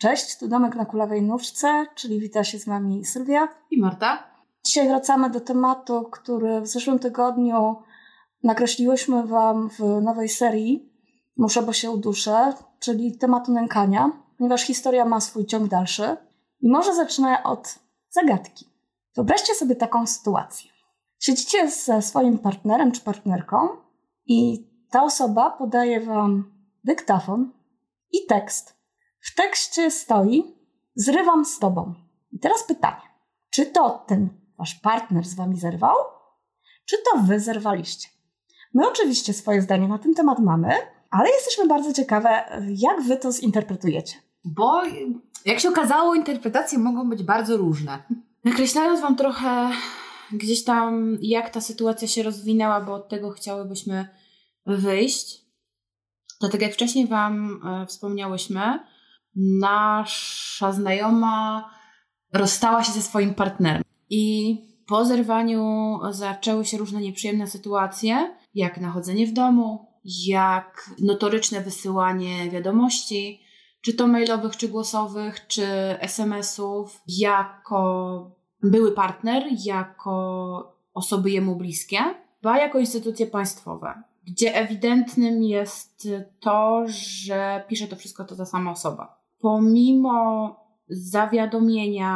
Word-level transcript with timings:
Cześć, 0.00 0.38
tu 0.38 0.48
Domek 0.48 0.76
na 0.76 0.84
Kulawej 0.84 1.22
Nóżce, 1.22 1.86
czyli 1.94 2.20
wita 2.20 2.44
się 2.44 2.58
z 2.58 2.66
Wami 2.66 3.04
Sylwia 3.04 3.48
i 3.70 3.80
Marta. 3.80 4.30
Dzisiaj 4.64 4.88
wracamy 4.88 5.30
do 5.30 5.40
tematu, 5.40 6.02
który 6.02 6.60
w 6.60 6.66
zeszłym 6.66 6.98
tygodniu 6.98 7.76
nakreśliłyśmy 8.42 9.26
Wam 9.26 9.70
w 9.70 9.78
nowej 10.02 10.28
serii 10.28 10.92
Muszę, 11.36 11.62
bo 11.62 11.72
się 11.72 11.90
uduszę, 11.90 12.52
czyli 12.78 13.18
tematu 13.18 13.52
nękania, 13.52 14.10
ponieważ 14.38 14.62
historia 14.62 15.04
ma 15.04 15.20
swój 15.20 15.46
ciąg 15.46 15.68
dalszy. 15.68 16.16
I 16.60 16.70
może 16.70 16.94
zacznę 16.94 17.42
od 17.44 17.78
zagadki. 18.10 18.66
Wyobraźcie 19.16 19.54
sobie 19.54 19.76
taką 19.76 20.06
sytuację. 20.06 20.70
Siedzicie 21.18 21.70
ze 21.70 22.02
swoim 22.02 22.38
partnerem 22.38 22.92
czy 22.92 23.00
partnerką 23.00 23.56
i 24.26 24.68
ta 24.90 25.02
osoba 25.02 25.50
podaje 25.50 26.00
Wam 26.00 26.52
dyktafon 26.84 27.52
i 28.12 28.26
tekst 28.26 28.79
w 29.20 29.34
tekście 29.34 29.90
stoi: 29.90 30.44
Zrywam 30.94 31.44
z 31.44 31.58
tobą. 31.58 31.94
I 32.32 32.38
teraz 32.38 32.64
pytanie: 32.64 33.02
czy 33.50 33.66
to 33.66 34.04
ten 34.06 34.28
wasz 34.58 34.74
partner 34.74 35.24
z 35.24 35.34
wami 35.34 35.56
zerwał, 35.56 35.96
czy 36.84 36.96
to 36.96 37.18
wy 37.22 37.40
zerwaliście? 37.40 38.08
My 38.74 38.88
oczywiście 38.88 39.32
swoje 39.32 39.62
zdanie 39.62 39.88
na 39.88 39.98
ten 39.98 40.14
temat 40.14 40.38
mamy, 40.38 40.68
ale 41.10 41.30
jesteśmy 41.30 41.66
bardzo 41.66 41.92
ciekawe, 41.92 42.60
jak 42.68 43.02
wy 43.02 43.16
to 43.16 43.32
zinterpretujecie. 43.32 44.16
Bo 44.44 44.82
jak 45.44 45.60
się 45.60 45.68
okazało, 45.68 46.14
interpretacje 46.14 46.78
mogą 46.78 47.08
być 47.10 47.22
bardzo 47.22 47.56
różne. 47.56 48.02
Nakreślając 48.44 49.00
wam 49.00 49.16
trochę 49.16 49.70
gdzieś 50.32 50.64
tam, 50.64 51.18
jak 51.20 51.50
ta 51.50 51.60
sytuacja 51.60 52.08
się 52.08 52.22
rozwinęła, 52.22 52.80
bo 52.80 52.94
od 52.94 53.08
tego 53.08 53.30
chciałybyśmy 53.30 54.08
wyjść. 54.66 55.44
To 56.40 56.48
tak 56.48 56.62
jak 56.62 56.72
wcześniej 56.72 57.06
wam 57.06 57.60
e, 57.66 57.86
wspomniałyśmy, 57.86 58.78
nasza 59.36 60.72
znajoma 60.72 61.70
rozstała 62.32 62.84
się 62.84 62.92
ze 62.92 63.02
swoim 63.02 63.34
partnerem. 63.34 63.82
I 64.10 64.56
po 64.86 65.04
zerwaniu 65.04 65.98
zaczęły 66.10 66.64
się 66.64 66.78
różne 66.78 67.00
nieprzyjemne 67.00 67.46
sytuacje, 67.46 68.36
jak 68.54 68.80
nachodzenie 68.80 69.26
w 69.26 69.32
domu, 69.32 69.86
jak 70.26 70.90
notoryczne 71.02 71.60
wysyłanie 71.60 72.50
wiadomości, 72.50 73.40
czy 73.80 73.94
to 73.94 74.06
mailowych, 74.06 74.56
czy 74.56 74.68
głosowych, 74.68 75.46
czy 75.46 75.66
SMS-ów, 76.00 77.00
jako 77.08 78.30
były 78.62 78.92
partner, 78.92 79.42
jako 79.64 80.76
osoby 80.94 81.30
jemu 81.30 81.56
bliskie, 81.56 81.98
ba 82.42 82.58
jako 82.58 82.78
instytucje 82.78 83.26
państwowe, 83.26 84.02
gdzie 84.26 84.54
ewidentnym 84.54 85.42
jest 85.42 86.08
to, 86.40 86.84
że 86.86 87.64
pisze 87.68 87.86
to 87.86 87.96
wszystko 87.96 88.24
to 88.24 88.36
ta 88.36 88.46
sama 88.46 88.70
osoba 88.70 89.19
pomimo 89.40 90.56
zawiadomienia 90.88 92.14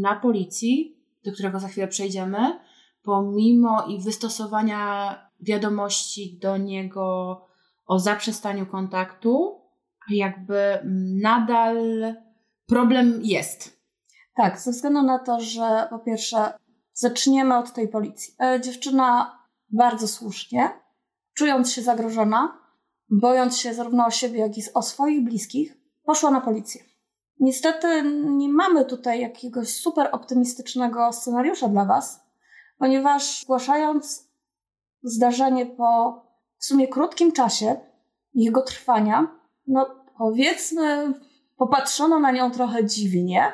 na 0.00 0.16
policji, 0.16 0.96
do 1.24 1.32
którego 1.32 1.60
za 1.60 1.68
chwilę 1.68 1.88
przejdziemy, 1.88 2.60
pomimo 3.02 3.86
i 3.86 4.02
wystosowania 4.02 5.14
wiadomości 5.40 6.38
do 6.42 6.56
niego 6.56 7.36
o 7.86 7.98
zaprzestaniu 7.98 8.66
kontaktu, 8.66 9.60
jakby 10.10 10.78
nadal 11.22 11.76
problem 12.66 13.20
jest. 13.22 13.78
Tak, 14.36 14.60
ze 14.60 14.70
względu 14.70 15.02
na 15.02 15.18
to, 15.18 15.40
że 15.40 15.86
po 15.90 15.98
pierwsze 15.98 16.52
zaczniemy 16.92 17.58
od 17.58 17.72
tej 17.72 17.88
policji. 17.88 18.34
E, 18.40 18.60
dziewczyna 18.60 19.38
bardzo 19.70 20.08
słusznie, 20.08 20.70
czując 21.34 21.72
się 21.72 21.82
zagrożona, 21.82 22.58
bojąc 23.10 23.58
się 23.58 23.74
zarówno 23.74 24.06
o 24.06 24.10
siebie, 24.10 24.38
jak 24.40 24.58
i 24.58 24.62
o 24.74 24.82
swoich 24.82 25.24
bliskich, 25.24 25.78
poszła 26.08 26.30
na 26.30 26.40
policję. 26.40 26.84
Niestety 27.40 28.02
nie 28.24 28.48
mamy 28.48 28.84
tutaj 28.84 29.20
jakiegoś 29.20 29.68
super 29.68 30.08
optymistycznego 30.12 31.12
scenariusza 31.12 31.68
dla 31.68 31.84
Was, 31.84 32.20
ponieważ 32.78 33.40
zgłaszając 33.40 34.28
zdarzenie 35.02 35.66
po 35.66 36.22
w 36.58 36.64
sumie 36.64 36.88
krótkim 36.88 37.32
czasie 37.32 37.76
jego 38.34 38.62
trwania, 38.62 39.26
no 39.66 40.04
powiedzmy, 40.18 41.14
popatrzono 41.56 42.20
na 42.20 42.30
nią 42.30 42.50
trochę 42.50 42.84
dziwnie, 42.84 43.52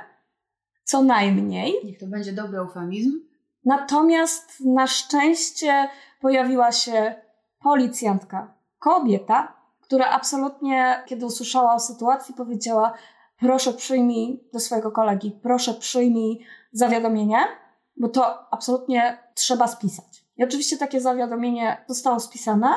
co 0.85 1.03
najmniej. 1.03 1.75
Niech 1.85 1.99
to 1.99 2.07
będzie 2.07 2.33
dobry 2.33 2.59
eufemizm. 2.59 3.11
Natomiast 3.65 4.61
na 4.61 4.87
szczęście 4.87 5.89
pojawiła 6.21 6.73
się 6.73 7.15
policjantka, 7.63 8.55
kobieta, 8.79 9.64
która 9.85 10.11
absolutnie, 10.11 11.03
kiedy 11.07 11.27
usłyszała 11.27 11.75
o 11.75 11.81
sytuacji, 11.81 12.35
powiedziała: 12.35 12.93
Proszę 13.39 13.73
przyjmij 13.73 14.49
do 14.53 14.61
swojego 14.61 14.93
kolegi, 14.93 15.39
proszę 15.43 15.75
przyjmij 15.75 16.47
zawiadomienie, 16.73 17.39
bo 17.97 18.09
to 18.09 18.53
absolutnie 18.53 19.19
trzeba 19.35 19.69
spisać. 19.69 20.25
I 20.37 20.45
oczywiście 20.45 20.77
takie 20.77 21.01
zawiadomienie 21.01 21.85
zostało 21.89 22.21
spisane. 22.21 22.69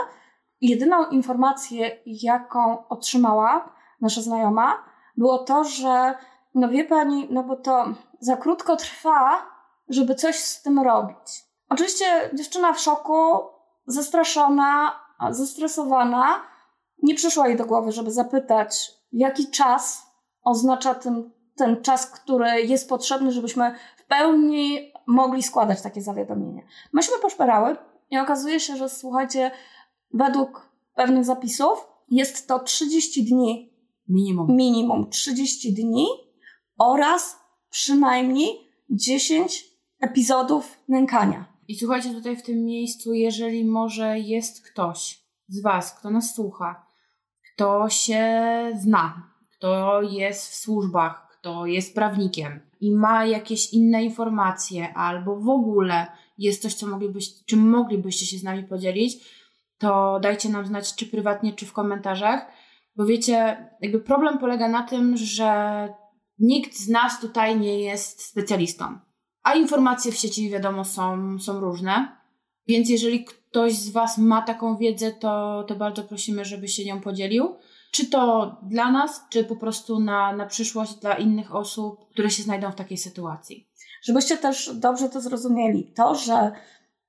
Jedyną 0.62 1.06
informację, 1.06 1.92
jaką 2.06 2.88
otrzymała 2.88 3.74
nasza 4.02 4.22
znajoma, 4.22 4.84
było 5.18 5.38
to, 5.38 5.64
że 5.64 6.16
no 6.56 6.70
wie 6.70 6.84
pani, 6.84 7.28
no 7.32 7.44
bo 7.44 7.56
to 7.56 7.86
za 8.20 8.38
krótko 8.38 8.76
trwa, 8.76 9.46
żeby 9.90 10.16
coś 10.16 10.36
z 10.36 10.62
tym 10.62 10.80
robić. 10.80 11.46
Oczywiście 11.70 12.06
dziewczyna 12.34 12.74
w 12.74 12.80
szoku, 12.80 13.14
zastraszona, 13.86 15.00
zestresowana, 15.30 16.42
nie 17.04 17.16
przyszło 17.16 17.46
jej 17.46 17.58
do 17.58 17.66
głowy, 17.66 17.92
żeby 17.92 18.12
zapytać, 18.12 18.92
jaki 19.12 19.50
czas 19.50 20.08
oznacza 20.44 20.96
ten, 20.96 21.32
ten 21.56 21.82
czas, 21.82 22.12
który 22.12 22.62
jest 22.62 22.90
potrzebny, 22.90 23.32
żebyśmy 23.32 23.76
w 23.98 24.08
pełni 24.08 24.94
mogli 25.08 25.44
składać 25.44 25.82
takie 25.82 26.02
zawiadomienie. 26.02 26.66
Myśmy 26.94 27.18
poszperały 27.22 27.76
i 28.10 28.18
okazuje 28.18 28.60
się, 28.60 28.78
że 28.78 28.90
słuchajcie, 28.90 29.52
według 30.14 30.72
pewnych 30.96 31.26
zapisów 31.26 31.88
jest 32.10 32.48
to 32.48 32.60
30 32.60 33.26
dni 33.26 33.74
minimum. 34.10 34.56
Minimum 34.56 35.10
30 35.10 35.74
dni 35.74 36.08
oraz 36.78 37.40
przynajmniej 37.70 38.48
10 38.90 39.66
epizodów 40.00 40.78
nękania. 40.88 41.46
I 41.68 41.76
słuchajcie, 41.76 42.14
tutaj 42.14 42.38
w 42.38 42.44
tym 42.44 42.66
miejscu, 42.66 43.14
jeżeli 43.14 43.66
może 43.66 44.20
jest 44.20 44.66
ktoś 44.66 45.28
z 45.48 45.62
Was, 45.62 45.94
kto 45.94 46.10
nas 46.10 46.36
słucha, 46.36 46.87
kto 47.58 47.90
się 47.90 48.24
zna, 48.76 49.32
kto 49.58 50.02
jest 50.02 50.52
w 50.52 50.56
służbach, 50.56 51.28
kto 51.32 51.66
jest 51.66 51.96
prawnikiem 51.96 52.60
i 52.82 52.92
ma 52.92 53.26
jakieś 53.26 53.74
inne 53.74 54.04
informacje, 54.04 54.94
albo 54.94 55.40
w 55.40 55.50
ogóle 55.50 56.08
jest 56.38 56.62
coś, 56.62 56.74
co 56.74 56.88
moglibyście, 56.88 57.46
czym 57.46 57.70
moglibyście 57.70 58.26
się 58.26 58.38
z 58.38 58.44
nami 58.44 58.64
podzielić, 58.64 59.18
to 59.78 60.20
dajcie 60.20 60.50
nam 60.50 60.66
znać, 60.66 60.96
czy 60.96 61.06
prywatnie, 61.06 61.54
czy 61.54 61.66
w 61.66 61.74
komentarzach. 61.74 62.48
Bo 62.96 63.06
wiecie, 63.06 63.70
jakby 63.82 64.00
problem 64.00 64.38
polega 64.38 64.68
na 64.68 64.84
tym, 64.84 65.18
że 65.18 65.90
nikt 66.40 66.76
z 66.76 66.90
nas 66.90 67.22
tutaj 67.22 67.60
nie 67.60 67.80
jest 67.80 68.22
specjalistą. 68.22 69.00
A 69.44 69.54
informacje 69.54 70.12
w 70.12 70.18
sieci, 70.18 70.50
wiadomo, 70.50 70.86
są, 70.86 71.40
są 71.40 71.60
różne. 71.60 72.17
Więc 72.68 72.90
jeżeli 72.90 73.26
ktoś 73.26 73.74
z 73.74 73.90
Was 73.90 74.18
ma 74.18 74.42
taką 74.42 74.78
wiedzę, 74.78 75.12
to, 75.12 75.64
to 75.68 75.76
bardzo 75.76 76.04
prosimy, 76.04 76.46
żeby 76.46 76.68
się 76.68 76.86
nią 76.86 77.02
podzielił. 77.02 77.56
Czy 77.92 78.06
to 78.06 78.56
dla 78.64 78.92
nas, 78.92 79.22
czy 79.30 79.44
po 79.44 79.56
prostu 79.56 80.00
na, 80.00 80.36
na 80.36 80.46
przyszłość 80.46 80.94
dla 80.96 81.14
innych 81.14 81.56
osób, 81.56 82.10
które 82.10 82.30
się 82.30 82.44
znajdą 82.44 82.72
w 82.72 82.76
takiej 82.76 82.98
sytuacji. 82.98 83.68
Żebyście 84.02 84.38
też 84.38 84.76
dobrze 84.76 85.10
to 85.10 85.22
zrozumieli. 85.22 85.94
To, 85.96 86.16
że 86.16 86.52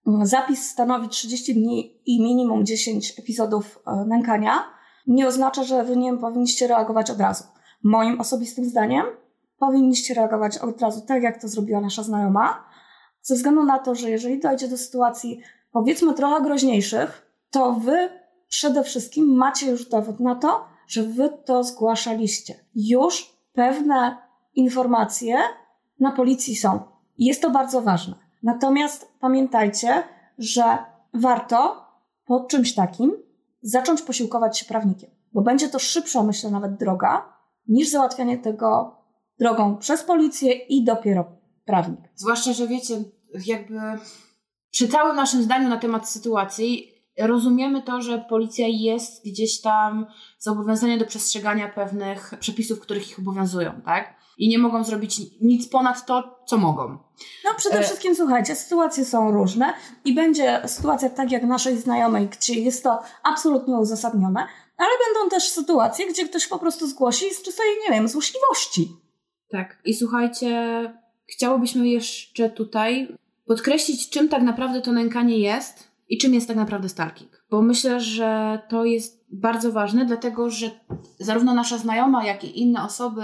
mm, 0.06 0.26
zapis 0.26 0.70
stanowi 0.70 1.08
30 1.08 1.54
dni 1.54 2.00
i 2.06 2.22
minimum 2.22 2.66
10 2.66 3.18
epizodów 3.18 3.78
e, 3.86 4.04
nękania, 4.04 4.64
nie 5.06 5.26
oznacza, 5.26 5.64
że 5.64 5.84
wy 5.84 5.97
nie 5.97 6.16
powinniście 6.16 6.66
reagować 6.66 7.10
od 7.10 7.20
razu. 7.20 7.44
Moim 7.82 8.20
osobistym 8.20 8.64
zdaniem 8.64 9.06
powinniście 9.59 10.15
reagować 10.15 10.59
od 10.59 10.83
razu, 10.83 11.00
tak 11.06 11.22
jak 11.22 11.41
to 11.41 11.48
zrobiła 11.48 11.80
nasza 11.80 12.03
znajoma, 12.03 12.67
ze 13.28 13.34
względu 13.34 13.65
na 13.65 13.78
to, 13.78 13.95
że 13.95 14.10
jeżeli 14.10 14.41
dojdzie 14.41 14.69
do 14.69 14.77
sytuacji 14.77 15.41
powiedzmy 15.72 16.15
trochę 16.15 16.42
groźniejszych, 16.42 17.33
to 17.51 17.72
wy 17.72 18.09
przede 18.48 18.84
wszystkim 18.84 19.36
macie 19.36 19.71
już 19.71 19.89
dowód 19.89 20.21
na 20.21 20.34
to, 20.34 20.65
że 20.86 21.03
wy 21.03 21.30
to 21.45 21.65
zgłaszaliście. 21.65 22.54
Już 22.75 23.36
pewne 23.53 24.16
informacje 24.54 25.36
na 26.01 26.13
policji 26.13 26.57
są. 26.57 26.80
Jest 27.19 27.42
to 27.42 27.51
bardzo 27.51 27.83
ważne. 27.83 28.15
Natomiast 28.42 29.13
pamiętajcie, 29.21 30.03
że 30.39 30.78
warto 31.15 31.86
po 32.27 32.41
czymś 32.41 32.74
takim 32.74 33.13
zacząć 33.63 34.03
posiłkować 34.03 34.59
się 34.59 34.65
prawnikiem, 34.65 35.10
bo 35.33 35.42
będzie 35.42 35.69
to 35.69 35.78
szybsza, 35.78 36.22
myślę, 36.22 36.51
nawet 36.51 36.77
droga, 36.77 37.33
niż 37.66 37.91
załatwianie 37.91 38.39
tego 38.39 38.97
drogą 39.39 39.77
przez 39.77 40.03
policję 40.03 40.53
i 40.53 40.84
dopiero 40.84 41.24
prawnik. 41.65 42.01
Zwłaszcza, 42.15 42.53
że 42.53 42.66
wiecie, 42.66 42.95
jakby 43.47 43.80
przy 44.71 44.89
całym 44.89 45.16
naszym 45.16 45.42
zdaniu 45.42 45.69
na 45.69 45.77
temat 45.77 46.09
sytuacji, 46.09 46.92
rozumiemy 47.19 47.83
to, 47.83 48.03
że 48.03 48.19
policja 48.28 48.66
jest 48.69 49.25
gdzieś 49.25 49.60
tam 49.60 50.07
zobowiązana 50.39 50.97
do 50.97 51.07
przestrzegania 51.07 51.69
pewnych 51.69 52.34
przepisów, 52.41 52.80
których 52.80 53.10
ich 53.10 53.19
obowiązują, 53.19 53.80
tak? 53.84 54.19
I 54.39 54.48
nie 54.48 54.59
mogą 54.59 54.84
zrobić 54.84 55.21
nic 55.41 55.69
ponad 55.69 56.07
to, 56.07 56.41
co 56.47 56.57
mogą. 56.57 56.98
No 57.45 57.51
przede 57.57 57.78
e... 57.78 57.83
wszystkim 57.83 58.15
słuchajcie, 58.15 58.57
sytuacje 58.57 59.04
są 59.04 59.31
różne 59.31 59.74
i 60.04 60.15
będzie 60.15 60.63
sytuacja 60.66 61.10
tak 61.10 61.33
jak 61.33 61.42
naszej 61.42 61.78
znajomej, 61.78 62.28
gdzie 62.28 62.54
jest 62.54 62.83
to 62.83 63.01
absolutnie 63.22 63.77
uzasadnione, 63.77 64.47
ale 64.77 64.91
będą 65.07 65.31
też 65.31 65.48
sytuacje, 65.48 66.07
gdzie 66.07 66.28
ktoś 66.28 66.47
po 66.47 66.59
prostu 66.59 66.86
zgłosi 66.86 67.34
z 67.34 67.42
czystej, 67.42 67.66
nie 67.89 67.95
wiem, 67.95 68.09
złośliwości. 68.09 68.97
Tak. 69.51 69.78
I 69.84 69.95
słuchajcie, 69.95 70.48
chciałobyśmy 71.28 71.89
jeszcze 71.89 72.51
tutaj 72.51 73.09
podkreślić, 73.47 74.10
czym 74.10 74.28
tak 74.28 74.42
naprawdę 74.42 74.80
to 74.80 74.92
nękanie 74.92 75.39
jest 75.39 75.89
i 76.09 76.19
czym 76.19 76.34
jest 76.34 76.48
tak 76.48 76.57
naprawdę 76.57 76.89
stalking. 76.89 77.45
Bo 77.51 77.63
myślę, 77.63 78.01
że 78.01 78.59
to 78.69 78.84
jest 78.84 79.25
bardzo 79.30 79.72
ważne, 79.72 80.04
dlatego 80.04 80.51
że 80.51 80.71
zarówno 81.19 81.54
nasza 81.54 81.78
znajoma, 81.78 82.25
jak 82.25 82.45
i 82.45 82.60
inne 82.60 82.84
osoby, 82.84 83.22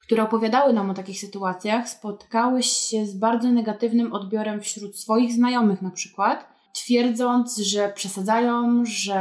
które 0.00 0.22
opowiadały 0.22 0.72
nam 0.72 0.90
o 0.90 0.94
takich 0.94 1.20
sytuacjach, 1.20 1.88
spotkały 1.88 2.62
się 2.62 3.06
z 3.06 3.14
bardzo 3.14 3.50
negatywnym 3.50 4.12
odbiorem 4.12 4.60
wśród 4.60 4.98
swoich 4.98 5.32
znajomych 5.32 5.82
na 5.82 5.90
przykład, 5.90 6.48
twierdząc, 6.74 7.56
że 7.56 7.92
przesadzają, 7.94 8.84
że 8.84 9.20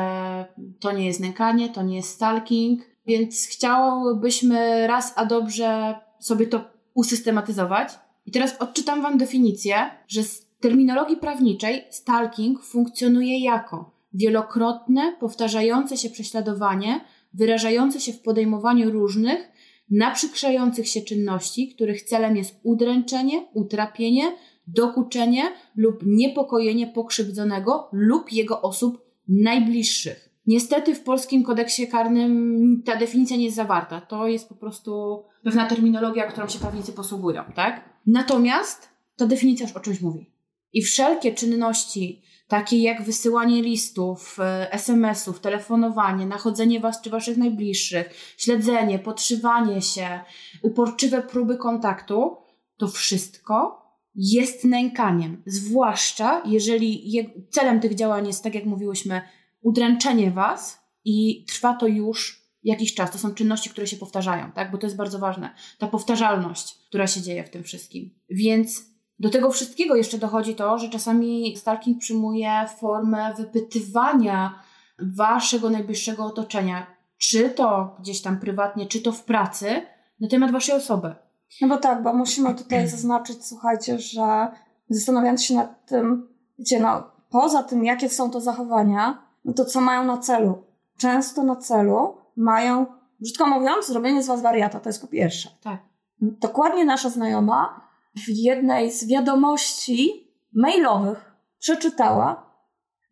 to 0.80 0.92
nie 0.92 1.06
jest 1.06 1.20
nękanie, 1.20 1.70
to 1.70 1.81
nie 1.81 1.96
jest 1.96 2.10
stalking, 2.10 2.81
więc 3.08 3.48
chciałybyśmy 3.48 4.88
raz 4.88 5.13
a 5.16 5.25
dobrze 5.25 5.96
sobie 6.20 6.48
to 6.48 6.62
usystematyzować. 6.94 7.90
I 8.27 8.31
teraz 8.31 8.57
odczytam 8.59 9.01
Wam 9.01 9.18
definicję, 9.18 9.75
że 10.07 10.24
z 10.24 10.47
terminologii 10.59 11.18
prawniczej 11.18 11.83
stalking 11.89 12.63
funkcjonuje 12.63 13.39
jako 13.44 13.91
wielokrotne, 14.13 15.15
powtarzające 15.19 15.97
się 15.97 16.09
prześladowanie, 16.09 17.01
wyrażające 17.33 18.00
się 18.00 18.13
w 18.13 18.21
podejmowaniu 18.21 18.91
różnych, 18.91 19.51
naprzykrzających 19.91 20.88
się 20.88 21.01
czynności, 21.01 21.75
których 21.75 22.01
celem 22.01 22.38
jest 22.38 22.59
udręczenie, 22.63 23.47
utrapienie, 23.53 24.31
dokuczenie 24.68 25.44
lub 25.75 26.00
niepokojenie 26.06 26.88
pokrzywdzonego 26.88 27.89
lub 27.91 28.31
jego 28.31 28.62
osób 28.62 29.01
najbliższych. 29.27 30.29
Niestety 30.47 30.95
w 30.95 31.03
polskim 31.03 31.44
kodeksie 31.44 31.88
karnym 31.88 32.81
ta 32.85 32.95
definicja 32.95 33.38
nie 33.38 33.44
jest 33.44 33.56
zawarta. 33.56 34.01
To 34.01 34.27
jest 34.27 34.50
po 34.50 34.56
prostu 34.56 35.24
pewna 35.44 35.65
terminologia, 35.65 36.27
którą 36.27 36.47
się 36.47 36.59
prawnicy 36.59 36.94
posługują, 36.94 37.44
tak? 37.56 37.97
Natomiast 38.07 38.89
ta 39.15 39.25
definicja 39.25 39.68
już 39.68 39.75
o 39.75 39.80
czymś 39.80 40.01
mówi. 40.01 40.31
I 40.74 40.81
wszelkie 40.81 41.33
czynności, 41.33 42.21
takie 42.48 42.81
jak 42.81 43.04
wysyłanie 43.04 43.62
listów, 43.62 44.39
e, 44.39 44.71
SMS-ów, 44.71 45.39
telefonowanie, 45.39 46.25
nachodzenie 46.25 46.80
was 46.80 47.01
czy 47.01 47.09
waszych 47.09 47.38
najbliższych, 47.38 48.36
śledzenie, 48.38 49.00
podszywanie 49.00 49.81
się, 49.81 50.19
uporczywe 50.63 51.21
próby 51.21 51.57
kontaktu, 51.57 52.38
to 52.77 52.88
wszystko 52.88 53.88
jest 54.15 54.63
nękaniem. 54.63 55.44
Zwłaszcza 55.45 56.42
jeżeli 56.45 57.13
celem 57.50 57.80
tych 57.80 57.95
działań 57.95 58.27
jest, 58.27 58.44
tak 58.44 58.56
jak 58.56 58.65
mówiłyśmy, 58.65 59.21
udręczenie 59.62 60.31
was 60.31 60.80
i 61.06 61.45
trwa 61.45 61.74
to 61.74 61.88
już 61.88 62.47
jakiś 62.68 62.94
czas. 62.94 63.12
To 63.12 63.18
są 63.18 63.34
czynności, 63.34 63.69
które 63.69 63.88
się 63.88 63.98
powtarzają, 63.98 64.52
tak? 64.52 64.72
Bo 64.72 64.78
to 64.78 64.88
jest 64.88 64.98
bardzo 64.98 65.19
ważne. 65.19 65.50
Ta 65.78 65.88
powtarzalność, 65.88 66.80
która 66.88 67.08
się 67.08 67.22
dzieje 67.22 67.44
w 67.44 67.50
tym 67.50 67.64
wszystkim. 67.64 68.10
Więc 68.30 68.86
do 69.19 69.30
tego 69.30 69.52
wszystkiego 69.52 69.96
jeszcze 69.96 70.18
dochodzi 70.18 70.56
to, 70.56 70.78
że 70.78 70.90
czasami 70.90 71.58
stalking 71.58 72.00
przyjmuje 72.00 72.66
formę 72.80 73.34
wypytywania 73.38 74.60
waszego 75.00 75.69
najbliższego 75.69 76.25
otoczenia, 76.25 76.88
czy 77.18 77.50
to 77.50 77.96
gdzieś 78.00 78.22
tam 78.22 78.40
prywatnie, 78.40 78.86
czy 78.86 79.02
to 79.02 79.12
w 79.12 79.24
pracy, 79.24 79.81
na 80.20 80.28
temat 80.28 80.52
waszej 80.52 80.75
osoby. 80.75 81.16
No 81.62 81.68
bo 81.68 81.78
tak, 81.78 82.04
bo 82.04 82.13
musimy 82.13 82.56
tutaj 82.56 82.88
zaznaczyć, 82.98 83.46
słuchajcie, 83.46 84.00
że 84.00 84.48
zastanawiając 84.90 85.44
się 85.44 85.54
nad 85.54 85.86
tym, 85.86 86.28
wiecie, 86.60 86.80
no, 86.80 87.04
poza 87.30 87.63
tym, 87.63 87.86
jakie 87.86 88.10
są 88.10 88.31
to 88.31 88.42
zachowania, 88.42 89.24
no 89.46 89.54
to 89.54 89.66
co 89.66 89.81
mają 89.81 90.06
na 90.06 90.18
celu? 90.18 90.63
Często 90.98 91.44
na 91.44 91.56
celu 91.56 92.26
mają, 92.38 92.86
brzydko 93.19 93.48
mówiąc, 93.48 93.88
zrobienie 93.88 94.24
z 94.24 94.28
was 94.28 94.42
wariata, 94.42 94.80
to 94.80 94.89
jest 94.89 95.01
po 95.01 95.07
pierwsze. 95.07 95.50
Tak. 95.62 95.80
Dokładnie 96.22 96.86
nasza 96.86 97.10
znajoma 97.10 97.81
w 98.16 98.30
jednej 98.30 98.92
z 98.92 99.07
wiadomości 99.07 100.28
mailowych 100.54 101.36
przeczytała, 101.60 102.54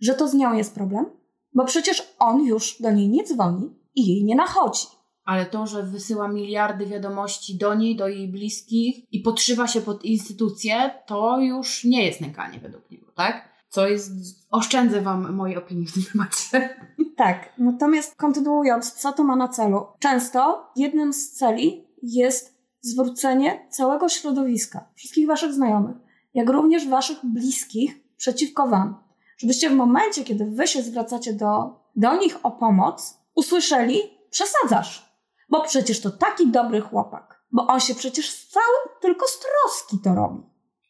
że 0.01 0.13
to 0.13 0.27
z 0.27 0.33
nią 0.33 0.53
jest 0.53 0.75
problem, 0.75 1.05
bo 1.53 1.65
przecież 1.65 2.15
on 2.19 2.43
już 2.43 2.81
do 2.81 2.91
niej 2.91 3.09
nie 3.09 3.23
dzwoni 3.23 3.69
i 3.95 4.07
jej 4.07 4.23
nie 4.23 4.35
nachodzi. 4.35 4.87
Ale 5.23 5.45
to, 5.45 5.67
że 5.67 5.83
wysyła 5.83 6.27
miliardy 6.27 6.85
wiadomości 6.85 7.57
do 7.57 7.75
niej, 7.75 7.95
do 7.95 8.07
jej 8.07 8.27
bliskich 8.27 9.13
i 9.13 9.19
podszywa 9.19 9.67
się 9.67 9.81
pod 9.81 10.05
instytucję, 10.05 10.91
to 11.05 11.39
już 11.39 11.83
nie 11.83 12.05
jest 12.05 12.21
nękanie 12.21 12.59
według 12.59 12.91
niego, 12.91 13.11
tak? 13.15 13.54
Co 13.75 13.87
jest. 13.87 14.11
Oszczędzę 14.51 15.01
Wam 15.01 15.33
mojej 15.33 15.57
opinii 15.57 15.87
w 15.87 15.93
tym 15.93 16.03
temacie. 16.11 16.75
Tak, 17.15 17.53
natomiast 17.57 18.15
kontynuując, 18.15 18.93
co 18.93 19.13
to 19.13 19.23
ma 19.23 19.35
na 19.35 19.47
celu? 19.47 19.85
Często 19.99 20.71
jednym 20.75 21.13
z 21.13 21.31
celi 21.31 21.87
jest 22.03 22.57
zwrócenie 22.81 23.67
całego 23.69 24.09
środowiska, 24.09 24.89
wszystkich 24.95 25.27
Waszych 25.27 25.53
znajomych, 25.53 25.95
jak 26.33 26.49
również 26.49 26.87
Waszych 26.87 27.17
bliskich 27.23 27.99
przeciwko 28.17 28.67
Wam. 28.67 28.95
Żebyście 29.37 29.69
w 29.69 29.73
momencie, 29.73 30.23
kiedy 30.23 30.45
Wy 30.45 30.67
się 30.67 30.81
zwracacie 30.81 31.33
do, 31.33 31.79
do 31.95 32.17
nich 32.17 32.37
o 32.43 32.51
pomoc, 32.51 33.17
usłyszeli, 33.35 33.99
przesadzasz. 34.29 35.15
Bo 35.49 35.61
przecież 35.61 36.01
to 36.01 36.11
taki 36.11 36.47
dobry 36.47 36.81
chłopak. 36.81 37.43
Bo 37.51 37.67
on 37.67 37.79
się 37.79 37.95
przecież 37.95 38.29
z 38.29 38.47
całym, 38.47 38.99
tylko 39.01 39.27
z 39.27 39.39
troski 39.39 40.03
to 40.03 40.15
robi. 40.15 40.43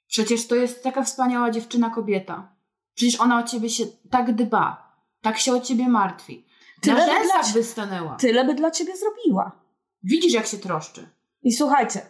Przecież 0.08 0.48
to 0.48 0.56
jest 0.56 0.84
taka 0.84 1.04
wspaniała 1.04 1.52
dziewczyna 1.52 1.90
kobieta. 1.90 2.55
Przecież 2.96 3.20
ona 3.20 3.40
o 3.40 3.44
ciebie 3.44 3.70
się 3.70 3.84
tak 4.10 4.36
dba, 4.36 4.94
tak 5.22 5.38
się 5.38 5.54
o 5.54 5.60
ciebie 5.60 5.90
martwi. 5.90 6.46
Tyle 6.82 7.08
Na 7.08 7.14
rzęsach 7.14 7.54
by 7.54 7.64
stanęła. 7.64 8.16
Tyle 8.16 8.46
by 8.46 8.54
dla 8.54 8.72
ciebie 8.72 8.94
zrobiła. 8.98 9.52
Widzisz, 10.04 10.34
jak 10.34 10.46
się 10.46 10.58
troszczy. 10.58 11.10
I 11.44 11.54
słuchajcie, 11.54 12.02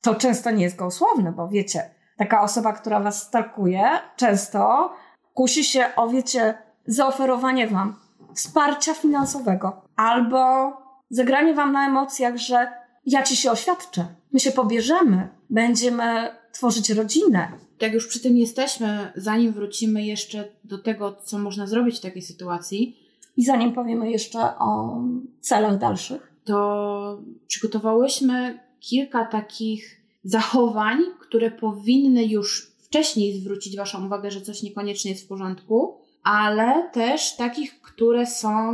to 0.00 0.14
często 0.14 0.50
nie 0.50 0.64
jest 0.64 0.76
gołosłowne, 0.76 1.32
bo 1.32 1.48
wiecie, 1.48 1.90
taka 2.16 2.42
osoba, 2.42 2.72
która 2.72 3.00
was 3.00 3.22
stalkuje, 3.22 3.90
często 4.16 4.92
kusi 5.34 5.64
się 5.64 5.94
o, 5.96 6.08
wiecie, 6.08 6.58
zaoferowanie 6.86 7.66
wam 7.66 7.96
wsparcia 8.34 8.94
finansowego 8.94 9.82
albo 9.96 10.72
zagranie 11.10 11.54
wam 11.54 11.72
na 11.72 11.86
emocjach, 11.86 12.36
że 12.36 12.72
ja 13.06 13.22
ci 13.22 13.36
się 13.36 13.50
oświadczę, 13.50 14.06
my 14.32 14.40
się 14.40 14.52
pobierzemy, 14.52 15.28
będziemy 15.50 16.36
tworzyć 16.54 16.90
rodzinę. 16.90 17.48
Tak 17.78 17.92
już 17.92 18.06
przy 18.06 18.20
tym 18.20 18.36
jesteśmy, 18.36 19.12
zanim 19.16 19.52
wrócimy 19.52 20.04
jeszcze 20.04 20.48
do 20.64 20.78
tego, 20.78 21.16
co 21.22 21.38
można 21.38 21.66
zrobić 21.66 21.98
w 21.98 22.02
takiej 22.02 22.22
sytuacji. 22.22 22.96
I 23.36 23.44
zanim 23.44 23.72
powiemy 23.72 24.10
jeszcze 24.10 24.38
o 24.58 25.00
celach 25.40 25.78
dalszych, 25.78 26.32
to 26.44 27.22
przygotowałyśmy 27.46 28.58
kilka 28.80 29.24
takich 29.24 30.00
zachowań, 30.24 30.98
które 31.20 31.50
powinny 31.50 32.24
już 32.24 32.72
wcześniej 32.78 33.40
zwrócić 33.40 33.76
Waszą 33.76 34.06
uwagę, 34.06 34.30
że 34.30 34.40
coś 34.40 34.62
niekoniecznie 34.62 35.10
jest 35.10 35.24
w 35.24 35.28
porządku, 35.28 35.94
ale 36.22 36.90
też 36.92 37.36
takich, 37.36 37.80
które 37.80 38.26
są 38.26 38.72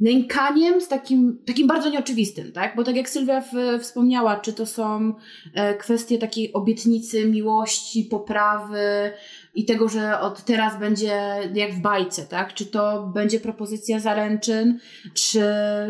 nękaniem 0.00 0.80
z 0.80 0.88
takim, 0.88 1.38
takim 1.46 1.66
bardzo 1.66 1.90
nieoczywistym, 1.90 2.52
tak? 2.52 2.76
Bo 2.76 2.84
tak 2.84 2.96
jak 2.96 3.08
Sylwia 3.08 3.40
w, 3.40 3.80
wspomniała, 3.80 4.36
czy 4.36 4.52
to 4.52 4.66
są 4.66 5.14
e, 5.54 5.74
kwestie 5.74 6.18
takiej 6.18 6.52
obietnicy 6.52 7.24
miłości, 7.24 8.04
poprawy 8.04 9.12
i 9.54 9.64
tego, 9.64 9.88
że 9.88 10.20
od 10.20 10.44
teraz 10.44 10.78
będzie 10.80 11.16
jak 11.54 11.74
w 11.74 11.80
bajce, 11.80 12.26
tak? 12.26 12.54
Czy 12.54 12.66
to 12.66 13.10
będzie 13.14 13.40
propozycja 13.40 14.00
zaręczyn, 14.00 14.78
czy, 15.14 15.44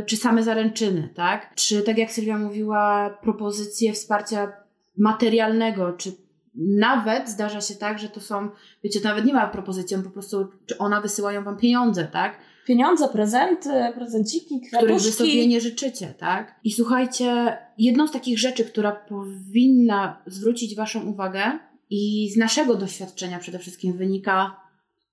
czy 0.07 0.17
same 0.17 0.43
zaręczyny, 0.43 1.09
tak? 1.15 1.55
Czy 1.55 1.83
tak 1.83 1.99
jak 1.99 2.13
Sylwia 2.13 2.39
mówiła, 2.39 3.19
propozycje 3.23 3.93
wsparcia 3.93 4.53
materialnego, 4.99 5.93
czy 5.93 6.13
nawet 6.55 7.29
zdarza 7.29 7.61
się 7.61 7.75
tak, 7.75 7.99
że 7.99 8.09
to 8.09 8.21
są, 8.21 8.49
wiecie, 8.85 9.01
to 9.01 9.09
nawet 9.09 9.25
nie 9.25 9.35
ma 9.35 9.47
propozycji, 9.47 9.97
on 9.97 10.03
po 10.03 10.11
prostu, 10.11 10.49
czy 10.67 10.79
ona 10.79 11.01
wysyłają 11.01 11.45
wam 11.45 11.57
pieniądze, 11.57 12.05
tak? 12.05 12.39
Pieniądze, 12.67 13.09
prezenty, 13.09 13.71
prezenciki, 13.95 14.61
kwiatuszki. 14.61 14.77
Których 14.77 15.03
wy 15.03 15.13
sobie 15.13 15.47
nie 15.47 15.61
życzycie, 15.61 16.15
tak? 16.19 16.61
I 16.65 16.73
słuchajcie, 16.73 17.59
jedną 17.79 18.07
z 18.07 18.13
takich 18.13 18.39
rzeczy, 18.39 18.65
która 18.65 18.93
powinna 18.93 20.23
zwrócić 20.27 20.77
waszą 20.77 21.05
uwagę 21.07 21.59
i 21.91 22.31
z 22.31 22.37
naszego 22.37 22.75
doświadczenia 22.75 23.39
przede 23.39 23.59
wszystkim 23.59 23.97
wynika, 23.97 24.61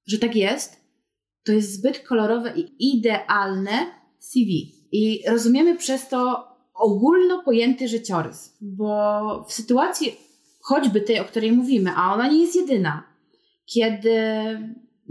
że 0.08 0.20
tak 0.20 0.36
jest, 0.36 0.82
to 1.44 1.52
jest 1.52 1.74
zbyt 1.74 2.00
kolorowe 2.00 2.54
i 2.56 2.96
idealne 2.98 3.72
CV. 4.20 4.76
I 4.92 5.24
rozumiemy 5.28 5.78
przez 5.78 6.08
to 6.08 6.48
ogólno 6.74 7.44
pojęty 7.44 7.88
życiorys, 7.88 8.58
bo 8.62 9.46
w 9.48 9.54
sytuacji 9.54 10.16
choćby 10.62 11.02
tej, 11.02 11.20
o 11.20 11.26
której 11.26 11.52
mówimy, 11.52 11.92
a 11.96 12.14
ona 12.14 12.28
nie 12.28 12.42
jest 12.42 12.56
jedyna, 12.56 13.04
kiedy 13.66 14.16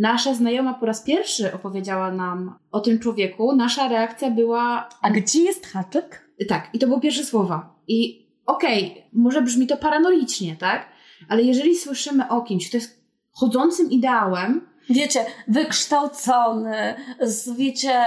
nasza 0.00 0.34
znajoma 0.34 0.74
po 0.74 0.86
raz 0.86 1.02
pierwszy 1.02 1.52
opowiedziała 1.52 2.12
nam 2.12 2.54
o 2.70 2.80
tym 2.80 2.98
człowieku, 2.98 3.56
nasza 3.56 3.88
reakcja 3.88 4.30
była. 4.30 4.88
A 5.02 5.10
gdzie 5.10 5.42
jest 5.42 5.66
haczyk? 5.66 6.30
Tak, 6.48 6.70
i 6.72 6.78
to 6.78 6.86
były 6.86 7.00
pierwsze 7.00 7.24
słowa. 7.24 7.74
I 7.88 8.26
okej, 8.46 8.90
okay, 8.90 9.02
może 9.12 9.42
brzmi 9.42 9.66
to 9.66 9.76
paranoicznie, 9.76 10.56
tak? 10.56 10.88
Ale 11.28 11.42
jeżeli 11.42 11.76
słyszymy 11.76 12.28
o 12.28 12.42
kimś, 12.42 12.68
kto 12.68 12.76
jest 12.76 13.04
chodzącym 13.32 13.90
ideałem, 13.90 14.69
wiecie, 14.90 15.26
wykształcony, 15.48 16.94
z, 17.20 17.56
wiecie, 17.56 18.04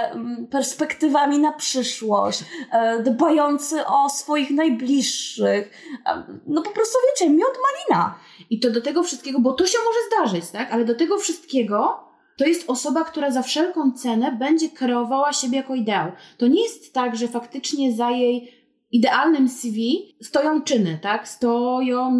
perspektywami 0.51 1.39
na 1.39 1.51
przyszłość, 1.51 2.43
e, 2.71 3.03
dbający 3.03 3.85
o 3.85 4.09
swoich 4.09 4.51
najbliższych. 4.51 5.71
E, 6.05 6.23
no 6.47 6.61
po 6.61 6.71
prostu, 6.71 6.97
wiecie, 7.09 7.31
miód 7.31 7.57
malina. 7.63 8.15
I 8.49 8.59
to 8.59 8.71
do 8.71 8.81
tego 8.81 9.03
wszystkiego, 9.03 9.39
bo 9.39 9.53
to 9.53 9.67
się 9.67 9.77
może 9.85 9.99
zdarzyć, 10.07 10.51
tak? 10.51 10.73
Ale 10.73 10.85
do 10.85 10.95
tego 10.95 11.17
wszystkiego 11.17 11.99
to 12.37 12.45
jest 12.45 12.69
osoba, 12.69 13.03
która 13.03 13.31
za 13.31 13.41
wszelką 13.41 13.91
cenę 13.91 14.31
będzie 14.31 14.69
kreowała 14.69 15.33
siebie 15.33 15.57
jako 15.57 15.75
ideał. 15.75 16.11
To 16.37 16.47
nie 16.47 16.63
jest 16.63 16.93
tak, 16.93 17.15
że 17.15 17.27
faktycznie 17.27 17.93
za 17.93 18.11
jej 18.11 18.63
idealnym 18.91 19.49
CV 19.49 20.15
stoją 20.21 20.61
czyny, 20.61 20.99
tak? 21.01 21.27
Stoją 21.27 22.11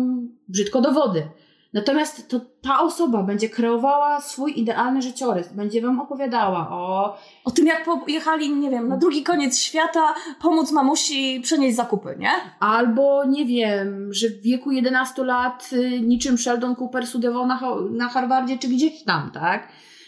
brzydko 0.48 0.82
dowody 0.82 1.28
Natomiast 1.74 2.28
to 2.30 2.40
ta 2.62 2.80
osoba 2.80 3.24
będzie 3.24 3.50
kreowała 3.50 4.22
swój 4.22 4.60
idealny 4.60 5.02
życiorys, 5.02 5.54
będzie 5.54 5.82
wam 5.82 6.00
opowiadała 6.00 6.70
o... 6.70 7.18
O 7.46 7.52
tym, 7.52 7.68
jak 7.68 7.86
pojechali, 7.86 8.50
nie 8.56 8.70
wiem, 8.70 8.88
na 8.88 8.98
drugi 8.98 9.24
koniec 9.24 9.60
świata 9.60 10.16
pomóc 10.42 10.72
mamusi 10.72 11.42
przenieść 11.44 11.76
zakupy, 11.76 12.16
nie? 12.20 12.32
Albo, 12.60 13.26
nie 13.26 13.46
wiem, 13.46 14.14
że 14.14 14.30
w 14.30 14.42
wieku 14.42 14.72
11 14.72 15.24
lat 15.24 15.70
y, 15.74 16.00
niczym 16.00 16.38
Sheldon 16.38 16.76
Cooper 16.76 17.08
studiował 17.08 17.48
na, 17.48 17.60
na 17.92 18.10
Harvardzie 18.10 18.58
czy 18.58 18.68
gdzieś 18.68 19.04
tam, 19.04 19.32
tak? 19.32 19.68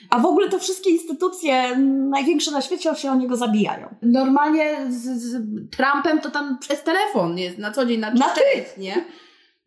A 0.09 0.19
w 0.19 0.25
ogóle 0.25 0.49
to 0.49 0.59
wszystkie 0.59 0.89
instytucje 0.89 1.77
największe 2.09 2.51
na 2.51 2.61
świecie 2.61 2.95
się 2.95 3.11
o 3.11 3.15
niego 3.15 3.37
zabijają. 3.37 3.95
Normalnie 4.01 4.75
z, 4.89 5.03
z 5.03 5.41
Trumpem 5.71 6.21
to 6.21 6.31
tam 6.31 6.57
przez 6.59 6.83
telefon 6.83 7.37
jest 7.37 7.57
na 7.57 7.71
co 7.71 7.85
dzień 7.85 7.99
na, 7.99 8.11
na 8.11 8.29
ty, 8.29 8.41
nie? 8.77 9.05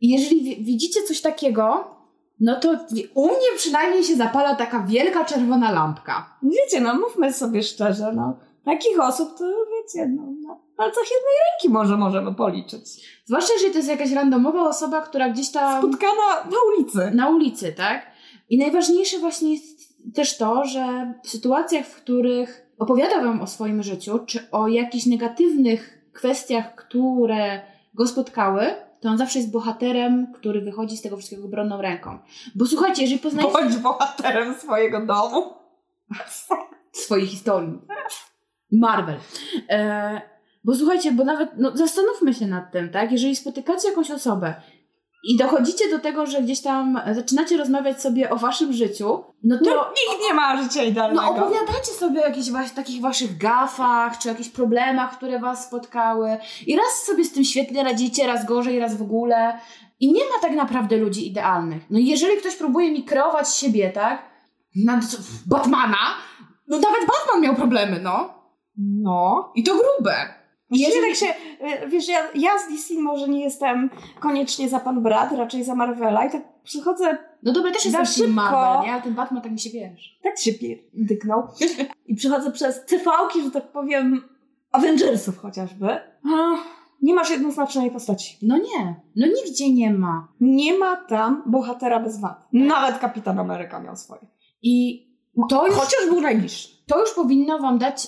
I 0.01 0.09
jeżeli 0.09 0.65
widzicie 0.65 1.03
coś 1.03 1.21
takiego, 1.21 1.85
no 2.41 2.61
to 2.61 2.77
u 3.15 3.27
mnie 3.27 3.49
przynajmniej 3.57 4.05
się 4.05 4.17
zapala 4.17 4.55
taka 4.55 4.83
wielka 4.83 5.25
czerwona 5.25 5.73
lampka. 5.73 6.39
Wiecie, 6.43 6.81
no 6.81 6.95
mówmy 6.95 7.33
sobie 7.33 7.63
szczerze, 7.63 8.13
no 8.17 8.39
takich 8.65 9.01
osób 9.01 9.39
to 9.39 9.45
wiecie, 9.45 10.09
no 10.09 10.23
na 10.23 10.57
palcach 10.77 11.05
jednej 11.05 11.35
ręki 11.51 11.69
może 11.73 11.97
możemy 11.97 12.35
policzyć. 12.35 12.83
Zwłaszcza, 13.25 13.53
jeżeli 13.53 13.73
to 13.73 13.79
jest 13.79 13.89
jakaś 13.89 14.13
randomowa 14.13 14.69
osoba, 14.69 15.01
która 15.01 15.29
gdzieś 15.29 15.51
tam... 15.51 15.83
Spotkana 15.83 16.45
na 16.51 16.57
ulicy. 16.75 17.11
Na 17.15 17.29
ulicy, 17.29 17.73
tak? 17.73 18.07
I 18.51 18.59
najważniejsze 18.59 19.19
właśnie 19.19 19.53
jest 19.53 19.79
też 20.15 20.39
to, 20.39 20.65
że 20.65 21.15
w 21.25 21.29
sytuacjach, 21.29 21.87
w 21.87 21.97
których 21.97 22.67
opowiada 22.79 23.23
wam 23.23 23.41
o 23.41 23.47
swoim 23.47 23.83
życiu, 23.83 24.19
czy 24.27 24.51
o 24.51 24.69
jakichś 24.69 25.07
negatywnych 25.07 26.09
kwestiach, 26.13 26.75
które 26.75 27.61
go 27.95 28.07
spotkały, 28.07 28.67
to 29.01 29.09
on 29.09 29.19
zawsze 29.19 29.39
jest 29.39 29.51
bohaterem, 29.51 30.33
który 30.33 30.61
wychodzi 30.61 30.97
z 30.97 31.03
tego 31.03 31.17
wszystkiego 31.17 31.45
obronną 31.45 31.83
ręką. 31.83 32.19
Bo 32.55 32.67
słuchajcie, 32.67 33.03
jeżeli 33.03 33.21
poznajecie... 33.21 33.53
Bądź 33.53 33.77
bohaterem 33.77 34.55
swojego 34.55 35.07
domu. 35.07 35.55
Swojej 36.93 37.27
historii. 37.27 37.79
Marvel. 38.73 39.17
E, 39.69 40.21
bo 40.65 40.75
słuchajcie, 40.75 41.13
bo 41.13 41.25
nawet, 41.25 41.51
no 41.57 41.77
zastanówmy 41.77 42.35
się 42.35 42.47
nad 42.47 42.73
tym, 42.73 42.91
tak? 42.91 43.13
Jeżeli 43.13 43.37
spotykacie 43.37 43.89
jakąś 43.89 44.11
osobę 44.11 44.55
i 45.25 45.37
dochodzicie 45.37 45.91
do 45.91 45.99
tego, 45.99 46.27
że 46.27 46.43
gdzieś 46.43 46.61
tam 46.63 47.01
zaczynacie 47.13 47.57
rozmawiać 47.57 48.03
sobie 48.03 48.31
o 48.31 48.37
waszym 48.37 48.73
życiu, 48.73 49.25
no 49.45 49.59
to... 49.59 49.71
No, 49.71 49.85
nikt 49.91 50.23
nie 50.29 50.35
ma 50.35 50.63
życia 50.63 50.83
idealnego. 50.83 51.23
No 51.23 51.31
opowiadacie 51.31 51.93
sobie 51.93 52.23
o 52.23 52.27
jakichś 52.27 52.51
was, 52.51 52.75
takich 52.75 53.01
waszych 53.01 53.39
gafach, 53.39 54.19
czy 54.19 54.29
jakichś 54.29 54.49
problemach, 54.49 55.17
które 55.17 55.39
was 55.39 55.67
spotkały 55.67 56.37
i 56.67 56.77
raz 56.77 57.05
sobie 57.07 57.25
z 57.25 57.33
tym 57.33 57.45
świetnie 57.45 57.85
radzicie, 57.85 58.27
raz 58.27 58.47
gorzej, 58.47 58.79
raz 58.79 58.97
w 58.97 59.03
ogóle. 59.03 59.59
I 60.01 60.13
nie 60.13 60.25
ma 60.25 60.41
tak 60.43 60.53
naprawdę 60.53 60.97
ludzi 60.97 61.29
idealnych. 61.29 61.83
No 61.91 61.99
jeżeli 61.99 62.37
ktoś 62.37 62.57
próbuje 62.57 62.91
mi 62.93 63.05
kreować 63.05 63.55
siebie, 63.55 63.91
tak? 63.91 64.23
Na 64.85 65.01
Batmana, 65.47 65.99
no 66.69 66.79
nawet 66.79 67.01
Batman 67.01 67.41
miał 67.41 67.55
problemy, 67.55 68.01
no. 68.01 68.35
No. 68.77 69.53
I 69.55 69.63
to 69.63 69.73
grube. 69.73 70.38
Jeżeli 70.71 71.09
tak 71.09 71.17
się, 71.17 71.27
y, 71.85 71.89
wiesz, 71.89 72.09
ja, 72.09 72.19
ja 72.35 72.51
z 72.59 72.69
DC 72.69 73.01
może 73.01 73.29
nie 73.29 73.45
jestem 73.45 73.91
koniecznie 74.21 74.69
za 74.69 74.81
pan 74.81 75.03
brat, 75.03 75.33
raczej 75.33 75.65
za 75.65 75.75
Marvela 75.75 76.25
i 76.25 76.31
tak 76.31 76.43
przychodzę 76.63 77.19
No 77.43 77.53
dobra, 77.53 77.73
też 77.73 77.85
jestem 77.85 78.07
szybko, 78.07 78.33
Marvel, 78.33 78.87
nie? 78.87 78.93
Ale 78.93 79.03
ten 79.03 79.15
Batman 79.15 79.43
tak 79.43 79.53
mi 79.53 79.61
się, 79.61 79.71
wiesz... 79.71 80.19
Tak 80.23 80.39
się 80.39 80.53
dyknął. 80.95 81.43
I 82.07 82.15
przychodzę 82.15 82.53
przez 82.53 82.85
cyfałki, 82.85 83.43
że 83.43 83.51
tak 83.51 83.73
powiem, 83.73 84.23
Avengersów 84.73 85.39
chociażby. 85.39 85.87
Nie 87.03 87.15
masz 87.15 87.31
jednoznacznej 87.31 87.91
postaci. 87.91 88.39
No 88.43 88.57
nie. 88.57 89.01
No 89.17 89.27
nigdzie 89.27 89.73
nie 89.73 89.93
ma. 89.93 90.29
Nie 90.41 90.79
ma 90.79 90.97
tam 90.97 91.43
bohatera 91.47 92.01
bez 92.01 92.21
wad. 92.21 92.49
Nawet 92.53 92.99
Kapitan 92.99 93.39
Ameryka 93.39 93.81
miał 93.81 93.97
swoje. 93.97 94.21
I 94.63 95.07
to 95.49 95.67
już... 95.67 95.77
Chociaż 95.77 96.07
był 96.09 96.21
najbliższy. 96.21 96.69
To 96.87 97.01
już 97.01 97.15
powinno 97.15 97.59
wam 97.59 97.79
dać 97.79 98.07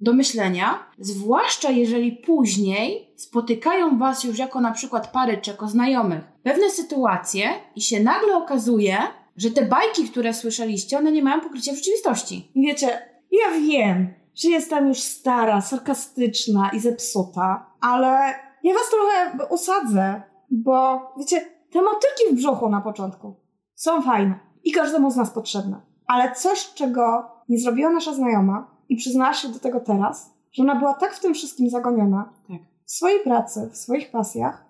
do 0.00 0.12
myślenia, 0.12 0.86
zwłaszcza 0.98 1.70
jeżeli 1.70 2.12
później 2.12 3.14
spotykają 3.16 3.98
Was 3.98 4.24
już 4.24 4.38
jako 4.38 4.60
na 4.60 4.72
przykład 4.72 5.12
pary 5.12 5.38
czy 5.38 5.50
jako 5.50 5.68
znajomych 5.68 6.20
pewne 6.42 6.70
sytuacje 6.70 7.48
i 7.76 7.80
się 7.80 8.00
nagle 8.00 8.36
okazuje, 8.36 8.98
że 9.36 9.50
te 9.50 9.66
bajki, 9.66 10.08
które 10.08 10.34
słyszeliście, 10.34 10.98
one 10.98 11.12
nie 11.12 11.22
mają 11.22 11.40
pokrycia 11.40 11.72
w 11.72 11.76
rzeczywistości. 11.76 12.50
Wiecie, 12.56 12.86
ja 13.30 13.60
wiem, 13.60 14.14
że 14.34 14.48
jestem 14.48 14.88
już 14.88 14.98
stara, 14.98 15.60
sarkastyczna 15.60 16.70
i 16.72 16.80
zepsuta, 16.80 17.70
ale 17.80 18.34
ja 18.62 18.74
Was 18.74 18.90
trochę 18.90 19.46
usadzę, 19.54 20.22
bo 20.50 21.00
wiecie, 21.18 21.40
te 21.70 21.82
motylki 21.82 22.22
w 22.30 22.34
brzuchu 22.34 22.68
na 22.68 22.80
początku 22.80 23.36
są 23.74 24.02
fajne 24.02 24.38
i 24.64 24.72
każdemu 24.72 25.10
z 25.10 25.16
nas 25.16 25.30
potrzebne. 25.30 25.80
Ale 26.06 26.34
coś, 26.34 26.74
czego 26.74 27.30
nie 27.48 27.58
zrobiła 27.58 27.90
nasza 27.90 28.14
znajoma, 28.14 28.75
i 28.88 28.96
przyznała 28.96 29.34
się 29.34 29.48
do 29.48 29.58
tego 29.58 29.80
teraz, 29.80 30.30
że 30.52 30.62
ona 30.62 30.74
była 30.74 30.94
tak 30.94 31.14
w 31.14 31.20
tym 31.20 31.34
wszystkim 31.34 31.70
zagoniona, 31.70 32.32
tak. 32.48 32.60
w 32.84 32.92
swojej 32.92 33.20
pracy, 33.24 33.70
w 33.72 33.76
swoich 33.76 34.10
pasjach 34.10 34.64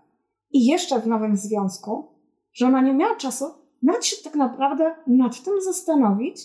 i 0.53 0.67
jeszcze 0.67 1.01
w 1.01 1.07
nowym 1.07 1.37
związku, 1.37 2.05
że 2.53 2.67
ona 2.67 2.81
nie 2.81 2.95
miała 2.95 3.17
czasu 3.17 3.45
nawet 3.83 4.05
się 4.05 4.17
tak 4.25 4.35
naprawdę 4.35 4.95
nad 5.07 5.43
tym 5.43 5.55
zastanowić 5.65 6.39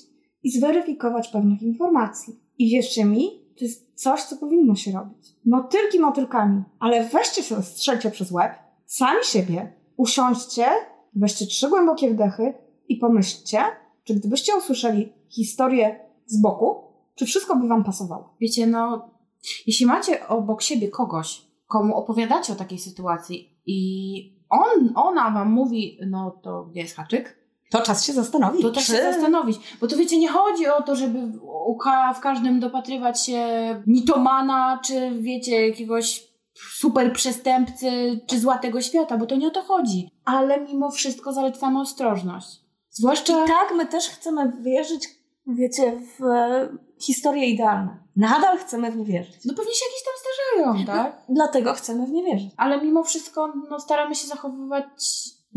i 0.43 0.51
zweryfikować 0.51 1.27
pewnych 1.27 1.61
informacji. 1.61 2.39
I 2.57 2.69
wierzcie 2.69 3.05
mi, 3.05 3.29
to 3.59 3.65
jest 3.65 3.91
coś, 3.95 4.23
co 4.23 4.37
powinno 4.37 4.75
się 4.75 4.91
robić. 4.91 5.35
Motylki 5.45 5.99
motylkami, 5.99 6.63
ale 6.79 7.09
weźcie 7.09 7.43
się, 7.43 7.63
strzelcie 7.63 8.11
przez 8.11 8.31
łeb, 8.31 8.51
sami 8.85 9.23
siebie, 9.23 9.73
usiądźcie, 9.97 10.65
weźcie 11.15 11.45
trzy 11.45 11.69
głębokie 11.69 12.13
wdechy 12.13 12.53
i 12.87 12.97
pomyślcie, 12.97 13.59
czy 14.03 14.15
gdybyście 14.15 14.57
usłyszeli 14.57 15.13
historię 15.29 15.99
z 16.25 16.41
boku, 16.41 16.75
czy 17.15 17.25
wszystko 17.25 17.55
by 17.55 17.67
Wam 17.67 17.83
pasowało? 17.83 18.35
Wiecie, 18.39 18.67
no, 18.67 19.09
jeśli 19.67 19.85
macie 19.85 20.27
obok 20.27 20.61
siebie 20.61 20.87
kogoś, 20.87 21.41
komu 21.67 21.95
opowiadacie 21.95 22.53
o 22.53 22.55
takiej 22.55 22.79
sytuacji 22.79 23.57
i 23.65 24.41
on, 24.49 24.91
ona 24.95 25.31
Wam 25.31 25.51
mówi, 25.51 25.99
no 26.07 26.39
to 26.43 26.63
gdzie 26.63 26.79
jest 26.79 26.95
haczyk? 26.95 27.41
To 27.69 27.81
czas 27.81 28.05
się 28.05 28.13
zastanowić. 28.13 28.61
To 28.61 28.71
czas 28.71 28.87
się 28.87 28.93
zastanowić. 28.93 29.57
Bo 29.81 29.87
to 29.87 29.97
wiecie, 29.97 30.17
nie 30.19 30.29
chodzi 30.29 30.67
o 30.67 30.81
to, 30.81 30.95
żeby 30.95 31.31
w 32.15 32.19
każdym 32.19 32.59
dopatrywać 32.59 33.25
się 33.25 33.45
mitomana, 33.87 34.79
czy 34.85 35.11
wiecie, 35.21 35.67
jakiegoś 35.67 36.31
super 36.53 37.13
przestępcy, 37.13 38.19
czy 38.27 38.39
złatego 38.39 38.81
świata, 38.81 39.17
bo 39.17 39.25
to 39.25 39.35
nie 39.35 39.47
o 39.47 39.51
to 39.51 39.61
chodzi. 39.61 40.09
Ale 40.25 40.61
mimo 40.61 40.91
wszystko 40.91 41.33
zalecamy 41.33 41.81
ostrożność. 41.81 42.61
Zwłaszcza... 42.89 43.45
I 43.45 43.47
tak 43.47 43.73
my 43.77 43.85
też 43.85 44.09
chcemy 44.09 44.51
wierzyć, 44.61 45.07
wiecie, 45.55 46.01
w 46.19 46.23
historie 46.99 47.47
idealne. 47.47 47.97
Nadal 48.15 48.57
chcemy 48.57 48.91
w 48.91 48.97
nie 48.97 49.05
wierzyć. 49.05 49.45
No 49.45 49.53
pewnie 49.53 49.73
się 49.73 49.85
jakieś 49.85 50.03
tam 50.03 50.13
zdarzają, 50.21 50.85
tak? 50.85 51.23
No, 51.29 51.35
dlatego 51.35 51.73
chcemy 51.73 52.05
w 52.05 52.11
nie 52.11 52.23
wierzyć. 52.23 52.51
Ale 52.57 52.81
mimo 52.81 53.03
wszystko 53.03 53.53
no, 53.69 53.79
staramy 53.79 54.15
się 54.15 54.27
zachowywać 54.27 54.85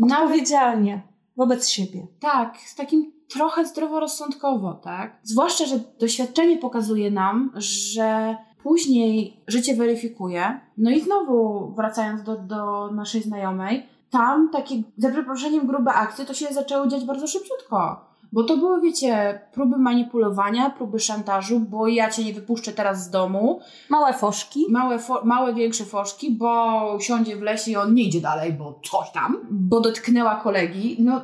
odpowiedzialnie 0.01 0.91
nawet... 0.91 1.07
wobec 1.37 1.67
siebie. 1.67 2.07
Tak, 2.19 2.57
z 2.57 2.75
takim 2.75 3.13
trochę 3.33 3.65
zdroworozsądkowo, 3.65 4.73
tak? 4.73 5.19
Zwłaszcza, 5.23 5.65
że 5.65 5.79
doświadczenie 5.99 6.57
pokazuje 6.57 7.11
nam, 7.11 7.51
że 7.55 8.37
później 8.63 9.43
życie 9.47 9.75
weryfikuje. 9.75 10.59
No 10.77 10.91
i 10.91 11.01
znowu 11.01 11.69
wracając 11.75 12.23
do, 12.23 12.35
do 12.35 12.91
naszej 12.91 13.21
znajomej, 13.21 13.85
tam 14.09 14.49
takie, 14.49 14.75
za 14.97 15.09
przeproszeniem, 15.09 15.67
grube 15.67 15.93
akcje 15.93 16.25
to 16.25 16.33
się 16.33 16.53
zaczęło 16.53 16.87
dziać 16.87 17.05
bardzo 17.05 17.27
szybciutko. 17.27 18.05
Bo 18.35 18.43
to 18.43 18.57
były, 18.57 18.81
wiecie, 18.81 19.41
próby 19.53 19.77
manipulowania, 19.77 20.69
próby 20.69 20.99
szantażu, 20.99 21.59
bo 21.59 21.87
ja 21.87 22.09
cię 22.09 22.23
nie 22.23 22.33
wypuszczę 22.33 22.71
teraz 22.71 23.03
z 23.03 23.09
domu. 23.09 23.59
Małe 23.89 24.13
foszki. 24.13 24.65
Małe, 24.69 24.99
fo 24.99 25.21
małe 25.25 25.53
większe 25.53 25.85
foszki, 25.85 26.31
bo 26.31 26.97
siądzie 26.99 27.35
w 27.35 27.41
lesie 27.41 27.71
i 27.71 27.75
on 27.75 27.93
nie 27.93 28.03
idzie 28.03 28.21
dalej, 28.21 28.53
bo 28.53 28.79
coś 28.89 29.11
tam, 29.11 29.47
bo 29.51 29.81
dotknęła 29.81 30.35
kolegi. 30.35 30.97
No, 30.99 31.21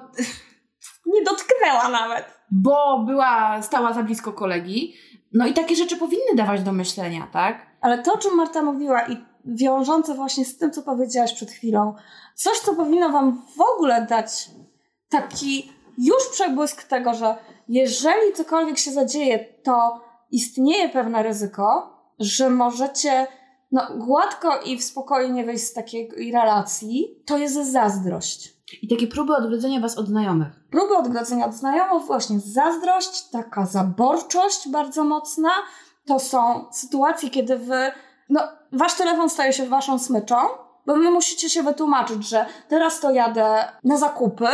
nie 1.05 1.23
dotknęła 1.23 1.89
nawet. 1.89 2.25
Bo 2.51 3.03
była, 3.07 3.61
stała 3.61 3.93
za 3.93 4.03
blisko 4.03 4.33
kolegi. 4.33 4.93
No 5.33 5.47
i 5.47 5.53
takie 5.53 5.75
rzeczy 5.75 5.97
powinny 5.97 6.35
dawać 6.35 6.63
do 6.63 6.71
myślenia, 6.71 7.27
tak? 7.31 7.65
Ale 7.81 8.03
to, 8.03 8.13
o 8.13 8.17
czym 8.17 8.35
Marta 8.35 8.61
mówiła 8.61 9.07
i 9.07 9.17
wiążące 9.45 10.15
właśnie 10.15 10.45
z 10.45 10.57
tym, 10.57 10.71
co 10.71 10.81
powiedziałaś 10.81 11.33
przed 11.33 11.51
chwilą, 11.51 11.95
coś, 12.35 12.57
co 12.57 12.75
powinno 12.75 13.09
wam 13.09 13.41
w 13.57 13.61
ogóle 13.61 14.05
dać 14.09 14.49
taki 15.09 15.80
już 15.97 16.29
przebłysk 16.31 16.83
tego, 16.83 17.13
że 17.13 17.35
jeżeli 17.67 18.33
cokolwiek 18.33 18.77
się 18.77 18.91
zadzieje, 18.91 19.45
to 19.63 20.01
istnieje 20.31 20.89
pewne 20.89 21.23
ryzyko, 21.23 21.97
że 22.19 22.49
możecie 22.49 23.27
no, 23.71 23.81
gładko 23.97 24.61
i 24.61 24.77
w 24.77 24.83
spokoju 24.83 25.33
nie 25.33 25.45
wyjść 25.45 25.63
z 25.63 25.73
takiej 25.73 26.31
relacji, 26.33 27.23
to 27.25 27.37
jest 27.37 27.71
zazdrość. 27.71 28.53
I 28.81 28.87
takie 28.87 29.07
próby 29.07 29.35
odgrodzenia 29.35 29.79
was 29.79 29.97
od 29.97 30.07
znajomych. 30.07 30.47
Próby 30.71 30.97
odgrodzenia 30.97 31.45
od 31.45 31.53
znajomych, 31.53 32.03
właśnie 32.03 32.39
zazdrość, 32.39 33.29
taka 33.29 33.65
zaborczość 33.65 34.69
bardzo 34.69 35.03
mocna. 35.03 35.49
To 36.05 36.19
są 36.19 36.65
sytuacje, 36.71 37.29
kiedy 37.29 37.57
wy, 37.57 37.91
no, 38.29 38.41
wasz 38.71 38.93
telefon 38.93 39.29
staje 39.29 39.53
się 39.53 39.65
waszą 39.65 39.99
smyczą, 39.99 40.35
bo 40.85 40.93
wy 40.93 41.11
musicie 41.11 41.49
się 41.49 41.63
wytłumaczyć, 41.63 42.29
że 42.29 42.45
teraz 42.67 42.99
to 42.99 43.11
jadę 43.11 43.63
na 43.83 43.97
zakupy, 43.97 44.47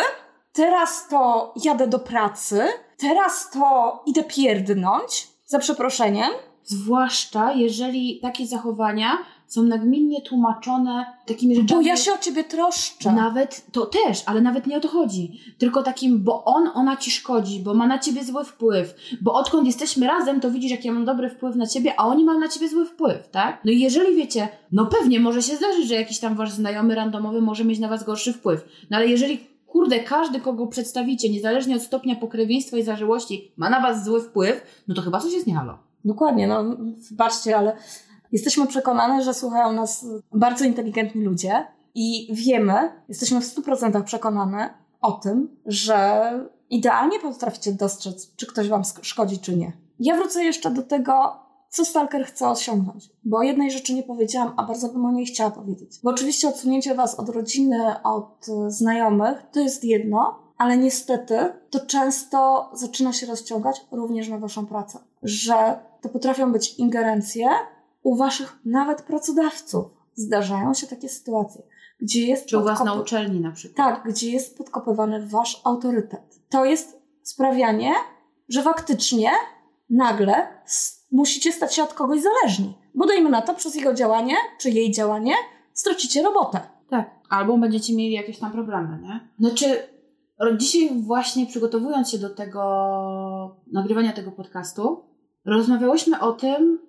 teraz 0.57 1.07
to 1.07 1.53
jadę 1.63 1.87
do 1.87 1.99
pracy, 1.99 2.61
teraz 2.97 3.49
to 3.51 4.03
idę 4.05 4.23
pierdnąć, 4.23 5.27
za 5.45 5.59
przeproszeniem. 5.59 6.31
Zwłaszcza 6.63 7.53
jeżeli 7.53 8.19
takie 8.21 8.47
zachowania 8.47 9.17
są 9.47 9.63
nagminnie 9.63 10.21
tłumaczone 10.21 11.05
takimi 11.25 11.55
rzeczami. 11.55 11.83
Bo 11.83 11.89
ja 11.89 11.97
się 11.97 12.13
o 12.13 12.17
ciebie 12.17 12.43
troszczę. 12.43 13.11
Nawet 13.11 13.65
to 13.71 13.85
też, 13.85 14.23
ale 14.25 14.41
nawet 14.41 14.67
nie 14.67 14.77
o 14.77 14.79
to 14.79 14.87
chodzi. 14.87 15.41
Tylko 15.57 15.83
takim, 15.83 16.23
bo 16.23 16.43
on, 16.43 16.69
ona 16.73 16.97
ci 16.97 17.11
szkodzi, 17.11 17.59
bo 17.59 17.73
ma 17.73 17.87
na 17.87 17.99
ciebie 17.99 18.23
zły 18.23 18.45
wpływ. 18.45 18.95
Bo 19.21 19.33
odkąd 19.33 19.67
jesteśmy 19.67 20.07
razem, 20.07 20.39
to 20.39 20.51
widzisz, 20.51 20.71
jak 20.71 20.85
ja 20.85 20.91
mam 20.91 21.05
dobry 21.05 21.29
wpływ 21.29 21.55
na 21.55 21.67
ciebie, 21.67 21.93
a 21.97 22.07
oni 22.07 22.23
mają 22.23 22.39
na 22.39 22.47
ciebie 22.47 22.69
zły 22.69 22.85
wpływ, 22.85 23.29
tak? 23.29 23.61
No 23.65 23.71
i 23.71 23.79
jeżeli 23.79 24.15
wiecie, 24.15 24.47
no 24.71 24.85
pewnie 24.85 25.19
może 25.19 25.41
się 25.41 25.55
zdarzyć, 25.55 25.87
że 25.87 25.95
jakiś 25.95 26.19
tam 26.19 26.35
wasz 26.35 26.51
znajomy 26.51 26.95
randomowy 26.95 27.41
może 27.41 27.65
mieć 27.65 27.79
na 27.79 27.87
was 27.87 28.03
gorszy 28.03 28.33
wpływ. 28.33 28.65
No 28.89 28.97
ale 28.97 29.07
jeżeli 29.07 29.56
kurde, 29.67 29.99
każdy, 29.99 30.39
kogo 30.39 30.67
przedstawicie, 30.67 31.29
niezależnie 31.29 31.75
od 31.75 31.81
stopnia 31.81 32.15
pokrewieństwa 32.15 32.77
i 32.77 32.83
zażyłości, 32.83 33.51
ma 33.57 33.69
na 33.69 33.81
was 33.81 34.05
zły 34.05 34.21
wpływ, 34.21 34.83
no 34.87 34.95
to 34.95 35.01
chyba 35.01 35.19
coś 35.19 35.33
jest 35.33 35.47
nie 35.47 35.55
halo. 35.55 35.77
Dokładnie, 36.05 36.47
no 36.47 36.63
wybaczcie, 37.09 37.57
ale 37.57 37.77
jesteśmy 38.31 38.67
przekonane, 38.67 39.23
że 39.23 39.33
słuchają 39.33 39.73
nas 39.73 40.05
bardzo 40.33 40.65
inteligentni 40.65 41.23
ludzie 41.23 41.67
i 41.95 42.27
wiemy, 42.31 42.73
jesteśmy 43.09 43.41
w 43.41 43.55
100% 43.55 44.03
przekonane 44.03 44.73
o 45.01 45.11
tym, 45.11 45.57
że 45.65 46.31
idealnie 46.69 47.19
potraficie 47.19 47.73
dostrzec, 47.73 48.35
czy 48.35 48.45
ktoś 48.45 48.69
wam 48.69 48.81
szkodzi, 49.01 49.39
czy 49.39 49.55
nie. 49.55 49.73
Ja 49.99 50.15
wrócę 50.15 50.43
jeszcze 50.43 50.71
do 50.71 50.83
tego, 50.83 51.46
co 51.77 51.85
stalker 51.85 52.25
chce 52.25 52.49
osiągnąć. 52.49 53.09
Bo 53.23 53.43
jednej 53.43 53.71
rzeczy 53.71 53.93
nie 53.93 54.03
powiedziałam, 54.03 54.53
a 54.57 54.63
bardzo 54.63 54.89
bym 54.89 55.05
o 55.05 55.11
niej 55.11 55.25
chciała 55.25 55.51
powiedzieć. 55.51 55.99
Bo 56.03 56.09
oczywiście 56.09 56.47
odsunięcie 56.47 56.95
was 56.95 57.19
od 57.19 57.29
rodziny, 57.29 58.03
od 58.03 58.45
znajomych, 58.67 59.43
to 59.51 59.59
jest 59.59 59.83
jedno, 59.83 60.39
ale 60.57 60.77
niestety 60.77 61.53
to 61.69 61.79
często 61.79 62.69
zaczyna 62.73 63.13
się 63.13 63.27
rozciągać 63.27 63.85
również 63.91 64.29
na 64.29 64.37
waszą 64.37 64.65
pracę. 64.65 64.99
Że 65.23 65.79
to 66.01 66.09
potrafią 66.09 66.51
być 66.51 66.79
ingerencje 66.79 67.49
u 68.03 68.15
waszych 68.15 68.59
nawet 68.65 69.01
pracodawców. 69.01 69.85
Zdarzają 70.15 70.73
się 70.73 70.87
takie 70.87 71.09
sytuacje, 71.09 71.61
gdzie 72.01 72.27
jest. 72.27 72.45
Czy 72.45 72.57
u 72.57 72.63
was 72.63 72.83
na 72.83 72.93
uczelni 72.93 73.39
na 73.39 73.51
przykład. 73.51 73.87
Tak, 73.87 74.11
gdzie 74.11 74.31
jest 74.31 74.57
podkopywany 74.57 75.27
wasz 75.27 75.61
autorytet. 75.63 76.39
To 76.49 76.65
jest 76.65 77.01
sprawianie, 77.23 77.93
że 78.49 78.63
faktycznie 78.63 79.31
nagle 79.89 80.47
musicie 81.11 81.51
stać 81.51 81.75
się 81.75 81.83
od 81.83 81.93
kogoś 81.93 82.19
zależni. 82.21 82.77
Bo 82.95 83.05
dajmy 83.05 83.29
na 83.29 83.41
to, 83.41 83.53
przez 83.53 83.75
jego 83.75 83.93
działanie, 83.93 84.35
czy 84.59 84.69
jej 84.69 84.91
działanie, 84.91 85.33
stracicie 85.73 86.23
robotę. 86.23 86.59
Tak. 86.89 87.09
Albo 87.29 87.57
będziecie 87.57 87.95
mieli 87.95 88.13
jakieś 88.13 88.39
tam 88.39 88.51
problemy, 88.51 88.99
nie? 89.01 89.29
Znaczy, 89.39 89.65
dzisiaj 90.57 90.89
właśnie 91.01 91.45
przygotowując 91.45 92.09
się 92.09 92.17
do 92.17 92.29
tego 92.29 92.61
nagrywania 93.73 94.13
tego 94.13 94.31
podcastu, 94.31 95.03
rozmawiałyśmy 95.45 96.19
o 96.19 96.31
tym, 96.31 96.79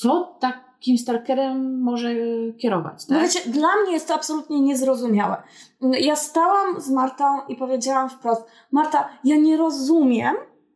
co 0.00 0.38
takim 0.40 0.98
stalkerem 0.98 1.82
może 1.82 2.14
kierować. 2.58 3.06
Tak? 3.06 3.16
No 3.16 3.20
wiecie, 3.20 3.50
dla 3.50 3.68
mnie 3.82 3.92
jest 3.92 4.08
to 4.08 4.14
absolutnie 4.14 4.60
niezrozumiałe. 4.60 5.42
Ja 5.80 6.16
stałam 6.16 6.80
z 6.80 6.90
Martą 6.90 7.24
i 7.48 7.56
powiedziałam 7.56 8.10
wprost: 8.10 8.42
Marta, 8.72 9.08
ja 9.24 9.36
nie 9.36 9.56
rozumiem, 9.56 10.34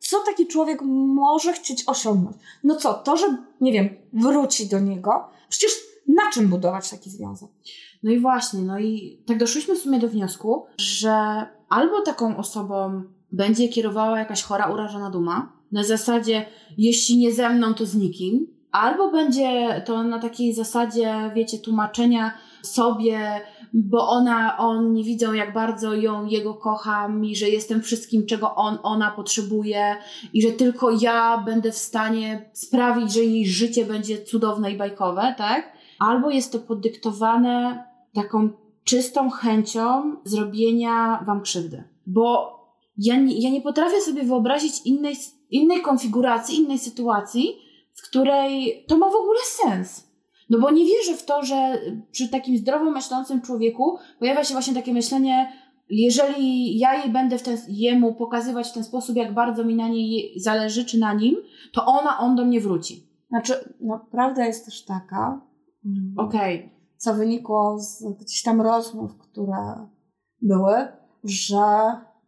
co 0.08 0.16
taki 0.26 0.46
człowiek 0.46 0.82
może 1.14 1.52
chcieć 1.52 1.84
osiągnąć. 1.86 2.36
No 2.64 2.76
co, 2.76 2.94
to, 2.94 3.16
że, 3.16 3.36
nie 3.60 3.72
wiem, 3.72 3.88
wróci 4.12 4.68
do 4.68 4.80
niego, 4.80 5.28
przecież 5.48 5.70
na 6.06 6.30
czym 6.32 6.48
budować 6.48 6.90
taki 6.90 7.10
związek? 7.10 7.48
No 8.02 8.10
i 8.10 8.20
właśnie, 8.20 8.60
no 8.60 8.78
i 8.78 9.18
tak 9.26 9.38
doszliśmy 9.38 9.74
w 9.74 9.78
sumie 9.78 9.98
do 9.98 10.08
wniosku, 10.08 10.66
że 10.78 11.46
albo 11.68 12.02
taką 12.02 12.36
osobą 12.36 13.02
będzie 13.32 13.68
kierowała 13.68 14.18
jakaś 14.18 14.42
chora, 14.42 14.72
urażona 14.72 15.10
duma, 15.10 15.52
na 15.72 15.84
zasadzie, 15.84 16.46
jeśli 16.78 17.18
nie 17.18 17.32
ze 17.32 17.50
mną, 17.50 17.74
to 17.74 17.86
z 17.86 17.94
nikim, 17.94 18.46
albo 18.72 19.10
będzie 19.10 19.82
to 19.86 20.02
na 20.02 20.18
takiej 20.18 20.54
zasadzie, 20.54 21.30
wiecie, 21.34 21.58
tłumaczenia 21.58 22.38
sobie, 22.62 23.40
bo 23.72 24.08
ona, 24.08 24.58
on 24.58 24.92
nie 24.92 25.04
widzą, 25.04 25.32
jak 25.32 25.52
bardzo 25.52 25.94
ją, 25.94 26.26
jego 26.26 26.54
kocham 26.54 27.24
i 27.24 27.36
że 27.36 27.48
jestem 27.48 27.82
wszystkim, 27.82 28.26
czego 28.26 28.54
on, 28.54 28.78
ona 28.82 29.10
potrzebuje 29.10 29.96
i 30.32 30.42
że 30.42 30.50
tylko 30.50 30.90
ja 30.90 31.42
będę 31.46 31.72
w 31.72 31.76
stanie 31.76 32.50
sprawić, 32.52 33.12
że 33.12 33.20
jej 33.20 33.46
życie 33.46 33.84
będzie 33.84 34.22
cudowne 34.22 34.72
i 34.72 34.76
bajkowe, 34.76 35.34
tak? 35.38 35.72
Albo 35.98 36.30
jest 36.30 36.52
to 36.52 36.58
podyktowane 36.58 37.84
taką 38.14 38.50
czystą 38.84 39.30
chęcią 39.30 40.16
zrobienia 40.24 41.24
wam 41.26 41.42
krzywdy. 41.42 41.84
Bo 42.06 42.58
ja 42.98 43.16
nie, 43.16 43.40
ja 43.40 43.50
nie 43.50 43.60
potrafię 43.60 44.00
sobie 44.00 44.22
wyobrazić 44.22 44.80
innej, 44.84 45.16
innej 45.50 45.82
konfiguracji, 45.82 46.56
innej 46.56 46.78
sytuacji, 46.78 47.56
w 47.94 48.08
której 48.08 48.84
to 48.88 48.98
ma 48.98 49.10
w 49.10 49.14
ogóle 49.14 49.38
sens. 49.44 50.07
No 50.50 50.58
bo 50.58 50.70
nie 50.70 50.84
wierzę 50.84 51.16
w 51.16 51.24
to, 51.24 51.42
że 51.42 51.78
przy 52.10 52.28
takim 52.28 52.58
zdrowo 52.58 52.90
myślącym 52.90 53.40
człowieku 53.40 53.98
pojawia 54.18 54.44
się 54.44 54.52
właśnie 54.52 54.74
takie 54.74 54.92
myślenie, 54.92 55.52
jeżeli 55.90 56.78
ja 56.78 56.94
jej 56.94 57.12
będę 57.12 57.38
w 57.38 57.42
ten, 57.42 57.58
jemu 57.68 58.14
pokazywać 58.14 58.68
w 58.68 58.72
ten 58.72 58.84
sposób, 58.84 59.16
jak 59.16 59.34
bardzo 59.34 59.64
mi 59.64 59.74
na 59.74 59.88
niej 59.88 60.32
zależy, 60.40 60.84
czy 60.84 60.98
na 60.98 61.14
nim, 61.14 61.36
to 61.72 61.86
ona, 61.86 62.18
on 62.18 62.36
do 62.36 62.44
mnie 62.44 62.60
wróci. 62.60 63.08
Znaczy, 63.28 63.74
no, 63.80 64.06
prawda 64.10 64.46
jest 64.46 64.64
też 64.64 64.84
taka, 64.84 65.46
mm, 65.84 66.14
okej, 66.16 66.58
okay. 66.58 66.70
co 66.96 67.14
wynikło 67.14 67.78
z 67.78 68.04
gdzieś 68.20 68.42
tam 68.42 68.60
rozmów, 68.60 69.18
które 69.18 69.86
były, 70.42 70.74
że 71.24 71.56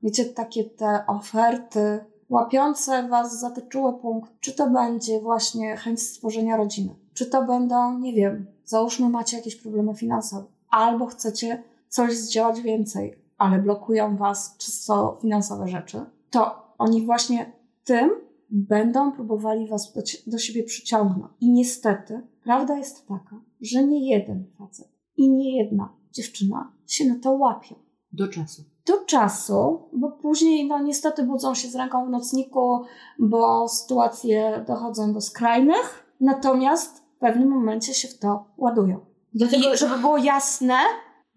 wiecie, 0.02 0.24
takie 0.24 0.64
te 0.64 1.04
oferty 1.06 2.04
łapiące 2.28 3.09
Was 3.09 3.40
za 3.40 3.50
te 3.50 3.62
punkt, 4.02 4.33
czy 4.40 4.52
to 4.52 4.70
będzie 4.70 5.20
właśnie 5.20 5.76
chęć 5.76 6.02
stworzenia 6.02 6.56
rodziny, 6.56 6.94
czy 7.20 7.26
to 7.26 7.46
będą, 7.46 7.98
nie 7.98 8.12
wiem, 8.12 8.46
załóżmy 8.64 9.09
macie 9.09 9.37
jakieś 9.37 9.56
problemy 9.56 9.94
finansowe, 9.94 10.46
albo 10.70 11.06
chcecie 11.06 11.62
coś 11.88 12.16
zdziałać 12.16 12.61
więcej, 12.61 13.18
ale 13.38 13.59
blokują 13.59 14.16
Was 14.16 14.56
czysto 14.59 15.18
finansowe 15.22 15.68
rzeczy, 15.68 16.00
to 16.30 16.72
oni 16.78 17.06
właśnie 17.06 17.52
tym 17.85 18.11
będą 18.50 19.12
próbowali 19.12 19.68
Was 19.68 19.92
do, 19.92 20.02
do 20.26 20.38
siebie 20.38 20.64
przyciągnąć. 20.64 21.33
I 21.40 21.50
niestety, 21.50 22.22
prawda 22.44 22.78
jest 22.78 23.09
taka, 23.09 23.40
że 23.61 23.85
nie 23.85 24.11
jeden 24.11 24.44
facet 24.59 24.88
i 25.16 25.30
nie 25.30 25.56
jedna 25.56 25.92
dziewczyna 26.12 26.72
się 26.87 27.04
na 27.04 27.18
to 27.18 27.33
łapią. 27.33 27.74
Do 28.12 28.28
czasu 28.28 28.62
do 28.87 29.04
czasu, 29.04 29.88
bo 29.92 30.11
później 30.11 30.68
no 30.68 30.83
niestety 30.83 31.22
budzą 31.22 31.54
się 31.54 31.68
z 31.68 31.74
ręką 31.74 32.06
w 32.06 32.11
nocniku, 32.11 32.83
bo 33.18 33.68
sytuacje 33.68 34.64
dochodzą 34.66 35.12
do 35.12 35.20
skrajnych, 35.20 36.14
natomiast 36.20 37.00
pewnym 37.20 37.48
momencie 37.48 37.94
się 37.94 38.09
w 38.09 38.18
to 38.18 38.44
ładują. 38.59 39.00
Dlatego, 39.35 39.74
I 39.74 39.76
żeby 39.76 39.98
było 39.98 40.18
jasne, 40.18 40.78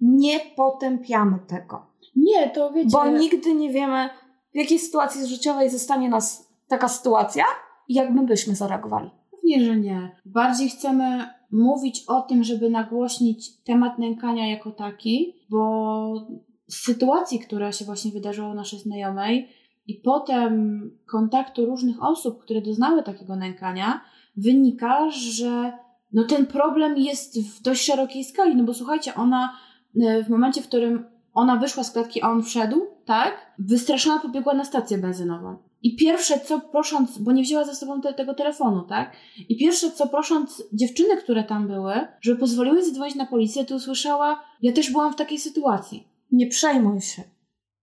nie 0.01 0.39
potępiamy 0.39 1.39
tego. 1.47 1.85
Nie, 2.15 2.49
to 2.49 2.71
wiecie. 2.71 2.89
Bo 2.91 3.07
nigdy 3.07 3.53
nie 3.53 3.69
wiemy, 3.69 4.09
w 4.53 4.55
jakiej 4.55 4.79
sytuacji 4.79 5.27
życiowej 5.27 5.69
zostanie 5.69 6.09
nas 6.09 6.53
taka 6.67 6.87
sytuacja 6.87 7.43
i 7.87 7.93
jak 7.93 8.09
my 8.09 8.25
byśmy 8.25 8.55
zareagowali. 8.55 9.09
Pewnie, 9.31 9.65
że 9.65 9.77
nie. 9.77 10.21
Bardziej 10.25 10.69
chcemy 10.69 11.25
mówić 11.51 12.03
o 12.07 12.21
tym, 12.21 12.43
żeby 12.43 12.69
nagłośnić 12.69 13.63
temat 13.63 13.99
nękania 13.99 14.47
jako 14.47 14.71
taki, 14.71 15.35
bo 15.49 16.27
sytuacji, 16.69 17.39
która 17.39 17.71
się 17.71 17.85
właśnie 17.85 18.11
wydarzyła 18.11 18.49
u 18.49 18.53
naszej 18.53 18.79
znajomej 18.79 19.49
i 19.87 19.93
potem 19.95 20.81
kontaktu 21.11 21.65
różnych 21.65 22.03
osób, 22.03 22.43
które 22.43 22.61
doznały 22.61 23.03
takiego 23.03 23.35
nękania, 23.35 24.01
wynika, 24.37 25.09
że 25.11 25.73
no 26.13 26.23
ten 26.23 26.45
problem 26.45 26.97
jest 26.97 27.41
w 27.41 27.61
dość 27.61 27.85
szerokiej 27.85 28.23
skali, 28.23 28.55
no 28.55 28.63
bo 28.63 28.73
słuchajcie, 28.73 29.15
ona 29.15 29.57
e, 30.01 30.23
w 30.23 30.29
momencie, 30.29 30.61
w 30.61 30.67
którym 30.67 31.05
ona 31.33 31.57
wyszła 31.57 31.83
z 31.83 31.91
klatki, 31.91 32.21
a 32.21 32.31
on 32.31 32.43
wszedł, 32.43 32.81
tak, 33.05 33.53
wystraszona 33.59 34.19
pobiegła 34.19 34.53
na 34.53 34.65
stację 34.65 34.97
benzynową. 34.97 35.57
I 35.83 35.95
pierwsze 35.95 36.39
co 36.39 36.59
prosząc, 36.59 37.17
bo 37.17 37.31
nie 37.31 37.43
wzięła 37.43 37.63
ze 37.63 37.75
sobą 37.75 38.01
te, 38.01 38.13
tego 38.13 38.33
telefonu, 38.33 38.81
tak? 38.81 39.15
I 39.49 39.57
pierwsze 39.57 39.91
co 39.91 40.07
prosząc 40.07 40.63
dziewczyny, 40.73 41.17
które 41.17 41.43
tam 41.43 41.67
były, 41.67 41.93
żeby 42.21 42.39
pozwoliły 42.39 42.85
zadzwonić 42.85 43.15
na 43.15 43.25
policję, 43.25 43.65
to 43.65 43.75
usłyszała, 43.75 44.43
ja 44.61 44.73
też 44.73 44.91
byłam 44.91 45.13
w 45.13 45.15
takiej 45.15 45.39
sytuacji. 45.39 46.07
Nie 46.31 46.47
przejmuj 46.47 47.01
się. 47.01 47.23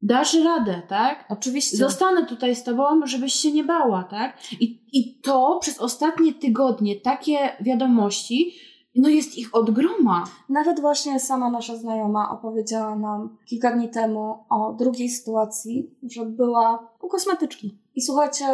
Dasz 0.02 0.34
radę, 0.44 0.82
tak? 0.88 1.24
Oczywiście. 1.28 1.76
Zostanę 1.76 2.26
tutaj 2.26 2.56
z 2.56 2.64
tobą, 2.64 3.06
żebyś 3.06 3.34
się 3.34 3.52
nie 3.52 3.64
bała, 3.64 4.04
tak? 4.04 4.38
I, 4.60 4.80
I 4.92 5.20
to 5.20 5.58
przez 5.60 5.78
ostatnie 5.78 6.34
tygodnie, 6.34 7.00
takie 7.00 7.38
wiadomości, 7.60 8.52
no 8.94 9.08
jest 9.08 9.38
ich 9.38 9.54
od 9.54 9.70
groma. 9.70 10.24
Nawet 10.48 10.80
właśnie 10.80 11.20
sama 11.20 11.50
nasza 11.50 11.76
znajoma 11.76 12.30
opowiedziała 12.30 12.96
nam 12.96 13.36
kilka 13.46 13.72
dni 13.76 13.88
temu 13.88 14.44
o 14.50 14.72
drugiej 14.78 15.08
sytuacji, 15.08 15.90
że 16.10 16.26
była 16.26 16.88
u 17.02 17.08
kosmetyczki. 17.08 17.78
I 17.94 18.02
słuchajcie, 18.02 18.44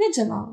wiecie 0.00 0.26
no, 0.26 0.48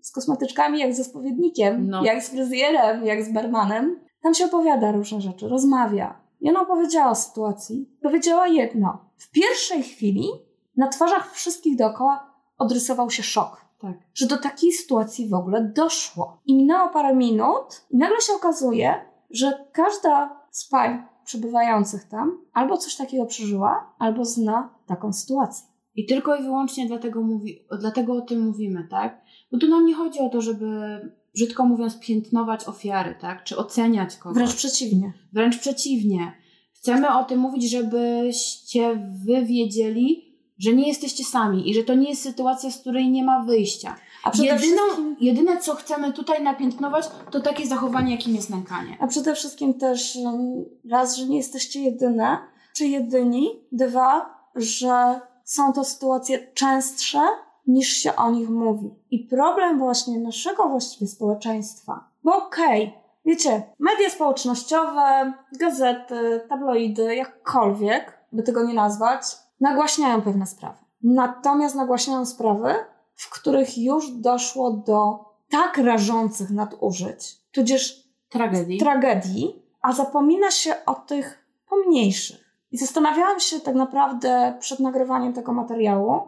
z 0.00 0.12
kosmetyczkami 0.12 0.78
jak 0.78 0.94
ze 0.94 1.04
spowiednikiem, 1.04 1.88
No. 1.88 2.04
jak 2.04 2.24
z 2.24 2.28
fryzjerem, 2.30 3.06
jak 3.06 3.24
z 3.24 3.32
barmanem. 3.32 4.00
Tam 4.22 4.34
się 4.34 4.44
opowiada 4.44 4.92
różne 4.92 5.20
rzeczy, 5.20 5.48
rozmawia. 5.48 6.21
I 6.42 6.50
ona 6.50 6.60
opowiedziała 6.60 7.10
o 7.10 7.14
sytuacji. 7.14 7.90
Powiedziała 8.02 8.48
jedno. 8.48 8.98
W 9.16 9.30
pierwszej 9.30 9.82
chwili 9.82 10.28
na 10.76 10.88
twarzach 10.88 11.32
wszystkich 11.32 11.76
dookoła 11.76 12.32
odrysował 12.58 13.10
się 13.10 13.22
szok 13.22 13.64
Tak. 13.80 13.96
że 14.14 14.26
do 14.26 14.38
takiej 14.38 14.72
sytuacji 14.72 15.28
w 15.28 15.34
ogóle 15.34 15.72
doszło. 15.76 16.40
I 16.46 16.56
minęło 16.56 16.88
parę 16.88 17.14
minut 17.14 17.84
i 17.90 17.96
nagle 17.96 18.20
się 18.20 18.32
okazuje, 18.32 18.94
że 19.30 19.64
każda 19.72 20.40
z 20.50 20.68
pań 20.68 21.02
przebywających 21.24 22.08
tam 22.08 22.38
albo 22.52 22.76
coś 22.76 22.96
takiego 22.96 23.26
przeżyła, 23.26 23.94
albo 23.98 24.24
zna 24.24 24.74
taką 24.86 25.12
sytuację. 25.12 25.66
I 25.94 26.06
tylko 26.06 26.36
i 26.36 26.42
wyłącznie 26.42 26.86
dlatego, 26.86 27.22
mówi, 27.22 27.66
dlatego 27.80 28.12
o 28.12 28.20
tym 28.20 28.46
mówimy, 28.46 28.88
tak? 28.90 29.20
Bo 29.52 29.58
tu 29.58 29.68
nam 29.68 29.86
nie 29.86 29.94
chodzi 29.94 30.18
o 30.20 30.28
to, 30.28 30.40
żeby, 30.40 31.00
brzydko 31.34 31.66
mówiąc, 31.66 31.98
piętnować 31.98 32.64
ofiary, 32.64 33.14
tak? 33.20 33.44
Czy 33.44 33.56
oceniać 33.56 34.16
kogoś. 34.16 34.34
Wręcz 34.38 34.54
przeciwnie. 34.54 35.12
Wręcz 35.32 35.58
przeciwnie. 35.58 36.32
Chcemy 36.74 37.18
o 37.18 37.24
tym 37.24 37.40
mówić, 37.40 37.70
żebyście 37.70 39.08
wy 39.24 39.44
wiedzieli, 39.44 40.32
że 40.58 40.72
nie 40.72 40.88
jesteście 40.88 41.24
sami 41.24 41.70
i 41.70 41.74
że 41.74 41.82
to 41.82 41.94
nie 41.94 42.10
jest 42.10 42.22
sytuacja, 42.22 42.70
z 42.70 42.80
której 42.80 43.10
nie 43.10 43.24
ma 43.24 43.44
wyjścia. 43.44 43.96
A 44.24 44.30
przede, 44.30 44.48
Jedyną, 44.48 44.82
wszystkim, 44.82 45.16
jedyne, 45.20 45.60
co 45.60 45.74
chcemy 45.74 46.12
tutaj 46.12 46.42
napiętnować, 46.42 47.10
to 47.30 47.40
takie 47.40 47.66
zachowanie, 47.66 48.12
jakim 48.12 48.34
jest 48.34 48.50
nękanie. 48.50 48.96
a 49.00 49.06
przede 49.06 49.34
wszystkim 49.34 49.74
też 49.74 50.16
um, 50.16 50.64
raz, 50.90 51.16
że 51.16 51.26
nie 51.26 51.36
jesteście 51.36 51.80
jedyne, 51.80 52.38
czy 52.76 52.86
jedyni, 52.86 53.48
dwa, 53.72 54.34
że 54.56 55.20
są 55.44 55.72
to 55.72 55.84
sytuacje 55.84 56.52
częstsze 56.54 57.20
niż 57.66 57.88
się 57.88 58.16
o 58.16 58.30
nich 58.30 58.50
mówi. 58.50 58.90
I 59.10 59.18
problem 59.18 59.78
właśnie 59.78 60.18
naszego 60.18 60.68
właściwie 60.68 61.06
społeczeństwa, 61.06 62.08
bo 62.24 62.36
okej, 62.36 62.94
wiecie, 63.24 63.62
media 63.78 64.10
społecznościowe, 64.10 65.32
gazety, 65.60 66.40
tabloidy, 66.48 67.16
jakkolwiek 67.16 68.18
by 68.32 68.42
tego 68.42 68.64
nie 68.64 68.74
nazwać, 68.74 69.22
nagłaśniają 69.60 70.22
pewne 70.22 70.46
sprawy. 70.46 70.78
Natomiast 71.02 71.74
nagłaśniają 71.74 72.26
sprawy, 72.26 72.74
w 73.14 73.30
których 73.30 73.78
już 73.78 74.10
doszło 74.10 74.70
do 74.70 75.24
tak 75.50 75.78
rażących 75.78 76.50
nadużyć, 76.50 77.36
tudzież 77.52 78.08
Tragedii. 78.28 78.78
tragedii, 78.78 79.62
a 79.82 79.92
zapomina 79.92 80.50
się 80.50 80.74
o 80.86 80.94
tych 80.94 81.46
pomniejszych. 81.68 82.42
I 82.70 82.78
zastanawiałam 82.78 83.40
się 83.40 83.60
tak 83.60 83.74
naprawdę 83.74 84.56
przed 84.60 84.80
nagrywaniem 84.80 85.32
tego 85.32 85.52
materiału, 85.52 86.20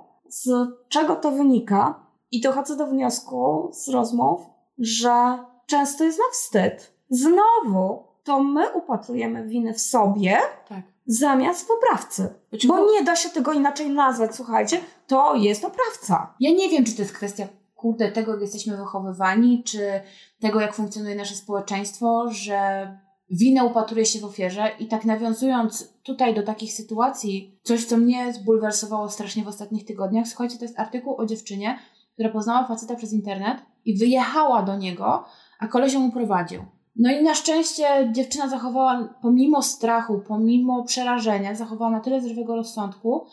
z 0.43 0.69
czego 0.89 1.17
to 1.17 1.31
wynika, 1.31 2.05
i 2.31 2.41
dochodzę 2.41 2.77
do 2.77 2.87
wniosku 2.87 3.71
z 3.73 3.89
rozmów, 3.89 4.41
że 4.79 5.39
często 5.67 6.05
jest 6.05 6.19
na 6.19 6.25
wstyd. 6.33 6.93
Znowu 7.11 8.03
to 8.25 8.43
my 8.43 8.73
upatrujemy 8.73 9.45
winy 9.49 9.75
w 9.75 9.81
sobie 9.81 10.39
tak. 10.69 10.83
zamiast 11.07 11.67
w 11.67 11.71
oprawcy. 11.71 12.35
Znaczy, 12.49 12.69
Bo 12.69 12.77
bo- 12.77 12.93
nie 12.93 13.05
da 13.05 13.17
się 13.17 13.31
tego 13.31 13.53
inaczej 13.53 13.91
nazwać, 13.91 14.35
słuchajcie, 14.37 14.81
to 15.07 15.35
jest 15.35 15.65
oprawca. 15.65 16.35
Ja 16.41 16.51
nie 16.51 16.69
wiem, 16.69 16.85
czy 16.85 16.95
to 16.97 17.03
jest 17.03 17.15
kwestia, 17.15 17.47
kurde, 17.75 18.13
tego, 18.13 18.33
jak 18.33 18.41
jesteśmy 18.41 18.77
wychowywani, 18.77 19.63
czy 19.65 20.01
tego, 20.41 20.61
jak 20.61 20.75
funkcjonuje 20.75 21.15
nasze 21.17 21.35
społeczeństwo, 21.35 22.25
że 22.31 22.89
winę 23.31 23.65
upatruje 23.65 24.07
się 24.07 24.21
w 24.21 24.25
ofierze 24.25 24.71
i 24.79 24.87
tak 24.87 25.05
nawiązując 25.05 25.95
tutaj 26.03 26.35
do 26.35 26.43
takich 26.43 26.73
sytuacji, 26.73 27.59
coś, 27.63 27.85
co 27.85 27.97
mnie 27.97 28.33
zbulwersowało 28.33 29.09
strasznie 29.09 29.45
w 29.45 29.49
ostatnich 29.49 29.85
tygodniach, 29.85 30.29
słuchajcie, 30.29 30.59
to 30.59 30.65
jest 30.65 30.79
artykuł 30.79 31.17
o 31.17 31.27
dziewczynie, 31.27 31.79
która 32.13 32.29
poznała 32.29 32.67
faceta 32.67 32.97
przez 32.97 33.13
internet 33.13 33.59
i 33.85 33.99
wyjechała 33.99 34.63
do 34.63 34.77
niego, 34.77 35.25
a 35.59 35.67
koleś 35.69 35.93
ją 35.93 36.09
uprowadził. 36.09 36.65
No 36.97 37.13
i 37.13 37.23
na 37.23 37.35
szczęście 37.35 38.11
dziewczyna 38.13 38.49
zachowała, 38.49 39.15
pomimo 39.23 39.63
strachu, 39.63 40.21
pomimo 40.29 40.85
przerażenia, 40.85 41.55
zachowała 41.55 41.91
na 41.91 42.01
tyle 42.01 42.21
zdrowego 42.21 42.57
rozsądku, 42.57 43.27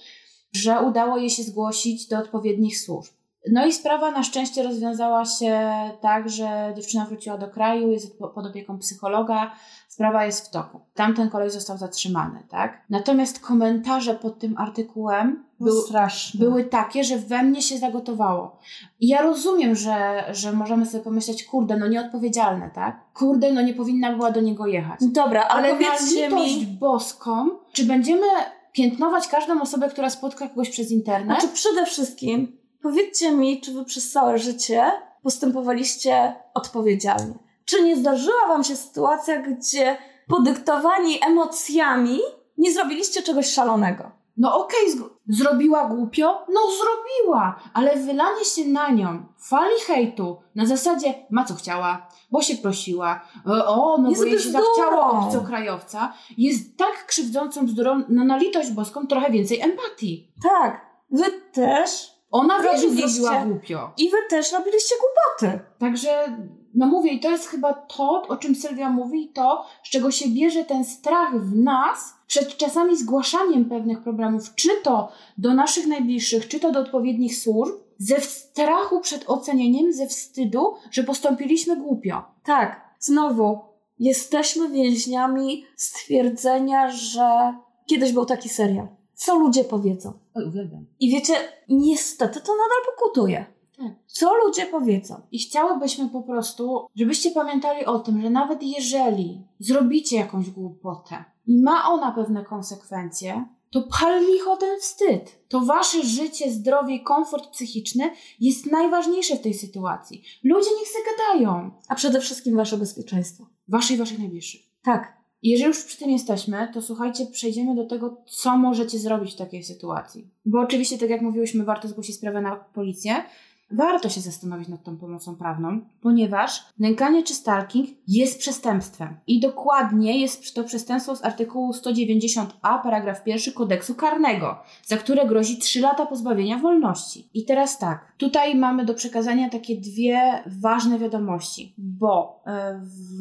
że 0.53 0.81
udało 0.81 1.17
jej 1.17 1.29
się 1.29 1.43
zgłosić 1.43 2.07
do 2.07 2.17
odpowiednich 2.17 2.79
służb. 2.79 3.13
No 3.51 3.65
i 3.65 3.73
sprawa 3.73 4.11
na 4.11 4.23
szczęście 4.23 4.63
rozwiązała 4.63 5.25
się 5.25 5.71
tak, 6.01 6.29
że 6.29 6.73
dziewczyna 6.75 7.05
wróciła 7.05 7.37
do 7.37 7.47
kraju, 7.47 7.91
jest 7.91 8.19
po- 8.19 8.27
pod 8.29 8.45
opieką 8.45 8.79
psychologa, 8.79 9.51
sprawa 9.87 10.25
jest 10.25 10.47
w 10.47 10.51
toku. 10.51 10.79
Tamten 10.93 11.29
koleś 11.29 11.53
został 11.53 11.77
zatrzymany, 11.77 12.43
tak? 12.49 12.81
Natomiast 12.89 13.39
komentarze 13.39 14.15
pod 14.15 14.39
tym 14.39 14.57
artykułem 14.57 15.43
były, 15.59 15.81
straszne. 15.81 16.39
były 16.39 16.63
takie, 16.63 17.03
że 17.03 17.17
we 17.17 17.43
mnie 17.43 17.61
się 17.61 17.77
zagotowało. 17.77 18.59
I 18.99 19.07
ja 19.07 19.21
rozumiem, 19.21 19.75
że, 19.75 20.23
że 20.31 20.51
możemy 20.51 20.85
sobie 20.85 21.03
pomyśleć, 21.03 21.43
kurde, 21.43 21.77
no 21.77 21.87
nieodpowiedzialne, 21.87 22.69
tak? 22.75 22.99
Kurde, 23.13 23.53
no 23.53 23.61
nie 23.61 23.73
powinna 23.73 24.15
była 24.15 24.31
do 24.31 24.41
niego 24.41 24.67
jechać. 24.67 24.99
Dobra, 25.01 25.43
ale, 25.43 25.67
Ale 25.67 25.73
powiedzcie 25.73 26.29
mi, 26.29 26.65
boską, 26.67 27.49
czy 27.71 27.85
będziemy 27.85 28.27
piętnować 28.71 29.27
każdą 29.27 29.61
osobę, 29.61 29.89
która 29.89 30.09
spotka 30.09 30.47
kogoś 30.47 30.69
przez 30.69 30.91
internet? 30.91 31.39
Znaczy 31.39 31.53
przede 31.53 31.85
wszystkim, 31.85 32.60
powiedzcie 32.81 33.31
mi, 33.31 33.61
czy 33.61 33.73
wy 33.73 33.85
przez 33.85 34.11
całe 34.11 34.37
życie 34.37 34.91
postępowaliście 35.23 36.35
odpowiedzialnie? 36.53 37.33
Czy 37.65 37.83
nie 37.83 37.95
zdarzyła 37.95 38.47
wam 38.47 38.63
się 38.63 38.75
sytuacja, 38.75 39.41
gdzie 39.41 39.97
podyktowani 40.27 41.19
emocjami 41.25 42.19
nie 42.57 42.71
zrobiliście 42.73 43.21
czegoś 43.23 43.53
szalonego? 43.53 44.11
No 44.37 44.59
okej, 44.59 44.91
zg- 44.91 45.09
zrobiła 45.27 45.85
głupio? 45.89 46.45
No 46.53 46.59
zrobiła, 46.71 47.59
ale 47.73 47.95
wylanie 47.95 48.45
się 48.45 48.65
na 48.65 48.89
nią 48.89 49.25
fali 49.37 49.75
hejtu 49.87 50.37
na 50.55 50.65
zasadzie 50.65 51.13
ma 51.29 51.45
co 51.45 51.55
chciała, 51.55 52.07
bo 52.31 52.41
się 52.41 52.55
prosiła, 52.55 53.21
e, 53.47 53.65
o, 53.65 53.97
no 53.97 54.09
Jest 54.09 54.21
bo 54.21 54.27
jej 54.27 54.39
się 54.39 54.49
zachciało 54.51 55.11
obcokrajowca, 55.11 56.13
jest 56.37 56.77
tak 56.77 57.05
krzywdzącą 57.05 57.65
bzdurą, 57.65 58.03
no 58.09 58.23
na 58.25 58.37
litość 58.37 58.71
boską 58.71 59.07
trochę 59.07 59.31
więcej 59.31 59.61
empatii. 59.61 60.31
Tak, 60.43 60.85
wy 61.11 61.25
też 61.53 62.10
Ona 62.31 62.59
wie, 62.59 62.77
że 62.77 62.83
Robiliście. 62.87 63.09
zrobiła 63.09 63.45
głupio. 63.45 63.91
i 63.97 64.09
wy 64.09 64.17
też 64.29 64.51
robiliście 64.51 64.95
głupoty. 64.95 65.59
Także, 65.79 66.37
no 66.73 66.85
mówię, 66.85 67.11
i 67.11 67.19
to 67.19 67.29
jest 67.29 67.47
chyba 67.47 67.73
to, 67.73 68.21
o 68.27 68.37
czym 68.37 68.55
Sylwia 68.55 68.89
mówi, 68.89 69.23
i 69.23 69.29
to, 69.29 69.65
z 69.83 69.89
czego 69.89 70.11
się 70.11 70.29
bierze 70.29 70.65
ten 70.65 70.85
strach 70.85 71.41
w 71.41 71.55
nas 71.55 72.13
przed 72.27 72.57
czasami 72.57 72.97
zgłaszaniem 72.97 73.65
pewnych 73.65 74.03
problemów, 74.03 74.55
czy 74.55 74.69
to 74.83 75.11
do 75.37 75.53
naszych 75.53 75.87
najbliższych, 75.87 76.47
czy 76.47 76.59
to 76.59 76.71
do 76.71 76.79
odpowiednich 76.79 77.37
służb, 77.37 77.73
ze 77.97 78.21
strachu 78.21 78.99
przed 78.99 79.29
ocenieniem, 79.29 79.93
ze 79.93 80.07
wstydu, 80.07 80.73
że 80.91 81.03
postąpiliśmy 81.03 81.75
głupio. 81.77 82.23
Tak, 82.43 82.81
znowu, 82.99 83.59
jesteśmy 83.99 84.69
więźniami 84.69 85.65
stwierdzenia, 85.75 86.91
że 86.91 87.53
kiedyś 87.85 88.13
był 88.13 88.25
taki 88.25 88.49
serial. 88.49 88.87
Co 89.25 89.39
ludzie 89.39 89.63
powiedzą? 89.63 90.13
Oj, 90.35 90.45
uwielbiam. 90.45 90.85
I 90.99 91.09
wiecie, 91.09 91.33
niestety 91.69 92.41
to 92.41 92.51
nadal 92.51 92.95
pokutuje. 92.95 93.45
Tak. 93.77 93.91
Co 94.07 94.35
ludzie 94.45 94.65
powiedzą? 94.65 95.21
I 95.31 95.39
chciałybyśmy 95.39 96.09
po 96.09 96.21
prostu, 96.21 96.87
żebyście 96.95 97.31
pamiętali 97.31 97.85
o 97.85 97.99
tym, 97.99 98.21
że 98.21 98.29
nawet 98.29 98.63
jeżeli 98.63 99.41
zrobicie 99.59 100.15
jakąś 100.15 100.49
głupotę 100.49 101.25
i 101.47 101.61
ma 101.63 101.89
ona 101.89 102.11
pewne 102.11 102.43
konsekwencje, 102.43 103.45
to 103.71 103.81
pal 103.99 104.25
licho 104.25 104.57
ten 104.57 104.79
wstyd. 104.79 105.47
To 105.49 105.59
wasze 105.59 106.03
życie, 106.03 106.51
zdrowie 106.51 106.95
i 106.95 107.03
komfort 107.03 107.49
psychiczny 107.49 108.11
jest 108.39 108.65
najważniejsze 108.65 109.35
w 109.35 109.41
tej 109.41 109.53
sytuacji. 109.53 110.23
Ludzie 110.43 110.69
niech 110.79 110.87
se 110.87 110.99
gadają. 111.11 111.71
A 111.87 111.95
przede 111.95 112.21
wszystkim 112.21 112.55
wasze 112.55 112.77
bezpieczeństwo. 112.77 113.45
Wasze 113.67 113.93
i 113.93 113.97
waszych 113.97 114.19
najbliższych. 114.19 114.61
Tak. 114.83 115.20
Jeżeli 115.43 115.67
już 115.67 115.83
przy 115.83 115.97
tym 115.97 116.09
jesteśmy, 116.09 116.67
to 116.73 116.81
słuchajcie, 116.81 117.25
przejdziemy 117.25 117.75
do 117.75 117.85
tego, 117.85 118.17
co 118.25 118.57
możecie 118.57 118.99
zrobić 118.99 119.33
w 119.33 119.37
takiej 119.37 119.63
sytuacji. 119.63 120.27
Bo 120.45 120.59
oczywiście, 120.59 120.97
tak 120.97 121.09
jak 121.09 121.21
mówiłyśmy, 121.21 121.63
warto 121.63 121.87
zgłosić 121.87 122.15
sprawę 122.15 122.41
na 122.41 122.55
policję, 122.55 123.23
warto 123.71 124.09
się 124.09 124.21
zastanowić 124.21 124.67
nad 124.67 124.83
tą 124.83 124.97
pomocą 124.97 125.35
prawną, 125.35 125.81
ponieważ 126.01 126.65
nękanie 126.79 127.23
czy 127.23 127.33
stalking 127.33 127.89
jest 128.07 128.39
przestępstwem. 128.39 129.17
I 129.27 129.39
dokładnie 129.39 130.19
jest 130.21 130.55
to 130.55 130.63
przestępstwo 130.63 131.15
z 131.15 131.25
artykułu 131.25 131.71
190a, 131.71 132.83
paragraf 132.83 133.27
1 133.27 133.53
kodeksu 133.53 133.95
karnego, 133.95 134.55
za 134.85 134.97
które 134.97 135.25
grozi 135.25 135.57
3 135.57 135.81
lata 135.81 136.05
pozbawienia 136.05 136.57
wolności. 136.57 137.29
I 137.33 137.45
teraz 137.45 137.77
tak, 137.77 138.13
tutaj 138.17 138.55
mamy 138.55 138.85
do 138.85 138.93
przekazania 138.93 139.49
takie 139.49 139.75
dwie 139.75 140.43
ważne 140.45 140.99
wiadomości, 140.99 141.73
bo 141.77 142.43
e, 142.45 142.79
w, 142.83 143.19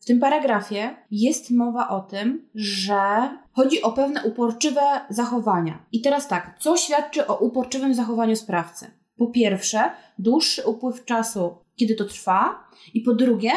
w 0.00 0.04
tym 0.04 0.20
paragrafie 0.20 0.96
jest 1.10 1.50
mowa 1.50 1.88
o 1.88 2.00
tym, 2.00 2.48
że 2.54 3.30
chodzi 3.52 3.82
o 3.82 3.92
pewne 3.92 4.22
uporczywe 4.22 4.80
zachowania. 5.10 5.78
I 5.92 6.00
teraz 6.00 6.28
tak, 6.28 6.54
co 6.58 6.76
świadczy 6.76 7.26
o 7.26 7.36
uporczywym 7.36 7.94
zachowaniu 7.94 8.36
sprawcy? 8.36 8.97
Po 9.18 9.26
pierwsze, 9.26 9.90
dłuższy 10.18 10.62
upływ 10.66 11.04
czasu, 11.04 11.54
kiedy 11.76 11.94
to 11.94 12.04
trwa, 12.04 12.68
i 12.94 13.00
po 13.00 13.14
drugie, 13.14 13.50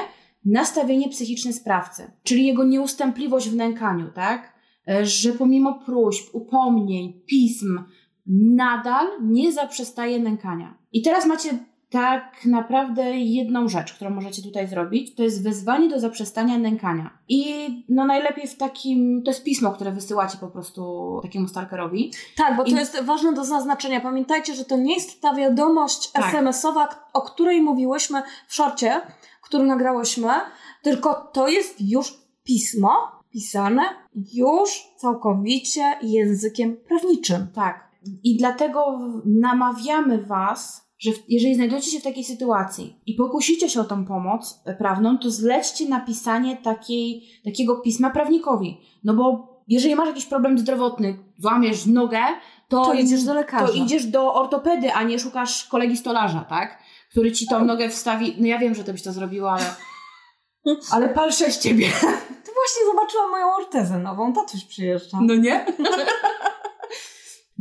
nastawienie 0.45 1.09
psychiczne 1.09 1.53
sprawcy, 1.53 2.11
czyli 2.23 2.47
jego 2.47 2.63
nieustępliwość 2.63 3.49
w 3.49 3.55
nękaniu, 3.55 4.11
tak? 4.15 4.53
E, 4.87 5.05
że 5.05 5.33
pomimo 5.33 5.79
próśb, 5.85 6.35
upomnień, 6.35 7.21
pism, 7.25 7.79
nadal 8.27 9.07
nie 9.21 9.51
zaprzestaje 9.51 10.19
nękania. 10.19 10.77
I 10.93 11.01
teraz 11.01 11.25
macie 11.25 11.49
tak 11.91 12.45
naprawdę 12.45 13.17
jedną 13.19 13.67
rzecz, 13.67 13.93
którą 13.93 14.09
możecie 14.09 14.41
tutaj 14.41 14.67
zrobić, 14.67 15.15
to 15.15 15.23
jest 15.23 15.43
wezwanie 15.43 15.89
do 15.89 15.99
zaprzestania 15.99 16.57
nękania. 16.57 17.17
I 17.27 17.67
no 17.89 18.05
najlepiej 18.05 18.47
w 18.47 18.57
takim, 18.57 19.21
to 19.25 19.31
jest 19.31 19.43
pismo, 19.43 19.71
które 19.71 19.91
wysyłacie 19.91 20.37
po 20.37 20.47
prostu 20.47 21.19
takiemu 21.23 21.47
stalkerowi. 21.47 22.11
Tak, 22.37 22.57
bo 22.57 22.63
I... 22.63 22.71
to 22.71 22.79
jest 22.79 23.01
ważne 23.03 23.33
do 23.33 23.45
zaznaczenia. 23.45 24.01
Pamiętajcie, 24.01 24.55
że 24.55 24.65
to 24.65 24.77
nie 24.77 24.95
jest 24.95 25.21
ta 25.21 25.35
wiadomość 25.35 26.11
tak. 26.11 26.25
SMS-owa, 26.25 26.87
o 27.13 27.21
której 27.21 27.61
mówiłyśmy 27.61 28.21
w 28.47 28.55
szorcie, 28.55 29.01
który 29.41 29.63
nagrałyśmy, 29.63 30.29
tylko 30.81 31.29
to 31.33 31.47
jest 31.47 31.75
już 31.81 32.13
pismo 32.43 32.89
pisane 33.31 33.81
już 34.33 34.83
całkowicie 34.97 35.97
językiem 36.01 36.77
prawniczym. 36.77 37.47
Tak. 37.55 37.91
I 38.23 38.37
dlatego 38.37 38.99
namawiamy 39.25 40.17
Was, 40.17 40.90
że 41.01 41.11
jeżeli 41.27 41.55
znajdujecie 41.55 41.91
się 41.91 41.99
w 41.99 42.03
takiej 42.03 42.23
sytuacji 42.23 42.95
i 43.05 43.13
pokusicie 43.13 43.69
się 43.69 43.81
o 43.81 43.83
tą 43.83 44.05
pomoc 44.05 44.63
prawną, 44.77 45.17
to 45.17 45.31
zlećcie 45.31 45.89
napisanie 45.89 46.57
takiej, 46.57 47.23
takiego 47.45 47.75
pisma 47.75 48.09
prawnikowi. 48.09 48.77
No 49.03 49.13
bo 49.13 49.51
jeżeli 49.67 49.95
masz 49.95 50.07
jakiś 50.07 50.25
problem 50.25 50.59
zdrowotny, 50.59 51.17
złamiesz 51.37 51.85
nogę, 51.85 52.19
to, 52.67 52.85
to 52.85 52.93
idziesz 52.93 53.23
do 53.23 53.33
lekarza. 53.33 53.67
To 53.67 53.73
idziesz 53.73 54.05
do 54.05 54.33
ortopedy, 54.33 54.93
a 54.93 55.03
nie 55.03 55.19
szukasz 55.19 55.67
kolegi 55.67 55.97
stolarza, 55.97 56.45
tak? 56.49 56.83
Który 57.11 57.31
ci 57.31 57.47
tą 57.47 57.65
nogę 57.65 57.89
wstawi. 57.89 58.35
No 58.37 58.47
ja 58.47 58.59
wiem, 58.59 58.75
że 58.75 58.83
to 58.83 58.91
byś 58.91 59.03
to 59.03 59.11
zrobiła, 59.11 59.51
ale. 59.51 59.65
Ale 60.93 61.09
palszę 61.09 61.51
z 61.51 61.59
ciebie. 61.59 61.87
Ty 62.43 62.51
właśnie 62.53 62.85
zobaczyłam 62.91 63.31
moją 63.31 63.55
ortezę 63.55 63.99
nową, 63.99 64.33
tatuś 64.33 64.65
przyjeżdża. 64.65 65.17
No 65.21 65.35
nie? 65.35 65.65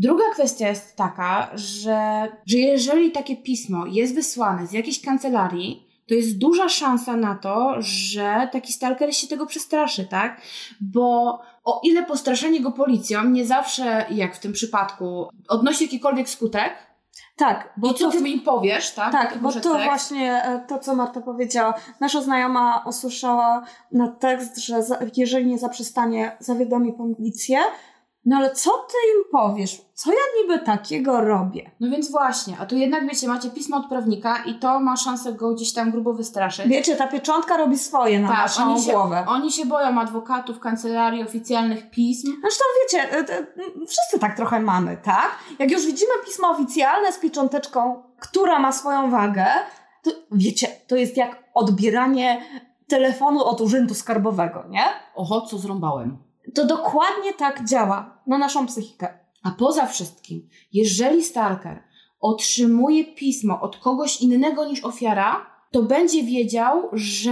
Druga 0.01 0.25
kwestia 0.35 0.69
jest 0.69 0.97
taka, 0.97 1.51
że, 1.55 2.29
że 2.47 2.59
jeżeli 2.59 3.13
takie 3.13 3.37
pismo 3.37 3.87
jest 3.87 4.15
wysłane 4.15 4.67
z 4.67 4.73
jakiejś 4.73 5.03
kancelarii, 5.03 5.87
to 6.09 6.15
jest 6.15 6.39
duża 6.39 6.69
szansa 6.69 7.17
na 7.17 7.35
to, 7.35 7.75
że 7.79 8.49
taki 8.53 8.73
stalker 8.73 9.15
się 9.15 9.27
tego 9.27 9.47
przestraszy, 9.47 10.05
tak? 10.05 10.41
Bo 10.81 11.39
o 11.65 11.81
ile 11.85 12.03
postraszenie 12.03 12.61
go 12.61 12.73
policją 12.73 13.25
nie 13.25 13.47
zawsze, 13.47 14.07
jak 14.11 14.37
w 14.37 14.41
tym 14.41 14.53
przypadku, 14.53 15.29
odnosi 15.49 15.85
jakikolwiek 15.85 16.29
skutek, 16.29 16.73
tak, 17.37 17.73
bo 17.77 17.91
I 17.91 17.95
co 17.95 18.11
ty 18.11 18.21
mi 18.21 18.41
powiesz, 18.41 18.91
tak? 18.91 19.13
Tak, 19.13 19.39
bo 19.39 19.53
to 19.53 19.61
tekst. 19.61 19.85
właśnie 19.85 20.45
e, 20.45 20.65
to, 20.69 20.79
co 20.79 20.95
Marta 20.95 21.21
powiedziała. 21.21 21.75
Nasza 22.01 22.23
znajoma 22.23 22.85
usłyszała 22.87 23.63
na 23.93 24.09
tekst, 24.09 24.59
że 24.59 24.83
jeżeli 25.17 25.47
nie 25.47 25.59
zaprzestanie, 25.59 26.37
zawiadomi 26.39 26.93
policję, 26.93 27.59
no 28.25 28.37
ale 28.37 28.55
co 28.55 28.71
ty 28.71 28.97
im 29.17 29.25
powiesz? 29.33 29.83
Co 29.95 30.11
ja 30.11 30.19
niby 30.43 30.59
takiego 30.59 31.21
robię? 31.21 31.71
No 31.81 31.91
więc 31.91 32.11
właśnie, 32.11 32.57
a 32.61 32.67
tu 32.67 32.77
jednak 32.77 33.09
wiecie, 33.09 33.29
macie 33.29 33.51
pismo 33.51 33.77
od 33.77 33.89
prawnika 33.89 34.45
i 34.45 34.55
to 34.55 34.81
ma 34.81 34.97
szansę 34.97 35.33
go 35.33 35.55
gdzieś 35.55 35.73
tam 35.73 35.91
grubo 35.91 36.13
wystraszyć. 36.13 36.69
Wiecie, 36.69 36.97
ta 36.97 37.07
pieczątka 37.07 37.57
robi 37.57 37.79
swoje 37.79 38.21
na 38.21 38.29
tak, 38.29 38.43
waszą 38.43 38.73
oni 38.73 38.83
się, 38.83 38.93
głowę. 38.93 39.25
Oni 39.29 39.53
się 39.53 39.67
boją 39.67 40.01
adwokatów, 40.01 40.61
kancelarii, 40.61 41.23
oficjalnych 41.23 41.91
pism. 41.91 42.29
Zresztą 42.41 42.65
wiecie, 42.83 43.19
e, 43.19 43.47
wszyscy 43.87 44.19
tak 44.21 44.37
trochę 44.37 44.61
mamy, 44.61 44.97
tak? 44.97 45.31
Jak 45.59 45.71
już 45.71 45.87
widzimy 45.87 46.13
pismo 46.25 46.51
oficjalne 46.51 47.13
z 47.13 47.19
piecząteczką, 47.19 48.03
która 48.21 48.59
ma 48.59 48.73
swoją 48.73 49.11
wagę, 49.11 49.47
to 50.03 50.11
wiecie, 50.33 50.69
to 50.89 50.97
jest 50.97 51.17
jak 51.17 51.45
odbieranie 51.55 52.43
telefonu 52.89 53.45
od 53.45 53.61
urzędu 53.61 53.95
skarbowego, 53.95 54.65
nie? 54.69 54.85
Oho, 55.15 55.41
co 55.41 55.59
zrąbałem. 55.59 56.30
To 56.55 56.67
dokładnie 56.67 57.33
tak 57.39 57.69
działa 57.69 58.23
na 58.27 58.39
naszą 58.39 58.67
psychikę. 58.67 59.19
A 59.43 59.51
poza 59.51 59.87
wszystkim, 59.87 60.49
jeżeli 60.73 61.25
stalker 61.25 61.83
otrzymuje 62.21 63.05
pismo 63.05 63.61
od 63.61 63.77
kogoś 63.77 64.21
innego 64.21 64.65
niż 64.65 64.85
ofiara, 64.85 65.47
to 65.71 65.83
będzie 65.83 66.23
wiedział, 66.23 66.89
że 66.93 67.31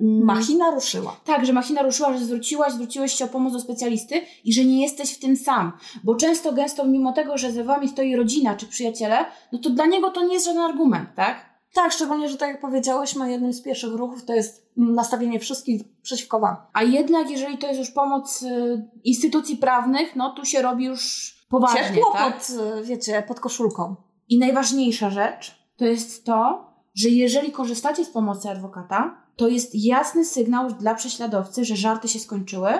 mm, 0.00 0.24
Machina 0.24 0.70
ruszyła. 0.70 1.16
Tak, 1.24 1.46
że 1.46 1.52
machina 1.52 1.82
ruszyła, 1.82 2.12
że 2.12 2.24
zwróciłaś, 2.24 2.72
zwróciłeś 2.72 3.12
się 3.12 3.24
o 3.24 3.28
pomoc 3.28 3.52
do 3.52 3.60
specjalisty 3.60 4.22
i 4.44 4.52
że 4.52 4.64
nie 4.64 4.82
jesteś 4.82 5.14
w 5.14 5.20
tym 5.20 5.36
sam. 5.36 5.72
Bo 6.04 6.14
często, 6.14 6.52
gęsto, 6.52 6.84
mimo 6.84 7.12
tego, 7.12 7.38
że 7.38 7.52
za 7.52 7.64
wami 7.64 7.88
stoi 7.88 8.16
rodzina 8.16 8.56
czy 8.56 8.66
przyjaciele, 8.66 9.24
no 9.52 9.58
to 9.58 9.70
dla 9.70 9.86
niego 9.86 10.10
to 10.10 10.24
nie 10.24 10.34
jest 10.34 10.46
żaden 10.46 10.62
argument, 10.62 11.08
tak? 11.16 11.47
Tak, 11.74 11.92
szczególnie, 11.92 12.28
że 12.28 12.36
tak 12.36 12.48
jak 12.48 12.60
powiedziałyśmy, 12.60 13.30
jednym 13.30 13.52
z 13.52 13.62
pierwszych 13.62 13.92
ruchów 13.92 14.24
to 14.24 14.34
jest 14.34 14.72
nastawienie 14.76 15.40
wszystkich 15.40 15.82
przeciwko 16.02 16.40
Wam. 16.40 16.56
A 16.72 16.82
jednak, 16.82 17.30
jeżeli 17.30 17.58
to 17.58 17.66
jest 17.66 17.78
już 17.78 17.90
pomoc 17.90 18.42
y, 18.42 18.88
instytucji 19.04 19.56
prawnych, 19.56 20.16
no 20.16 20.32
tu 20.32 20.44
się 20.44 20.62
robi 20.62 20.84
już 20.84 21.34
poważnie, 21.48 21.80
Ciepło 21.94 22.12
tak? 22.12 22.34
pod, 22.34 22.50
y, 22.50 22.84
wiecie, 22.84 23.22
pod 23.28 23.40
koszulką. 23.40 23.96
I 24.28 24.38
najważniejsza 24.38 25.10
rzecz 25.10 25.58
to 25.76 25.84
jest 25.84 26.24
to, 26.24 26.68
że 26.94 27.08
jeżeli 27.08 27.52
korzystacie 27.52 28.04
z 28.04 28.10
pomocy 28.10 28.48
adwokata, 28.50 29.22
to 29.36 29.48
jest 29.48 29.70
jasny 29.74 30.24
sygnał 30.24 30.70
dla 30.70 30.94
prześladowcy, 30.94 31.64
że 31.64 31.76
żarty 31.76 32.08
się 32.08 32.18
skończyły 32.18 32.70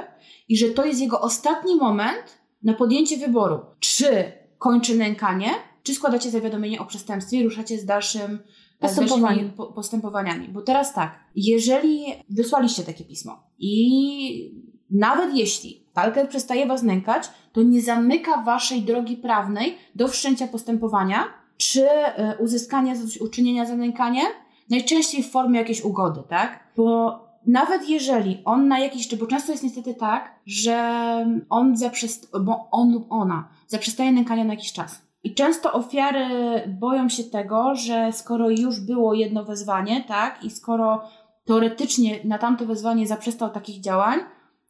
i 0.48 0.56
że 0.56 0.68
to 0.68 0.84
jest 0.84 1.00
jego 1.00 1.20
ostatni 1.20 1.76
moment 1.76 2.38
na 2.62 2.74
podjęcie 2.74 3.16
wyboru. 3.16 3.60
Czy 3.80 4.32
kończy 4.58 4.96
nękanie, 4.96 5.50
czy 5.82 5.94
składacie 5.94 6.30
zawiadomienie 6.30 6.80
o 6.80 6.86
przestępstwie 6.86 7.36
i 7.36 7.44
ruszacie 7.44 7.78
z 7.78 7.84
dalszym 7.84 8.38
postępowaniami. 8.80 9.50
postępowaniami. 9.74 10.48
Bo 10.48 10.62
teraz 10.62 10.94
tak, 10.94 11.18
jeżeli 11.36 12.04
wysłaliście 12.30 12.82
takie 12.82 13.04
pismo 13.04 13.42
i 13.58 14.58
nawet 14.90 15.34
jeśli 15.34 15.88
stalker 15.90 16.28
przestaje 16.28 16.66
was 16.66 16.82
nękać, 16.82 17.30
to 17.52 17.62
nie 17.62 17.82
zamyka 17.82 18.42
waszej 18.42 18.82
drogi 18.82 19.16
prawnej 19.16 19.76
do 19.94 20.08
wszczęcia 20.08 20.46
postępowania 20.46 21.24
czy 21.56 21.90
e, 21.90 22.36
uzyskania 22.38 22.94
uczynienia 23.20 23.66
za 23.66 23.76
nękanie, 23.76 24.22
najczęściej 24.70 25.22
w 25.22 25.30
formie 25.30 25.58
jakiejś 25.58 25.84
ugody, 25.84 26.20
tak? 26.28 26.60
Bo 26.76 27.18
nawet 27.46 27.88
jeżeli 27.88 28.42
on 28.44 28.68
na 28.68 28.78
jakiś, 28.78 29.16
bo 29.16 29.26
często 29.26 29.52
jest 29.52 29.64
niestety 29.64 29.94
tak, 29.94 30.40
że 30.46 30.76
on 31.50 31.76
zaprzest, 31.76 32.30
bo 32.40 32.68
on 32.70 32.92
lub 32.92 33.06
ona 33.10 33.48
zaprzestaje 33.66 34.12
nękania 34.12 34.44
na 34.44 34.54
jakiś 34.54 34.72
czas 34.72 35.07
i 35.28 35.34
często 35.34 35.72
ofiary 35.72 36.26
boją 36.80 37.08
się 37.08 37.24
tego, 37.24 37.74
że 37.74 38.12
skoro 38.12 38.50
już 38.50 38.80
było 38.80 39.14
jedno 39.14 39.44
wezwanie, 39.44 40.04
tak, 40.08 40.44
i 40.44 40.50
skoro 40.50 41.02
teoretycznie 41.44 42.18
na 42.24 42.38
tamto 42.38 42.66
wezwanie 42.66 43.06
zaprzestał 43.06 43.50
takich 43.50 43.80
działań, 43.80 44.18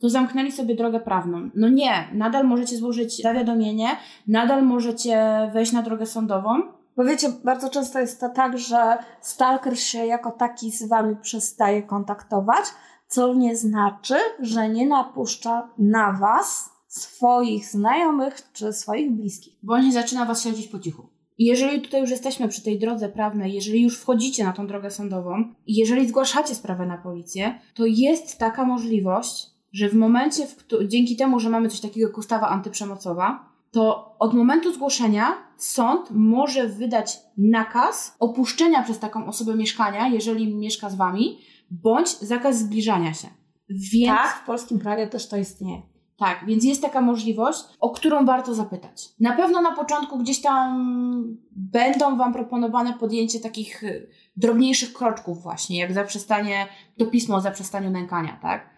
to 0.00 0.08
zamknęli 0.08 0.52
sobie 0.52 0.74
drogę 0.74 1.00
prawną. 1.00 1.50
No 1.54 1.68
nie, 1.68 2.08
nadal 2.12 2.46
możecie 2.46 2.76
złożyć 2.76 3.22
zawiadomienie, 3.22 3.88
nadal 4.28 4.62
możecie 4.62 5.50
wejść 5.52 5.72
na 5.72 5.82
drogę 5.82 6.06
sądową. 6.06 6.62
Bo 6.96 7.04
wiecie, 7.04 7.28
bardzo 7.44 7.70
często 7.70 7.98
jest 7.98 8.20
to 8.20 8.28
tak, 8.28 8.58
że 8.58 8.98
stalker 9.20 9.78
się 9.80 10.06
jako 10.06 10.30
taki 10.30 10.72
z 10.72 10.88
wami 10.88 11.16
przestaje 11.16 11.82
kontaktować, 11.82 12.64
co 13.08 13.34
nie 13.34 13.56
znaczy, 13.56 14.14
że 14.40 14.68
nie 14.68 14.86
napuszcza 14.86 15.68
na 15.78 16.12
was 16.12 16.77
swoich 16.98 17.66
znajomych 17.66 18.52
czy 18.52 18.72
swoich 18.72 19.12
bliskich. 19.12 19.56
On 19.68 19.92
zaczyna 19.92 20.24
was 20.24 20.42
śledzić 20.42 20.68
po 20.68 20.78
cichu. 20.78 21.08
I 21.38 21.44
jeżeli 21.44 21.80
tutaj 21.80 22.00
już 22.00 22.10
jesteśmy 22.10 22.48
przy 22.48 22.62
tej 22.62 22.78
drodze 22.78 23.08
prawnej, 23.08 23.52
jeżeli 23.52 23.82
już 23.82 23.98
wchodzicie 23.98 24.44
na 24.44 24.52
tą 24.52 24.66
drogę 24.66 24.90
sądową 24.90 25.44
i 25.66 25.74
jeżeli 25.74 26.08
zgłaszacie 26.08 26.54
sprawę 26.54 26.86
na 26.86 26.98
policję, 26.98 27.60
to 27.74 27.86
jest 27.86 28.38
taka 28.38 28.64
możliwość, 28.64 29.46
że 29.72 29.88
w 29.88 29.94
momencie, 29.94 30.46
w 30.46 30.88
dzięki 30.88 31.16
temu, 31.16 31.40
że 31.40 31.50
mamy 31.50 31.68
coś 31.68 31.80
takiego 31.80 32.08
jak 32.08 32.18
ustawa 32.18 32.48
antyprzemocowa, 32.48 33.48
to 33.70 34.14
od 34.18 34.34
momentu 34.34 34.72
zgłoszenia 34.72 35.34
sąd 35.56 36.08
może 36.10 36.68
wydać 36.68 37.18
nakaz 37.36 38.16
opuszczenia 38.18 38.82
przez 38.82 38.98
taką 38.98 39.26
osobę 39.26 39.54
mieszkania, 39.54 40.08
jeżeli 40.08 40.54
mieszka 40.54 40.90
z 40.90 40.94
wami, 40.94 41.38
bądź 41.70 42.18
zakaz 42.18 42.58
zbliżania 42.58 43.14
się. 43.14 43.28
Więc... 43.68 44.06
Tak, 44.06 44.40
w 44.42 44.46
polskim 44.46 44.78
prawie 44.78 45.06
też 45.06 45.28
to 45.28 45.36
istnieje. 45.36 45.82
Tak, 46.18 46.44
więc 46.46 46.64
jest 46.64 46.82
taka 46.82 47.00
możliwość, 47.00 47.64
o 47.80 47.90
którą 47.90 48.24
warto 48.24 48.54
zapytać. 48.54 49.08
Na 49.20 49.36
pewno 49.36 49.60
na 49.60 49.72
początku 49.72 50.18
gdzieś 50.18 50.40
tam 50.40 51.38
będą 51.50 52.16
Wam 52.16 52.32
proponowane 52.32 52.92
podjęcie 52.92 53.40
takich 53.40 53.84
y, 53.84 54.08
drobniejszych 54.36 54.92
kroczków 54.92 55.42
właśnie, 55.42 55.78
jak 55.78 55.92
zaprzestanie, 55.92 56.66
to 56.98 57.06
pismo 57.06 57.36
o 57.36 57.40
zaprzestaniu 57.40 57.90
nękania, 57.90 58.38
tak? 58.42 58.70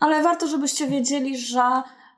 Ale 0.00 0.22
warto, 0.22 0.46
żebyście 0.46 0.86
wiedzieli, 0.86 1.38
że 1.38 1.62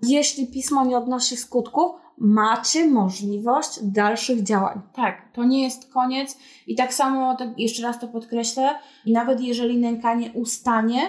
jeśli 0.02 0.46
pismo 0.46 0.84
nie 0.84 0.98
odnosi 0.98 1.36
skutków, 1.36 1.90
macie 2.18 2.86
możliwość 2.86 3.78
dalszych 3.82 4.42
działań. 4.42 4.80
Tak, 4.94 5.32
to 5.32 5.44
nie 5.44 5.62
jest 5.62 5.92
koniec 5.92 6.38
i 6.66 6.74
tak 6.74 6.94
samo, 6.94 7.36
tak 7.36 7.58
jeszcze 7.58 7.82
raz 7.82 8.00
to 8.00 8.08
podkreślę, 8.08 8.74
i 9.04 9.12
nawet 9.12 9.40
jeżeli 9.40 9.78
nękanie 9.78 10.30
ustanie, 10.32 11.00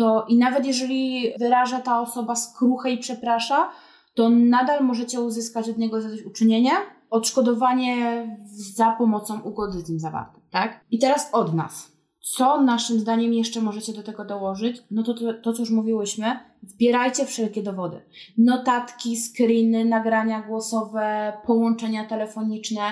to 0.00 0.24
i 0.28 0.36
nawet 0.38 0.66
jeżeli 0.66 1.32
wyraża 1.38 1.80
ta 1.80 2.00
osoba 2.00 2.34
skruchę 2.34 2.90
i 2.90 2.98
przeprasza, 2.98 3.70
to 4.14 4.30
nadal 4.30 4.84
możecie 4.84 5.20
uzyskać 5.20 5.68
od 5.68 5.78
niego 5.78 6.00
zadośćuczynienie, 6.00 6.70
odszkodowanie 7.10 8.26
za 8.74 8.90
pomocą 8.90 9.40
ugody 9.40 9.80
z 9.80 9.88
nim 9.88 10.00
zawartej, 10.00 10.42
tak? 10.50 10.84
I 10.90 10.98
teraz 10.98 11.28
od 11.32 11.54
nas. 11.54 11.92
Co 12.20 12.62
naszym 12.62 13.00
zdaniem 13.00 13.32
jeszcze 13.32 13.60
możecie 13.60 13.92
do 13.92 14.02
tego 14.02 14.24
dołożyć? 14.24 14.82
No 14.90 15.02
to, 15.02 15.14
to, 15.14 15.34
to 15.34 15.52
co 15.52 15.62
już 15.62 15.70
mówiłyśmy, 15.70 16.38
zbierajcie 16.62 17.26
wszelkie 17.26 17.62
dowody. 17.62 18.00
Notatki, 18.38 19.16
screeny, 19.16 19.84
nagrania 19.84 20.42
głosowe, 20.42 21.32
połączenia 21.46 22.04
telefoniczne, 22.04 22.82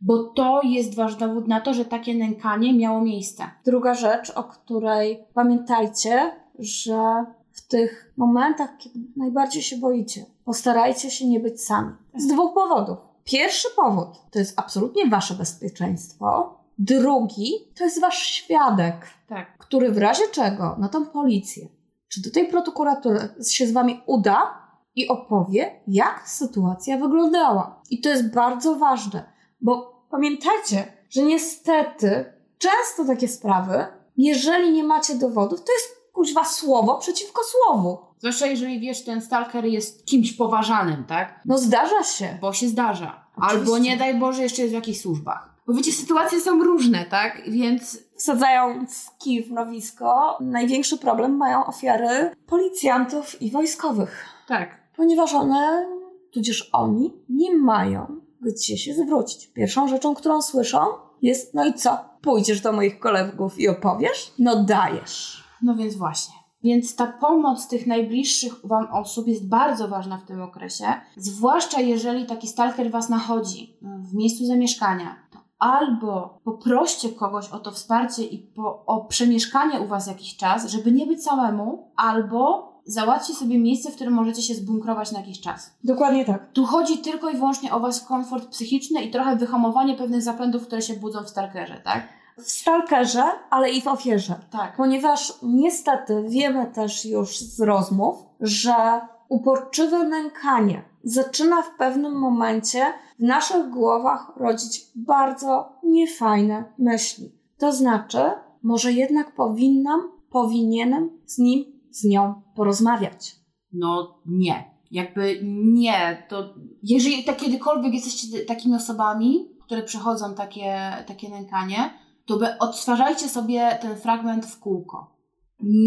bo 0.00 0.24
to 0.24 0.60
jest 0.64 0.96
wasz 0.96 1.16
dowód 1.16 1.48
na 1.48 1.60
to, 1.60 1.74
że 1.74 1.84
takie 1.84 2.14
nękanie 2.14 2.74
miało 2.74 3.00
miejsce. 3.00 3.44
Druga 3.66 3.94
rzecz, 3.94 4.30
o 4.30 4.44
której 4.44 5.24
pamiętajcie, 5.34 6.43
że 6.58 7.24
w 7.52 7.68
tych 7.68 8.12
momentach, 8.16 8.70
kiedy 8.78 8.98
najbardziej 9.16 9.62
się 9.62 9.76
boicie, 9.76 10.26
postarajcie 10.44 11.10
się 11.10 11.28
nie 11.28 11.40
być 11.40 11.62
sami. 11.62 11.92
Z 12.16 12.26
dwóch 12.26 12.54
powodów. 12.54 12.98
Pierwszy 13.24 13.68
powód 13.76 14.08
to 14.30 14.38
jest 14.38 14.60
absolutnie 14.60 15.06
wasze 15.06 15.34
bezpieczeństwo. 15.34 16.58
Drugi 16.78 17.52
to 17.78 17.84
jest 17.84 18.00
wasz 18.00 18.18
świadek, 18.18 18.94
Tak. 19.28 19.58
który 19.58 19.92
w 19.92 19.98
razie 19.98 20.22
czego 20.32 20.76
na 20.78 20.88
tą 20.88 21.06
policję 21.06 21.68
czy 22.08 22.22
do 22.22 22.30
tej 22.30 22.48
prokuratury 22.48 23.28
się 23.48 23.66
z 23.66 23.72
wami 23.72 24.00
uda 24.06 24.58
i 24.94 25.08
opowie, 25.08 25.80
jak 25.88 26.28
sytuacja 26.28 26.98
wyglądała. 26.98 27.82
I 27.90 28.00
to 28.00 28.08
jest 28.08 28.34
bardzo 28.34 28.74
ważne, 28.76 29.24
bo 29.60 30.02
pamiętajcie, 30.10 30.92
że 31.10 31.22
niestety 31.22 32.24
często 32.58 33.04
takie 33.06 33.28
sprawy, 33.28 33.86
jeżeli 34.16 34.72
nie 34.72 34.84
macie 34.84 35.14
dowodów, 35.14 35.64
to 35.64 35.72
jest 35.72 36.03
kuźwa 36.14 36.44
słowo 36.44 36.98
przeciwko 36.98 37.42
słowu. 37.44 37.98
Zwłaszcza 38.18 38.46
jeżeli 38.46 38.80
wiesz, 38.80 39.04
ten 39.04 39.22
stalker 39.22 39.64
jest 39.64 40.06
kimś 40.06 40.32
poważanym, 40.32 41.04
tak? 41.04 41.40
No 41.44 41.58
zdarza 41.58 42.02
się. 42.02 42.38
Bo 42.40 42.52
się 42.52 42.68
zdarza. 42.68 43.26
Oczywiście. 43.36 43.58
Albo 43.58 43.78
nie 43.78 43.96
daj 43.96 44.18
Boże, 44.18 44.42
jeszcze 44.42 44.62
jest 44.62 44.72
w 44.72 44.74
jakichś 44.74 45.00
służbach. 45.00 45.54
Bo 45.66 45.74
wiecie, 45.74 45.92
sytuacje 45.92 46.40
są 46.40 46.64
różne, 46.64 47.04
tak? 47.04 47.42
Więc 47.50 47.98
Wsadzając 48.16 49.10
kij 49.18 49.44
w 49.44 49.50
mrowisko, 49.50 50.38
największy 50.40 50.98
problem 50.98 51.36
mają 51.36 51.66
ofiary 51.66 52.30
policjantów 52.46 53.42
i 53.42 53.50
wojskowych. 53.50 54.24
tak. 54.48 54.80
ponieważ 54.96 55.34
one, 55.34 55.86
tudzież 56.32 56.70
oni, 56.72 57.12
nie 57.28 57.56
mają 57.56 58.24
gdzie 58.44 58.78
się 58.78 58.94
zwrócić. 58.94 59.46
Pierwszą 59.46 59.88
rzeczą, 59.88 60.14
którą 60.14 60.42
słyszą, 60.42 60.78
jest: 61.22 61.54
No 61.54 61.66
i 61.66 61.74
co? 61.74 61.98
Pójdziesz 62.22 62.60
do 62.60 62.72
moich 62.72 62.98
kolegów 62.98 63.58
i 63.58 63.68
opowiesz? 63.68 64.32
No 64.38 64.64
dajesz. 64.64 65.43
No 65.64 65.74
więc 65.74 65.96
właśnie. 65.96 66.34
Więc 66.62 66.96
ta 66.96 67.06
pomoc 67.06 67.68
tych 67.68 67.86
najbliższych 67.86 68.66
Wam 68.66 68.86
osób 68.92 69.28
jest 69.28 69.48
bardzo 69.48 69.88
ważna 69.88 70.18
w 70.18 70.24
tym 70.24 70.42
okresie, 70.42 70.84
zwłaszcza 71.16 71.80
jeżeli 71.80 72.26
taki 72.26 72.48
stalker 72.48 72.90
Was 72.90 73.08
nachodzi 73.08 73.76
w 73.82 74.14
miejscu 74.14 74.46
zamieszkania. 74.46 75.16
To 75.30 75.38
albo 75.58 76.40
poproście 76.44 77.08
kogoś 77.08 77.48
o 77.50 77.58
to 77.58 77.70
wsparcie 77.70 78.24
i 78.24 78.38
po, 78.38 78.86
o 78.86 79.04
przemieszkanie 79.04 79.80
u 79.80 79.86
Was 79.86 80.06
jakiś 80.06 80.36
czas, 80.36 80.66
żeby 80.66 80.92
nie 80.92 81.06
być 81.06 81.24
samemu, 81.24 81.92
albo 81.96 82.72
załatwcie 82.86 83.34
sobie 83.34 83.58
miejsce, 83.58 83.90
w 83.90 83.94
którym 83.94 84.14
możecie 84.14 84.42
się 84.42 84.54
zbunkrować 84.54 85.12
na 85.12 85.18
jakiś 85.18 85.40
czas. 85.40 85.76
Dokładnie 85.84 86.24
tak. 86.24 86.52
Tu 86.52 86.64
chodzi 86.64 86.98
tylko 86.98 87.30
i 87.30 87.36
wyłącznie 87.36 87.74
o 87.74 87.80
Was 87.80 88.00
komfort 88.00 88.48
psychiczny 88.48 89.02
i 89.02 89.10
trochę 89.10 89.36
wyhamowanie 89.36 89.94
pewnych 89.94 90.22
zapędów, 90.22 90.66
które 90.66 90.82
się 90.82 90.94
budzą 90.94 91.22
w 91.22 91.28
stalkerze, 91.28 91.80
tak? 91.84 92.08
W 92.38 92.50
stalkerze, 92.50 93.24
ale 93.50 93.70
i 93.70 93.80
w 93.80 93.86
ofierze. 93.86 94.34
Tak. 94.50 94.76
Ponieważ 94.76 95.32
niestety 95.42 96.24
wiemy 96.28 96.66
też 96.66 97.04
już 97.04 97.38
z 97.38 97.60
rozmów, 97.60 98.16
że 98.40 99.00
uporczywe 99.28 100.04
nękanie 100.04 100.82
zaczyna 101.04 101.62
w 101.62 101.76
pewnym 101.78 102.18
momencie 102.18 102.84
w 103.18 103.22
naszych 103.22 103.70
głowach 103.70 104.32
rodzić 104.36 104.86
bardzo 104.96 105.78
niefajne 105.82 106.64
myśli. 106.78 107.32
To 107.58 107.72
znaczy, 107.72 108.18
może 108.62 108.92
jednak 108.92 109.34
powinnam, 109.34 110.00
powinienem 110.30 111.10
z 111.26 111.38
nim, 111.38 111.64
z 111.90 112.04
nią 112.04 112.42
porozmawiać. 112.56 113.36
No 113.72 114.18
nie. 114.26 114.74
Jakby 114.90 115.40
nie. 115.64 116.26
To 116.28 116.54
jeżeli 116.82 117.24
tak 117.24 117.36
kiedykolwiek 117.36 117.94
jesteście 117.94 118.44
takimi 118.44 118.74
osobami, 118.74 119.48
które 119.66 119.82
przechodzą 119.82 120.34
takie, 120.34 120.92
takie 121.06 121.28
nękanie, 121.28 121.90
to 122.26 122.36
by 122.36 122.58
odtwarzajcie 122.58 123.28
sobie 123.28 123.78
ten 123.82 123.96
fragment 123.96 124.46
w 124.46 124.60
kółko. 124.60 125.16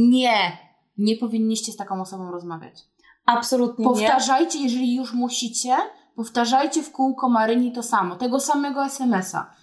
Nie. 0.10 0.58
Nie 0.98 1.18
powinniście 1.18 1.72
z 1.72 1.76
taką 1.76 2.02
osobą 2.02 2.32
rozmawiać. 2.32 2.84
Absolutnie 3.26 3.86
nie. 3.86 3.92
Powtarzajcie, 3.92 4.60
jeżeli 4.60 4.96
już 4.96 5.14
musicie, 5.14 5.76
powtarzajcie 6.16 6.84
w 6.84 6.92
kółko 6.92 7.30
Maryni 7.30 7.72
to 7.72 7.84
samo, 7.84 8.16
tego 8.16 8.40
samego 8.40 8.86
SMS-a. 8.86 9.54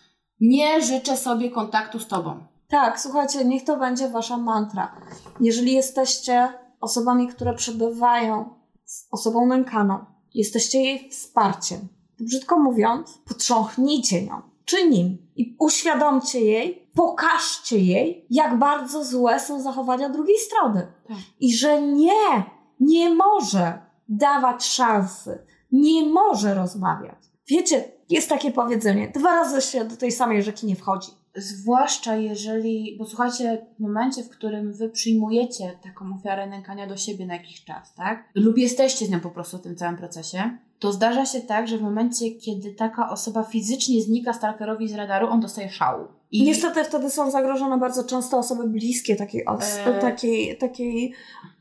Nie 0.40 0.82
życzę 0.82 1.16
sobie 1.16 1.50
kontaktu 1.50 1.98
z 1.98 2.06
tobą. 2.06 2.46
Tak, 2.68 3.00
słuchajcie, 3.00 3.44
niech 3.44 3.64
to 3.64 3.76
będzie 3.76 4.08
wasza 4.08 4.36
mantra. 4.36 4.96
Jeżeli 5.40 5.72
jesteście 5.72 6.52
osobami, 6.80 7.28
które 7.28 7.54
przebywają 7.54 8.54
z 8.84 9.08
osobą 9.10 9.46
nękaną, 9.46 10.04
jesteście 10.34 10.82
jej 10.82 11.10
wsparciem, 11.10 11.80
to 12.18 12.24
brzydko 12.24 12.58
mówiąc, 12.58 13.18
potrząchnijcie 13.28 14.26
nią, 14.26 14.42
czy 14.64 14.88
nim 14.88 15.18
i 15.36 15.56
uświadomcie 15.58 16.40
jej, 16.40 16.88
pokażcie 16.94 17.78
jej, 17.78 18.26
jak 18.30 18.58
bardzo 18.58 19.04
złe 19.04 19.40
są 19.40 19.62
zachowania 19.62 20.08
drugiej 20.08 20.38
strony. 20.38 20.86
Tak. 21.08 21.16
I 21.40 21.54
że 21.54 21.82
nie, 21.82 22.44
nie 22.80 23.14
może 23.14 23.78
dawać 24.08 24.64
szansy, 24.64 25.46
nie 25.72 26.06
może 26.06 26.54
rozmawiać. 26.54 27.18
Wiecie, 27.48 27.84
jest 28.10 28.28
takie 28.28 28.50
powiedzenie, 28.50 29.08
dwa 29.14 29.32
razy 29.32 29.60
się 29.60 29.84
do 29.84 29.96
tej 29.96 30.12
samej 30.12 30.42
rzeki 30.42 30.66
nie 30.66 30.76
wchodzi. 30.76 31.10
Zwłaszcza 31.36 32.16
jeżeli, 32.16 32.96
bo 32.98 33.04
słuchajcie, 33.04 33.66
w 33.78 33.82
momencie, 33.82 34.22
w 34.22 34.28
którym 34.28 34.72
wy 34.72 34.88
przyjmujecie 34.88 35.78
taką 35.82 36.14
ofiarę 36.14 36.46
nękania 36.46 36.86
do 36.86 36.96
siebie 36.96 37.26
na 37.26 37.34
jakiś 37.34 37.64
czas, 37.64 37.94
tak? 37.94 38.28
Lub 38.34 38.58
jesteście 38.58 39.06
z 39.06 39.10
nią 39.10 39.20
po 39.20 39.30
prostu 39.30 39.58
w 39.58 39.62
tym 39.62 39.76
całym 39.76 39.96
procesie, 39.96 40.58
to 40.84 40.92
zdarza 40.92 41.26
się 41.26 41.40
tak, 41.40 41.68
że 41.68 41.78
w 41.78 41.82
momencie, 41.82 42.30
kiedy 42.30 42.74
taka 42.74 43.10
osoba 43.10 43.42
fizycznie 43.42 44.02
znika 44.02 44.32
stalkerowi 44.32 44.88
z 44.88 44.94
radaru, 44.94 45.28
on 45.28 45.40
dostaje 45.40 45.70
szału. 45.70 46.04
I 46.30 46.42
niestety 46.42 46.84
wtedy 46.84 47.10
są 47.10 47.30
zagrożone 47.30 47.78
bardzo 47.78 48.04
często 48.04 48.38
osoby 48.38 48.68
bliskie 48.68 49.16
takiej, 49.16 49.44
os- 49.46 49.78
E. 49.86 49.98
takiej, 50.00 50.58
takiej, 50.58 51.12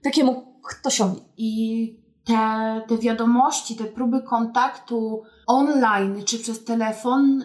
takiemu 0.01 0.43
ktośowi. 0.69 1.21
I 1.37 1.95
te, 2.25 2.81
te 2.87 2.97
wiadomości, 2.97 3.75
te 3.75 3.83
próby 3.83 4.21
kontaktu 4.21 5.23
online 5.47 6.23
czy 6.25 6.39
przez 6.39 6.63
telefon 6.63 7.43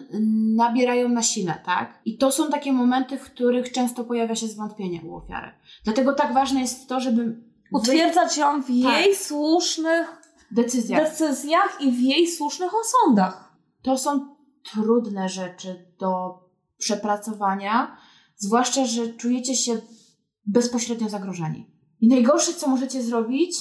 nabierają 0.55 1.09
na 1.09 1.21
sile, 1.21 1.53
tak? 1.65 1.99
I 2.05 2.17
to 2.17 2.31
są 2.31 2.49
takie 2.49 2.71
momenty, 2.73 3.17
w 3.17 3.23
których 3.23 3.71
często 3.71 4.03
pojawia 4.03 4.35
się 4.35 4.47
zwątpienie 4.47 5.01
u 5.01 5.15
ofiary. 5.15 5.51
Dlatego 5.83 6.13
tak 6.13 6.33
ważne 6.33 6.61
jest 6.61 6.89
to, 6.89 6.99
żeby 6.99 7.49
Utwierdzać 7.71 8.37
ją 8.37 8.61
w 8.61 8.65
Tak. 8.67 8.75
jej 8.75 9.15
słusznych 9.15 10.18
decyzja. 10.51 11.03
decyzjach 11.03 11.77
i 11.81 11.91
w 11.91 11.99
jej 11.99 12.27
słusznych 12.27 12.71
osądach. 12.75 13.53
To 13.81 13.97
są 13.97 14.35
trudne 14.73 15.29
rzeczy 15.29 15.85
do 15.99 16.39
przepracowania, 16.77 17.97
zwłaszcza, 18.35 18.85
że 18.85 19.13
czujecie 19.13 19.55
się 19.55 19.81
bezpośrednio 20.45 21.09
zagrożeni. 21.09 21.71
I 22.01 22.07
najgorsze, 22.07 22.53
co 22.53 22.67
możecie 22.67 23.03
zrobić, 23.03 23.57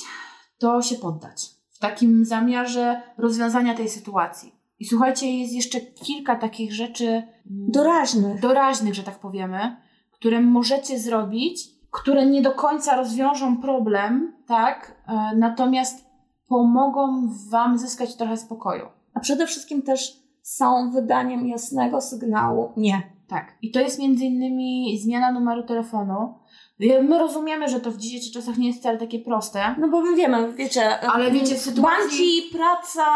to 0.58 0.82
się 0.82 0.96
poddać. 0.96 1.50
W 1.70 1.78
takim 1.78 2.24
zamiarze 2.24 3.02
rozwiązania 3.18 3.74
tej 3.74 3.88
sytuacji. 3.88 4.54
I 4.78 4.84
słuchajcie, 4.86 5.38
jest 5.38 5.52
jeszcze 5.52 5.80
kilka 5.80 6.36
takich 6.36 6.72
rzeczy 6.74 7.06
mm, 7.06 7.26
Doraźnych. 7.46 8.40
doraźnych, 8.40 8.94
że 8.94 9.02
tak 9.02 9.18
powiemy, 9.20 9.76
które 10.10 10.40
możecie 10.40 10.98
zrobić, 10.98 11.68
które 11.90 12.26
nie 12.26 12.42
do 12.42 12.52
końca 12.52 12.96
rozwiążą 12.96 13.56
problem, 13.60 14.36
tak? 14.46 15.02
E, 15.08 15.36
Natomiast 15.36 16.07
pomogą 16.48 17.28
Wam 17.50 17.78
zyskać 17.78 18.16
trochę 18.16 18.36
spokoju. 18.36 18.86
A 19.14 19.20
przede 19.20 19.46
wszystkim 19.46 19.82
też 19.82 20.22
są 20.42 20.90
wydaniem 20.90 21.48
jasnego 21.48 22.00
sygnału 22.00 22.72
nie. 22.76 23.02
Tak. 23.28 23.54
I 23.62 23.70
to 23.70 23.80
jest 23.80 23.98
między 23.98 24.24
innymi 24.24 24.98
zmiana 24.98 25.32
numeru 25.32 25.62
telefonu. 25.62 26.34
My 26.80 27.18
rozumiemy, 27.18 27.68
że 27.68 27.80
to 27.80 27.90
w 27.90 27.96
dzisiejszych 27.96 28.32
czasach 28.32 28.58
nie 28.58 28.66
jest 28.66 28.78
wcale 28.78 28.98
takie 28.98 29.18
proste. 29.18 29.74
No 29.78 29.88
bo 29.88 30.02
my 30.02 30.16
wiemy, 30.16 30.52
wiecie, 30.52 31.00
ale 31.00 31.30
wiecie, 31.30 31.54
w 31.54 31.58
sytuacji... 31.58 32.08
Banki, 32.08 32.42
praca, 32.52 33.06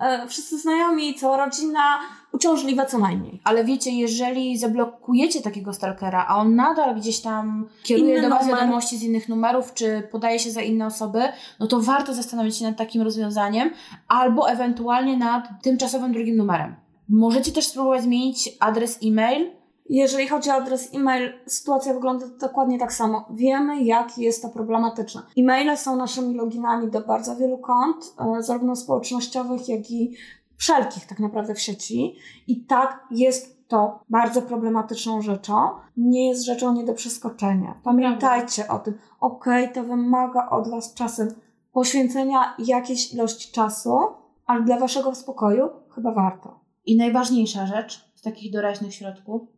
e, 0.00 0.28
wszyscy 0.28 0.58
znajomi, 0.58 1.14
cała 1.14 1.44
rodzina, 1.44 1.80
uciążliwe 2.32 2.86
co 2.86 2.98
najmniej. 2.98 3.40
Ale 3.44 3.64
wiecie, 3.64 3.90
jeżeli 3.90 4.58
zablokujecie 4.58 5.42
takiego 5.42 5.72
stalkera, 5.72 6.26
a 6.28 6.36
on 6.36 6.54
nadal 6.54 6.96
gdzieś 6.96 7.20
tam 7.20 7.68
kieruje 7.82 8.12
Inny 8.12 8.22
do 8.22 8.28
Was 8.28 8.42
numer. 8.42 8.60
wiadomości 8.60 8.98
z 8.98 9.02
innych 9.02 9.28
numerów, 9.28 9.74
czy 9.74 10.08
podaje 10.12 10.38
się 10.38 10.50
za 10.50 10.60
inne 10.60 10.86
osoby, 10.86 11.22
no 11.60 11.66
to 11.66 11.80
warto 11.80 12.14
zastanowić 12.14 12.56
się 12.56 12.64
nad 12.64 12.76
takim 12.76 13.02
rozwiązaniem, 13.02 13.70
albo 14.08 14.50
ewentualnie 14.50 15.16
nad 15.16 15.48
tymczasowym 15.62 16.12
drugim 16.12 16.36
numerem. 16.36 16.74
Możecie 17.08 17.52
też 17.52 17.66
spróbować 17.66 18.02
zmienić 18.02 18.50
adres 18.60 18.98
e-mail, 19.04 19.50
jeżeli 19.88 20.28
chodzi 20.28 20.50
o 20.50 20.54
adres 20.54 20.94
e-mail, 20.94 21.32
sytuacja 21.46 21.94
wygląda 21.94 22.26
dokładnie 22.40 22.78
tak 22.78 22.92
samo. 22.92 23.24
Wiemy, 23.30 23.82
jak 23.82 24.18
jest 24.18 24.42
to 24.42 24.48
problematyczne. 24.48 25.22
E-maile 25.38 25.76
są 25.76 25.96
naszymi 25.96 26.34
loginami 26.34 26.90
do 26.90 27.00
bardzo 27.00 27.36
wielu 27.36 27.58
kont, 27.58 28.14
e, 28.38 28.42
zarówno 28.42 28.76
społecznościowych, 28.76 29.68
jak 29.68 29.90
i 29.90 30.16
wszelkich 30.56 31.06
tak 31.06 31.20
naprawdę 31.20 31.54
w 31.54 31.60
sieci. 31.60 32.16
I 32.46 32.64
tak 32.64 33.06
jest 33.10 33.68
to 33.68 34.00
bardzo 34.10 34.42
problematyczną 34.42 35.22
rzeczą. 35.22 35.68
Nie 35.96 36.28
jest 36.28 36.44
rzeczą 36.44 36.72
nie 36.74 36.84
do 36.84 36.94
przeskoczenia. 36.94 37.74
Pamiętajcie 37.84 38.68
o 38.68 38.78
tym. 38.78 38.98
Okej, 39.20 39.64
okay, 39.64 39.74
to 39.74 39.84
wymaga 39.88 40.48
od 40.50 40.70
Was 40.70 40.94
czasem 40.94 41.28
poświęcenia 41.72 42.54
jakiejś 42.58 43.14
ilości 43.14 43.52
czasu, 43.52 43.98
ale 44.46 44.62
dla 44.62 44.78
Waszego 44.78 45.14
spokoju 45.14 45.68
chyba 45.94 46.12
warto. 46.12 46.60
I 46.86 46.96
najważniejsza 46.96 47.66
rzecz 47.66 48.10
z 48.14 48.22
takich 48.22 48.52
doraźnych 48.52 48.94
środków, 48.94 49.55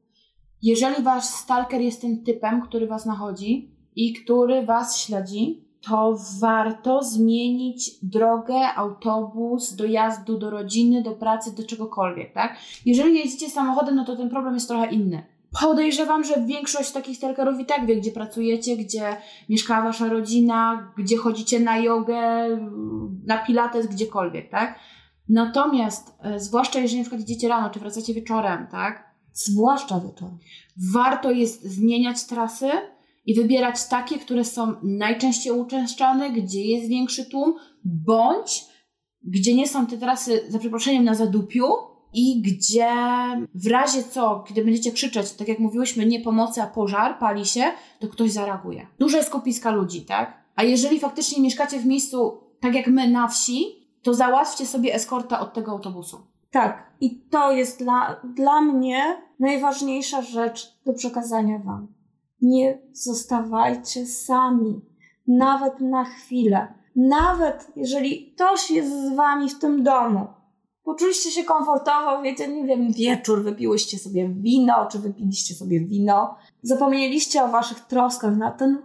jeżeli 0.62 1.02
wasz 1.02 1.24
stalker 1.24 1.80
jest 1.80 2.00
tym 2.00 2.24
typem, 2.24 2.62
który 2.62 2.86
was 2.86 3.06
nachodzi 3.06 3.70
i 3.96 4.12
który 4.12 4.66
was 4.66 4.98
śledzi, 4.98 5.68
to 5.80 6.18
warto 6.40 7.02
zmienić 7.02 7.90
drogę, 8.02 8.74
autobus, 8.74 9.74
dojazdu 9.74 10.38
do 10.38 10.50
rodziny, 10.50 11.02
do 11.02 11.12
pracy, 11.12 11.56
do 11.56 11.66
czegokolwiek, 11.66 12.32
tak? 12.32 12.56
Jeżeli 12.86 13.18
jeździcie 13.18 13.50
samochodem, 13.50 13.94
no 13.94 14.04
to 14.04 14.16
ten 14.16 14.30
problem 14.30 14.54
jest 14.54 14.68
trochę 14.68 14.92
inny. 14.92 15.22
Podejrzewam, 15.60 16.24
że 16.24 16.46
większość 16.46 16.92
takich 16.92 17.16
stalkerów 17.16 17.60
i 17.60 17.66
tak 17.66 17.86
wie, 17.86 17.96
gdzie 17.96 18.12
pracujecie, 18.12 18.76
gdzie 18.76 19.16
mieszka 19.48 19.82
wasza 19.82 20.08
rodzina, 20.08 20.92
gdzie 20.96 21.16
chodzicie 21.16 21.60
na 21.60 21.78
jogę, 21.78 22.48
na 23.26 23.38
pilates, 23.38 23.86
gdziekolwiek, 23.86 24.50
tak? 24.50 24.78
Natomiast, 25.28 26.18
e, 26.22 26.40
zwłaszcza 26.40 26.78
jeżeli 26.78 26.98
na 26.98 27.04
przykład 27.04 27.22
idziecie 27.22 27.48
rano, 27.48 27.70
czy 27.70 27.80
wracacie 27.80 28.14
wieczorem, 28.14 28.66
tak? 28.70 29.07
Zwłaszcza 29.38 30.00
wieczorem. 30.00 30.38
Warto 30.92 31.30
jest 31.30 31.62
zmieniać 31.62 32.24
trasy 32.24 32.70
i 33.26 33.34
wybierać 33.34 33.88
takie, 33.88 34.18
które 34.18 34.44
są 34.44 34.74
najczęściej 34.82 35.52
uczęszczane, 35.52 36.30
gdzie 36.30 36.64
jest 36.64 36.88
większy 36.88 37.30
tłum, 37.30 37.54
bądź 37.84 38.64
gdzie 39.22 39.54
nie 39.54 39.68
są 39.68 39.86
te 39.86 39.98
trasy, 39.98 40.44
za 40.48 40.58
przeproszeniem, 40.58 41.04
na 41.04 41.14
zadupiu 41.14 41.64
i 42.12 42.42
gdzie 42.42 42.92
w 43.54 43.66
razie 43.66 44.02
co, 44.02 44.44
kiedy 44.48 44.64
będziecie 44.64 44.92
krzyczeć, 44.92 45.32
tak 45.32 45.48
jak 45.48 45.58
mówiłyśmy, 45.58 46.06
nie 46.06 46.20
pomocy, 46.20 46.62
a 46.62 46.66
pożar, 46.66 47.18
pali 47.18 47.46
się, 47.46 47.64
to 48.00 48.08
ktoś 48.08 48.32
zareaguje. 48.32 48.86
Duże 48.98 49.24
skupiska 49.24 49.70
ludzi, 49.70 50.02
tak? 50.02 50.44
A 50.56 50.62
jeżeli 50.62 51.00
faktycznie 51.00 51.42
mieszkacie 51.42 51.78
w 51.78 51.86
miejscu, 51.86 52.40
tak 52.60 52.74
jak 52.74 52.86
my 52.86 53.10
na 53.10 53.28
wsi, 53.28 53.64
to 54.02 54.14
załatwcie 54.14 54.66
sobie 54.66 54.94
eskorta 54.94 55.40
od 55.40 55.54
tego 55.54 55.72
autobusu. 55.72 56.26
Tak, 56.50 56.92
i 57.00 57.20
to 57.20 57.52
jest 57.52 57.78
dla, 57.78 58.20
dla 58.34 58.60
mnie 58.60 59.27
najważniejsza 59.38 60.22
rzecz 60.22 60.78
do 60.86 60.92
przekazania 60.92 61.58
Wam. 61.58 61.88
Nie 62.40 62.82
zostawajcie 62.92 64.06
sami, 64.06 64.80
nawet 65.26 65.80
na 65.80 66.04
chwilę. 66.04 66.74
Nawet 66.96 67.72
jeżeli 67.76 68.32
ktoś 68.32 68.70
jest 68.70 68.90
z 68.90 69.16
Wami 69.16 69.50
w 69.50 69.58
tym 69.58 69.82
domu, 69.82 70.26
poczuliście 70.84 71.30
się 71.30 71.44
komfortowo, 71.44 72.22
wiecie, 72.22 72.48
nie 72.48 72.64
wiem, 72.64 72.92
wieczór, 72.92 73.42
wypiłyście 73.42 73.98
sobie 73.98 74.28
wino, 74.28 74.86
czy 74.92 74.98
wypiliście 74.98 75.54
sobie 75.54 75.80
wino, 75.80 76.36
zapomnieliście 76.62 77.44
o 77.44 77.48
Waszych 77.48 77.80
troskach 77.80 78.36
na 78.36 78.50
ten, 78.50 78.82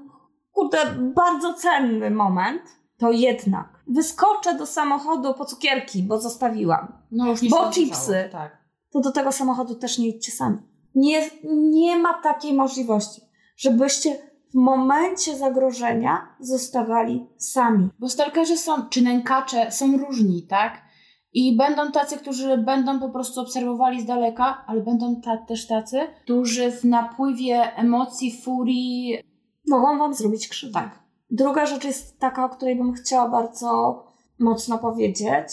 kurde, 0.51 0.77
bardzo 1.15 1.53
cenny 1.53 2.11
moment, 2.11 2.61
to 2.97 3.11
jednak 3.11 3.83
wyskoczę 3.87 4.57
do 4.57 4.65
samochodu 4.65 5.33
po 5.33 5.45
cukierki, 5.45 6.03
bo 6.03 6.19
zostawiłam. 6.19 6.93
No 7.11 7.27
już 7.27 7.41
nie 7.41 7.49
Bo 7.49 7.69
chipsy. 7.69 8.29
Tak. 8.31 8.62
To 8.93 9.01
do 9.01 9.11
tego 9.11 9.31
samochodu 9.31 9.75
też 9.75 9.99
nie 9.99 10.07
idźcie 10.07 10.31
sami. 10.31 10.57
Nie, 10.95 11.29
nie 11.53 11.97
ma 11.99 12.13
takiej 12.13 12.53
możliwości, 12.53 13.21
żebyście 13.57 14.15
w 14.51 14.55
momencie 14.55 15.37
zagrożenia 15.37 16.35
zostawali 16.39 17.27
sami. 17.37 17.89
Bo 17.99 18.09
stalkerzy 18.09 18.57
są, 18.57 18.89
czy 18.89 19.01
nękacze 19.01 19.71
są 19.71 19.97
różni, 19.97 20.47
tak? 20.47 20.81
I 21.33 21.57
będą 21.57 21.91
tacy, 21.91 22.17
którzy 22.17 22.57
będą 22.57 22.99
po 22.99 23.09
prostu 23.09 23.41
obserwowali 23.41 24.01
z 24.01 24.05
daleka, 24.05 24.63
ale 24.67 24.81
będą 24.81 25.21
ta, 25.21 25.37
też 25.37 25.67
tacy, 25.67 25.99
którzy 26.23 26.71
w 26.71 26.83
napływie 26.83 27.75
emocji, 27.75 28.41
furii 28.41 29.17
mogą 29.67 29.97
wam 29.97 30.13
zrobić 30.13 30.47
krzywdę. 30.47 30.79
Tak. 30.79 30.99
Druga 31.31 31.65
rzecz 31.65 31.83
jest 31.83 32.19
taka, 32.19 32.45
o 32.45 32.49
której 32.49 32.75
bym 32.75 32.93
chciała 32.93 33.29
bardzo 33.29 34.03
mocno 34.39 34.77
powiedzieć. 34.77 35.47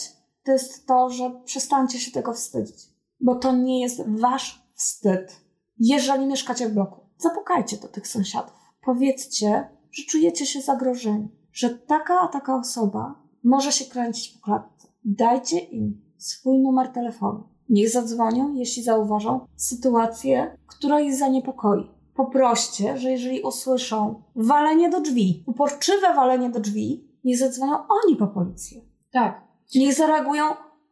To 0.44 0.52
jest 0.52 0.86
to, 0.86 1.10
że 1.10 1.30
przestańcie 1.44 1.98
się 1.98 2.10
tego 2.10 2.32
wstydzić. 2.32 2.90
Bo 3.20 3.34
to 3.34 3.52
nie 3.52 3.80
jest 3.80 4.02
wasz 4.06 4.66
wstyd. 4.74 5.40
Jeżeli 5.78 6.26
mieszkacie 6.26 6.68
w 6.68 6.74
bloku, 6.74 7.00
zapukajcie 7.18 7.76
do 7.76 7.88
tych 7.88 8.08
sąsiadów. 8.08 8.54
Powiedzcie, 8.84 9.68
że 9.92 10.02
czujecie 10.04 10.46
się 10.46 10.60
zagrożeni. 10.60 11.28
Że 11.52 11.70
taka 11.70 12.20
a 12.20 12.28
taka 12.28 12.56
osoba 12.56 13.14
może 13.44 13.72
się 13.72 13.84
kręcić 13.84 14.28
po 14.28 14.44
klatce. 14.44 14.88
Dajcie 15.04 15.58
im 15.58 16.00
swój 16.18 16.58
numer 16.58 16.88
telefonu. 16.88 17.48
Niech 17.68 17.90
zadzwonią, 17.90 18.54
jeśli 18.54 18.82
zauważą 18.82 19.46
sytuację, 19.56 20.56
która 20.66 21.00
ich 21.00 21.14
zaniepokoi 21.14 22.00
poproście, 22.14 22.98
że 22.98 23.10
jeżeli 23.10 23.42
usłyszą 23.42 24.22
walenie 24.36 24.90
do 24.90 25.00
drzwi, 25.00 25.44
uporczywe 25.46 26.14
walenie 26.14 26.50
do 26.50 26.60
drzwi, 26.60 27.08
niech 27.24 27.38
zadzwonią 27.38 27.72
oni 27.88 28.16
po 28.16 28.26
policję. 28.26 28.80
Tak. 29.10 29.40
Niech 29.74 29.94
zareagują 29.94 30.44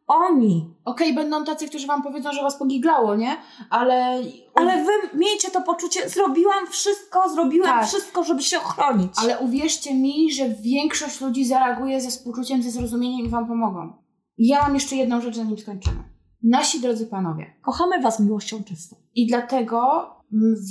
oni. 0.09 0.73
Okej, 0.85 1.11
okay, 1.11 1.23
będą 1.23 1.45
tacy, 1.45 1.67
którzy 1.67 1.87
wam 1.87 2.03
powiedzą, 2.03 2.33
że 2.33 2.41
was 2.41 2.59
pogiglało, 2.59 3.15
nie? 3.15 3.37
Ale... 3.69 4.21
Ale 4.55 4.83
wy 4.83 5.17
miejcie 5.17 5.51
to 5.51 5.61
poczucie, 5.61 6.09
zrobiłam 6.09 6.67
wszystko, 6.67 7.29
zrobiłam 7.29 7.79
tak. 7.79 7.87
wszystko, 7.87 8.23
żeby 8.23 8.41
się 8.41 8.57
ochronić. 8.57 9.11
Ale 9.17 9.39
uwierzcie 9.39 9.93
mi, 9.93 10.31
że 10.31 10.49
większość 10.49 11.21
ludzi 11.21 11.45
zareaguje 11.45 12.01
ze 12.01 12.09
współczuciem, 12.09 12.63
ze 12.63 12.71
zrozumieniem 12.71 13.25
i 13.25 13.29
wam 13.29 13.47
pomogą. 13.47 13.93
I 14.37 14.47
ja 14.47 14.61
mam 14.61 14.73
jeszcze 14.73 14.95
jedną 14.95 15.21
rzecz, 15.21 15.35
zanim 15.35 15.57
skończymy. 15.57 16.03
Nasi 16.43 16.81
drodzy 16.81 17.07
panowie. 17.07 17.53
Kochamy 17.61 18.01
was 18.01 18.19
miłością 18.19 18.63
czystą. 18.63 18.95
I 19.15 19.27
dlatego 19.27 20.09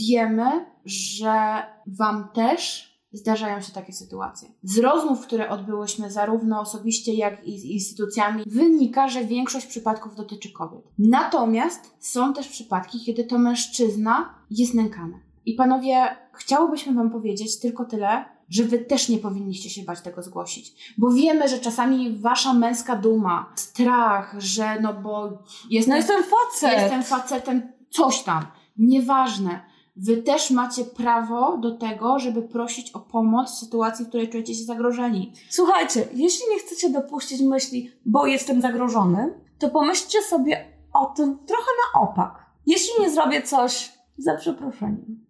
wiemy, 0.08 0.66
że 0.84 1.62
Wam 1.98 2.28
też 2.34 2.87
zdarzają 3.12 3.60
się 3.60 3.72
takie 3.72 3.92
sytuacje. 3.92 4.48
Z 4.62 4.78
rozmów, 4.78 5.20
które 5.20 5.48
odbyłyśmy 5.48 6.10
zarówno 6.10 6.60
osobiście, 6.60 7.14
jak 7.14 7.46
i 7.46 7.58
z 7.58 7.64
instytucjami, 7.64 8.42
wynika, 8.46 9.08
że 9.08 9.24
większość 9.24 9.66
przypadków 9.66 10.14
dotyczy 10.14 10.52
kobiet. 10.52 10.82
Natomiast 10.98 11.94
są 12.00 12.34
też 12.34 12.48
przypadki, 12.48 13.04
kiedy 13.04 13.24
to 13.24 13.38
mężczyzna 13.38 14.34
jest 14.50 14.74
nękany. 14.74 15.20
I 15.46 15.54
panowie, 15.54 16.16
chciałobyśmy 16.32 16.94
Wam 16.94 17.10
powiedzieć 17.10 17.58
tylko 17.58 17.84
tyle, 17.84 18.24
że 18.48 18.64
Wy 18.64 18.78
też 18.78 19.08
nie 19.08 19.18
powinniście 19.18 19.70
się 19.70 19.82
bać 19.82 20.00
tego 20.00 20.22
zgłosić. 20.22 20.94
Bo 20.98 21.10
wiemy, 21.10 21.48
że 21.48 21.58
czasami 21.58 22.18
Wasza 22.18 22.54
męska 22.54 22.96
duma, 22.96 23.52
strach, 23.54 24.34
że 24.38 24.80
no 24.80 24.94
bo 24.94 25.42
jestem, 25.70 25.90
no 25.90 25.96
jestem 25.96 26.22
facet. 26.22 26.80
Jestem 26.80 27.02
facetem, 27.02 27.72
coś 27.90 28.22
tam 28.22 28.46
Nieważne. 28.78 29.60
Wy 29.98 30.16
też 30.16 30.50
macie 30.50 30.84
prawo 30.84 31.56
do 31.56 31.78
tego, 31.78 32.18
żeby 32.18 32.42
prosić 32.42 32.90
o 32.90 33.00
pomoc 33.00 33.50
w 33.50 33.58
sytuacji, 33.58 34.04
w 34.04 34.08
której 34.08 34.28
czujecie 34.28 34.54
się 34.54 34.64
zagrożeni. 34.64 35.32
Słuchajcie, 35.50 36.08
jeśli 36.14 36.44
nie 36.50 36.58
chcecie 36.58 36.90
dopuścić 36.90 37.42
myśli, 37.42 37.92
bo 38.06 38.26
jestem 38.26 38.60
zagrożony, 38.60 39.34
to 39.58 39.70
pomyślcie 39.70 40.22
sobie 40.22 40.64
o 40.92 41.06
tym 41.06 41.38
trochę 41.46 41.70
na 41.94 42.00
opak. 42.00 42.46
Jeśli 42.66 43.02
nie 43.02 43.10
zrobię 43.10 43.42
coś 43.42 43.92
za 44.18 44.36
przeproszeniem 44.36 45.28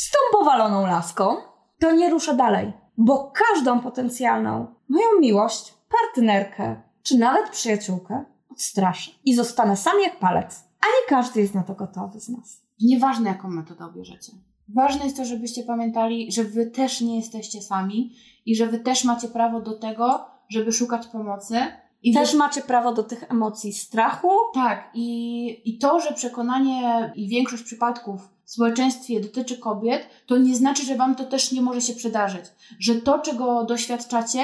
z 0.00 0.10
tą 0.10 0.38
powaloną 0.38 0.86
laską, 0.86 1.36
to 1.78 1.92
nie 1.92 2.10
ruszę 2.10 2.34
dalej, 2.34 2.72
bo 2.98 3.32
każdą 3.34 3.80
potencjalną 3.80 4.74
moją 4.88 5.06
miłość, 5.20 5.74
partnerkę 5.88 6.82
czy 7.02 7.18
nawet 7.18 7.50
przyjaciółkę 7.50 8.24
odstraszę 8.50 9.10
i 9.24 9.34
zostanę 9.34 9.76
sam 9.76 10.00
jak 10.00 10.18
palec. 10.18 10.64
A 10.80 10.86
nie 10.86 11.16
każdy 11.16 11.40
jest 11.40 11.54
na 11.54 11.62
to 11.62 11.74
gotowy 11.74 12.20
z 12.20 12.28
nas. 12.28 12.62
Nieważne, 12.82 13.28
jaką 13.28 13.50
metodę 13.50 13.84
obierzecie. 13.84 14.32
Ważne 14.74 15.04
jest 15.04 15.16
to, 15.16 15.24
żebyście 15.24 15.62
pamiętali, 15.62 16.32
że 16.32 16.44
wy 16.44 16.66
też 16.66 17.00
nie 17.00 17.16
jesteście 17.16 17.62
sami 17.62 18.16
i 18.46 18.56
że 18.56 18.66
wy 18.66 18.78
też 18.78 19.04
macie 19.04 19.28
prawo 19.28 19.60
do 19.60 19.78
tego, 19.78 20.24
żeby 20.48 20.72
szukać 20.72 21.06
pomocy. 21.06 21.56
I 22.02 22.14
też 22.14 22.32
wy... 22.32 22.38
macie 22.38 22.62
prawo 22.62 22.94
do 22.94 23.02
tych 23.02 23.30
emocji 23.30 23.72
strachu. 23.72 24.30
Tak, 24.54 24.90
i, 24.94 25.62
i 25.64 25.78
to, 25.78 26.00
że 26.00 26.14
przekonanie 26.14 27.12
i 27.16 27.28
większość 27.28 27.62
przypadków 27.62 28.28
w 28.44 28.50
społeczeństwie 28.50 29.20
dotyczy 29.20 29.58
kobiet, 29.58 30.06
to 30.26 30.36
nie 30.36 30.56
znaczy, 30.56 30.84
że 30.84 30.96
wam 30.96 31.14
to 31.14 31.24
też 31.24 31.52
nie 31.52 31.62
może 31.62 31.80
się 31.80 31.94
przydarzyć. 31.94 32.44
Że 32.78 32.94
to, 32.94 33.18
czego 33.18 33.64
doświadczacie, 33.64 34.42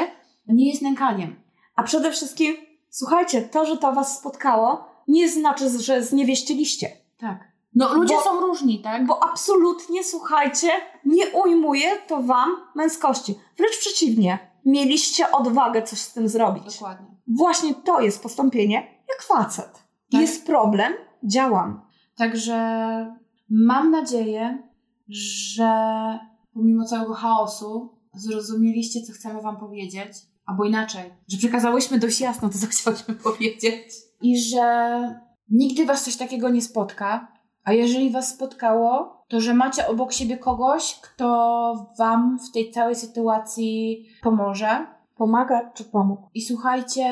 nie 0.49 0.69
jest 0.69 0.83
nękaniem. 0.83 1.37
A 1.77 1.83
przede 1.83 2.13
wszystkim, 2.13 2.55
słuchajcie, 2.91 3.43
to, 3.43 3.67
że 3.67 3.77
to 3.77 3.93
was 3.93 4.19
spotkało, 4.19 4.85
nie 5.09 5.29
znaczy, 5.29 5.83
że 5.83 6.03
zniewieściliście. 6.03 6.89
Tak. 7.19 7.56
No 7.77 7.95
ludzie 7.95 8.15
Bo- 8.15 8.23
są 8.23 8.41
różni, 8.41 8.81
tak? 8.83 9.07
Bo 9.07 9.25
absolutnie, 9.25 10.05
słuchajcie, 10.05 10.69
nie 11.05 11.31
ujmuje 11.31 11.97
to 12.09 12.23
wam 12.23 12.51
męskości. 12.75 13.35
Wręcz 13.57 13.79
przeciwnie, 13.79 14.39
mieliście 14.65 15.31
odwagę 15.31 15.83
coś 15.83 15.99
z 15.99 16.13
tym 16.13 16.29
zrobić. 16.29 16.65
Dokładnie. 16.65 17.07
Właśnie 17.37 17.75
to 17.75 18.01
jest 18.01 18.23
postąpienie 18.23 18.77
jak 19.09 19.23
facet. 19.23 19.73
Tak. 20.13 20.21
Jest 20.21 20.47
problem, 20.47 20.93
działam. 21.25 21.81
Także 22.17 22.57
mam 23.51 23.91
nadzieję, 23.91 24.69
że 25.09 25.69
pomimo 26.55 26.85
całego 26.85 27.15
chaosu 27.15 27.99
zrozumieliście, 28.15 29.03
co 29.03 29.13
chcemy 29.13 29.43
Wam 29.43 29.57
powiedzieć, 29.57 30.13
albo 30.47 30.65
inaczej, 30.65 31.03
że 31.29 31.39
przekazałyśmy 31.39 31.99
dość 31.99 32.21
jasno 32.21 32.49
to, 32.49 32.59
co 32.59 32.67
chciałyśmy 32.73 33.15
powiedzieć 33.15 33.95
i 34.23 34.41
że 34.41 35.01
nigdy 35.51 35.87
Was 35.87 36.05
coś 36.05 36.17
takiego 36.17 36.49
nie 36.49 36.63
spotka, 36.63 37.36
a 37.67 37.73
jeżeli 37.73 38.11
Was 38.11 38.29
spotkało, 38.29 39.17
to 39.29 39.41
że 39.41 39.55
macie 39.55 39.89
obok 39.89 40.13
siebie 40.13 40.39
kogoś, 40.39 41.01
kto 41.03 41.93
Wam 41.99 42.39
w 42.39 42.53
tej 42.53 42.71
całej 42.71 42.95
sytuacji 42.95 44.05
pomoże. 44.23 44.87
Pomaga 45.17 45.71
czy 45.75 45.85
pomógł? 45.85 46.23
I 46.35 46.43
słuchajcie, 46.43 47.11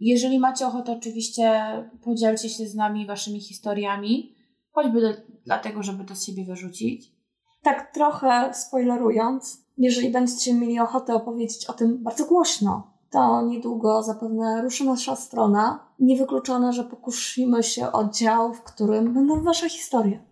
jeżeli 0.00 0.38
macie 0.38 0.66
ochotę, 0.66 0.92
oczywiście 0.92 1.62
podzielcie 2.04 2.48
się 2.48 2.66
z 2.66 2.74
nami 2.74 3.06
waszymi 3.06 3.40
historiami, 3.40 4.36
choćby 4.70 5.00
do, 5.00 5.08
dlatego, 5.46 5.82
żeby 5.82 6.04
to 6.04 6.14
z 6.14 6.26
siebie 6.26 6.44
wyrzucić. 6.44 7.12
Tak 7.62 7.94
trochę 7.94 8.54
spoilerując, 8.54 9.66
jeżeli 9.78 10.10
będziecie 10.10 10.54
mieli 10.54 10.80
ochotę 10.80 11.14
opowiedzieć 11.14 11.66
o 11.66 11.72
tym 11.72 12.02
bardzo 12.02 12.26
głośno, 12.26 12.91
to 13.12 13.42
niedługo 13.42 14.02
zapewne 14.02 14.62
ruszy 14.62 14.84
nasza 14.84 15.16
strona. 15.16 15.86
Niewykluczone, 15.98 16.72
że 16.72 16.84
pokusimy 16.84 17.62
się 17.62 17.92
o 17.92 18.08
dział, 18.08 18.54
w 18.54 18.62
którym 18.62 19.14
będą 19.14 19.42
wasze 19.42 19.68
historie. 19.68 20.22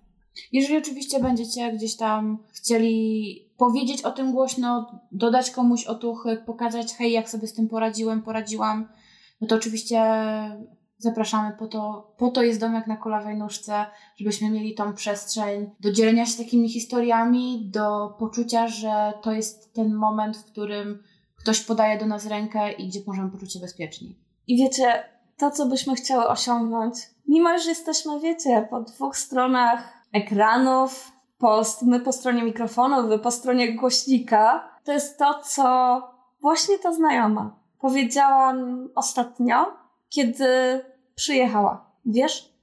Jeżeli 0.53 0.79
oczywiście 0.79 1.21
będziecie 1.21 1.73
gdzieś 1.73 1.97
tam 1.97 2.39
chcieli 2.53 3.51
powiedzieć 3.57 4.03
o 4.03 4.11
tym 4.11 4.33
głośno, 4.33 5.01
dodać 5.13 5.51
komuś 5.51 5.85
otuchy, 5.85 6.37
pokazać, 6.47 6.95
hej, 6.95 7.13
jak 7.13 7.31
sobie 7.31 7.49
z 7.49 7.55
tym 7.55 7.69
poradziłem, 7.69 8.23
poradziłam, 8.23 8.89
no 9.41 9.47
to 9.47 9.55
oczywiście 9.55 10.03
zapraszamy 10.99 11.57
po 11.59 11.67
to, 11.67 12.13
po 12.17 12.31
to 12.31 12.43
jest 12.43 12.61
domek 12.61 12.87
na 12.87 12.97
kulawej 12.97 13.37
nóżce, 13.37 13.87
żebyśmy 14.17 14.51
mieli 14.51 14.75
tą 14.75 14.95
przestrzeń 14.95 15.71
do 15.81 15.93
dzielenia 15.93 16.27
się 16.27 16.45
takimi 16.45 16.69
historiami, 16.69 17.71
do 17.71 18.15
poczucia, 18.19 18.69
że 18.69 19.13
to 19.23 19.33
jest 19.33 19.75
ten 19.75 19.95
moment, 19.95 20.37
w 20.37 20.45
którym 20.45 21.03
ktoś 21.41 21.61
podaje 21.61 21.99
do 21.99 22.07
nas 22.07 22.27
rękę 22.27 22.73
i 22.73 22.89
gdzie 22.89 23.01
możemy 23.07 23.31
poczuć 23.31 23.53
się 23.53 23.61
bezpieczni. 23.61 24.19
I 24.47 24.57
wiecie, 24.57 25.05
to 25.37 25.51
co 25.51 25.67
byśmy 25.67 25.95
chciały 25.95 26.29
osiągnąć, 26.29 26.95
mimo 27.29 27.59
że 27.59 27.69
jesteśmy, 27.69 28.21
wiecie, 28.21 28.67
po 28.71 28.81
dwóch 28.81 29.17
stronach 29.17 29.93
ekranów, 30.13 31.13
po, 31.39 31.63
my 31.83 32.01
po 32.01 32.13
stronie 32.13 32.43
mikrofonu, 32.43 33.09
wy 33.09 33.19
po 33.19 33.31
stronie 33.31 33.77
głośnika, 33.77 34.69
to 34.85 34.93
jest 34.93 35.19
to, 35.19 35.41
co 35.45 36.03
właśnie 36.41 36.79
ta 36.79 36.93
znajoma 36.93 37.61
powiedziała 37.81 38.55
ostatnio, 38.95 39.67
kiedy 40.09 40.81
przyjechała. 41.15 41.91
Wiesz? 42.07 42.55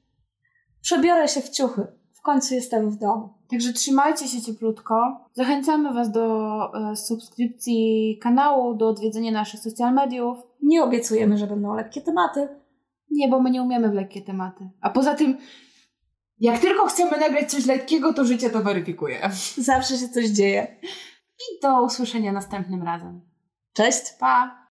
Przebiorę 0.82 1.28
się 1.28 1.41
w 1.41 1.49
ciuchy. 1.49 1.88
W 2.13 2.21
końcu 2.21 2.53
jestem 2.53 2.89
w 2.89 2.97
domu. 2.97 3.34
Także 3.50 3.74
trzymajcie 3.74 4.28
się 4.28 4.41
cieplutko. 4.41 5.26
Zachęcamy 5.34 5.93
Was 5.93 6.12
do 6.12 6.58
e, 6.91 6.95
subskrypcji 6.95 8.20
kanału, 8.22 8.76
do 8.76 8.88
odwiedzenia 8.88 9.32
naszych 9.32 9.60
social 9.60 9.93
mediów. 9.93 10.38
Nie 10.62 10.84
obiecujemy, 10.84 11.38
że 11.38 11.48
będą 11.48 11.76
lekkie 11.76 12.02
tematy. 12.02 12.48
Nie, 13.12 13.28
bo 13.28 13.41
my 13.41 13.52
nie 13.52 13.62
umiemy 13.62 13.89
w 13.89 13.93
lekkie 13.93 14.22
tematy. 14.22 14.70
A 14.82 14.89
poza 14.89 15.16
tym, 15.16 15.38
jak 16.39 16.60
tylko 16.60 16.86
chcemy 16.86 17.12
nagrać 17.18 17.52
coś 17.52 17.66
lekkiego, 17.66 18.14
to 18.14 18.26
życie 18.26 18.50
to 18.50 18.64
weryfikuje. 18.64 19.30
Zawsze 19.58 19.98
się 19.98 20.10
coś 20.10 20.26
dzieje. 20.26 20.78
I 21.39 21.62
do 21.62 21.84
usłyszenia 21.84 22.32
następnym 22.32 22.84
razem. 22.84 23.22
Cześć! 23.74 24.02
Pa! 24.20 24.66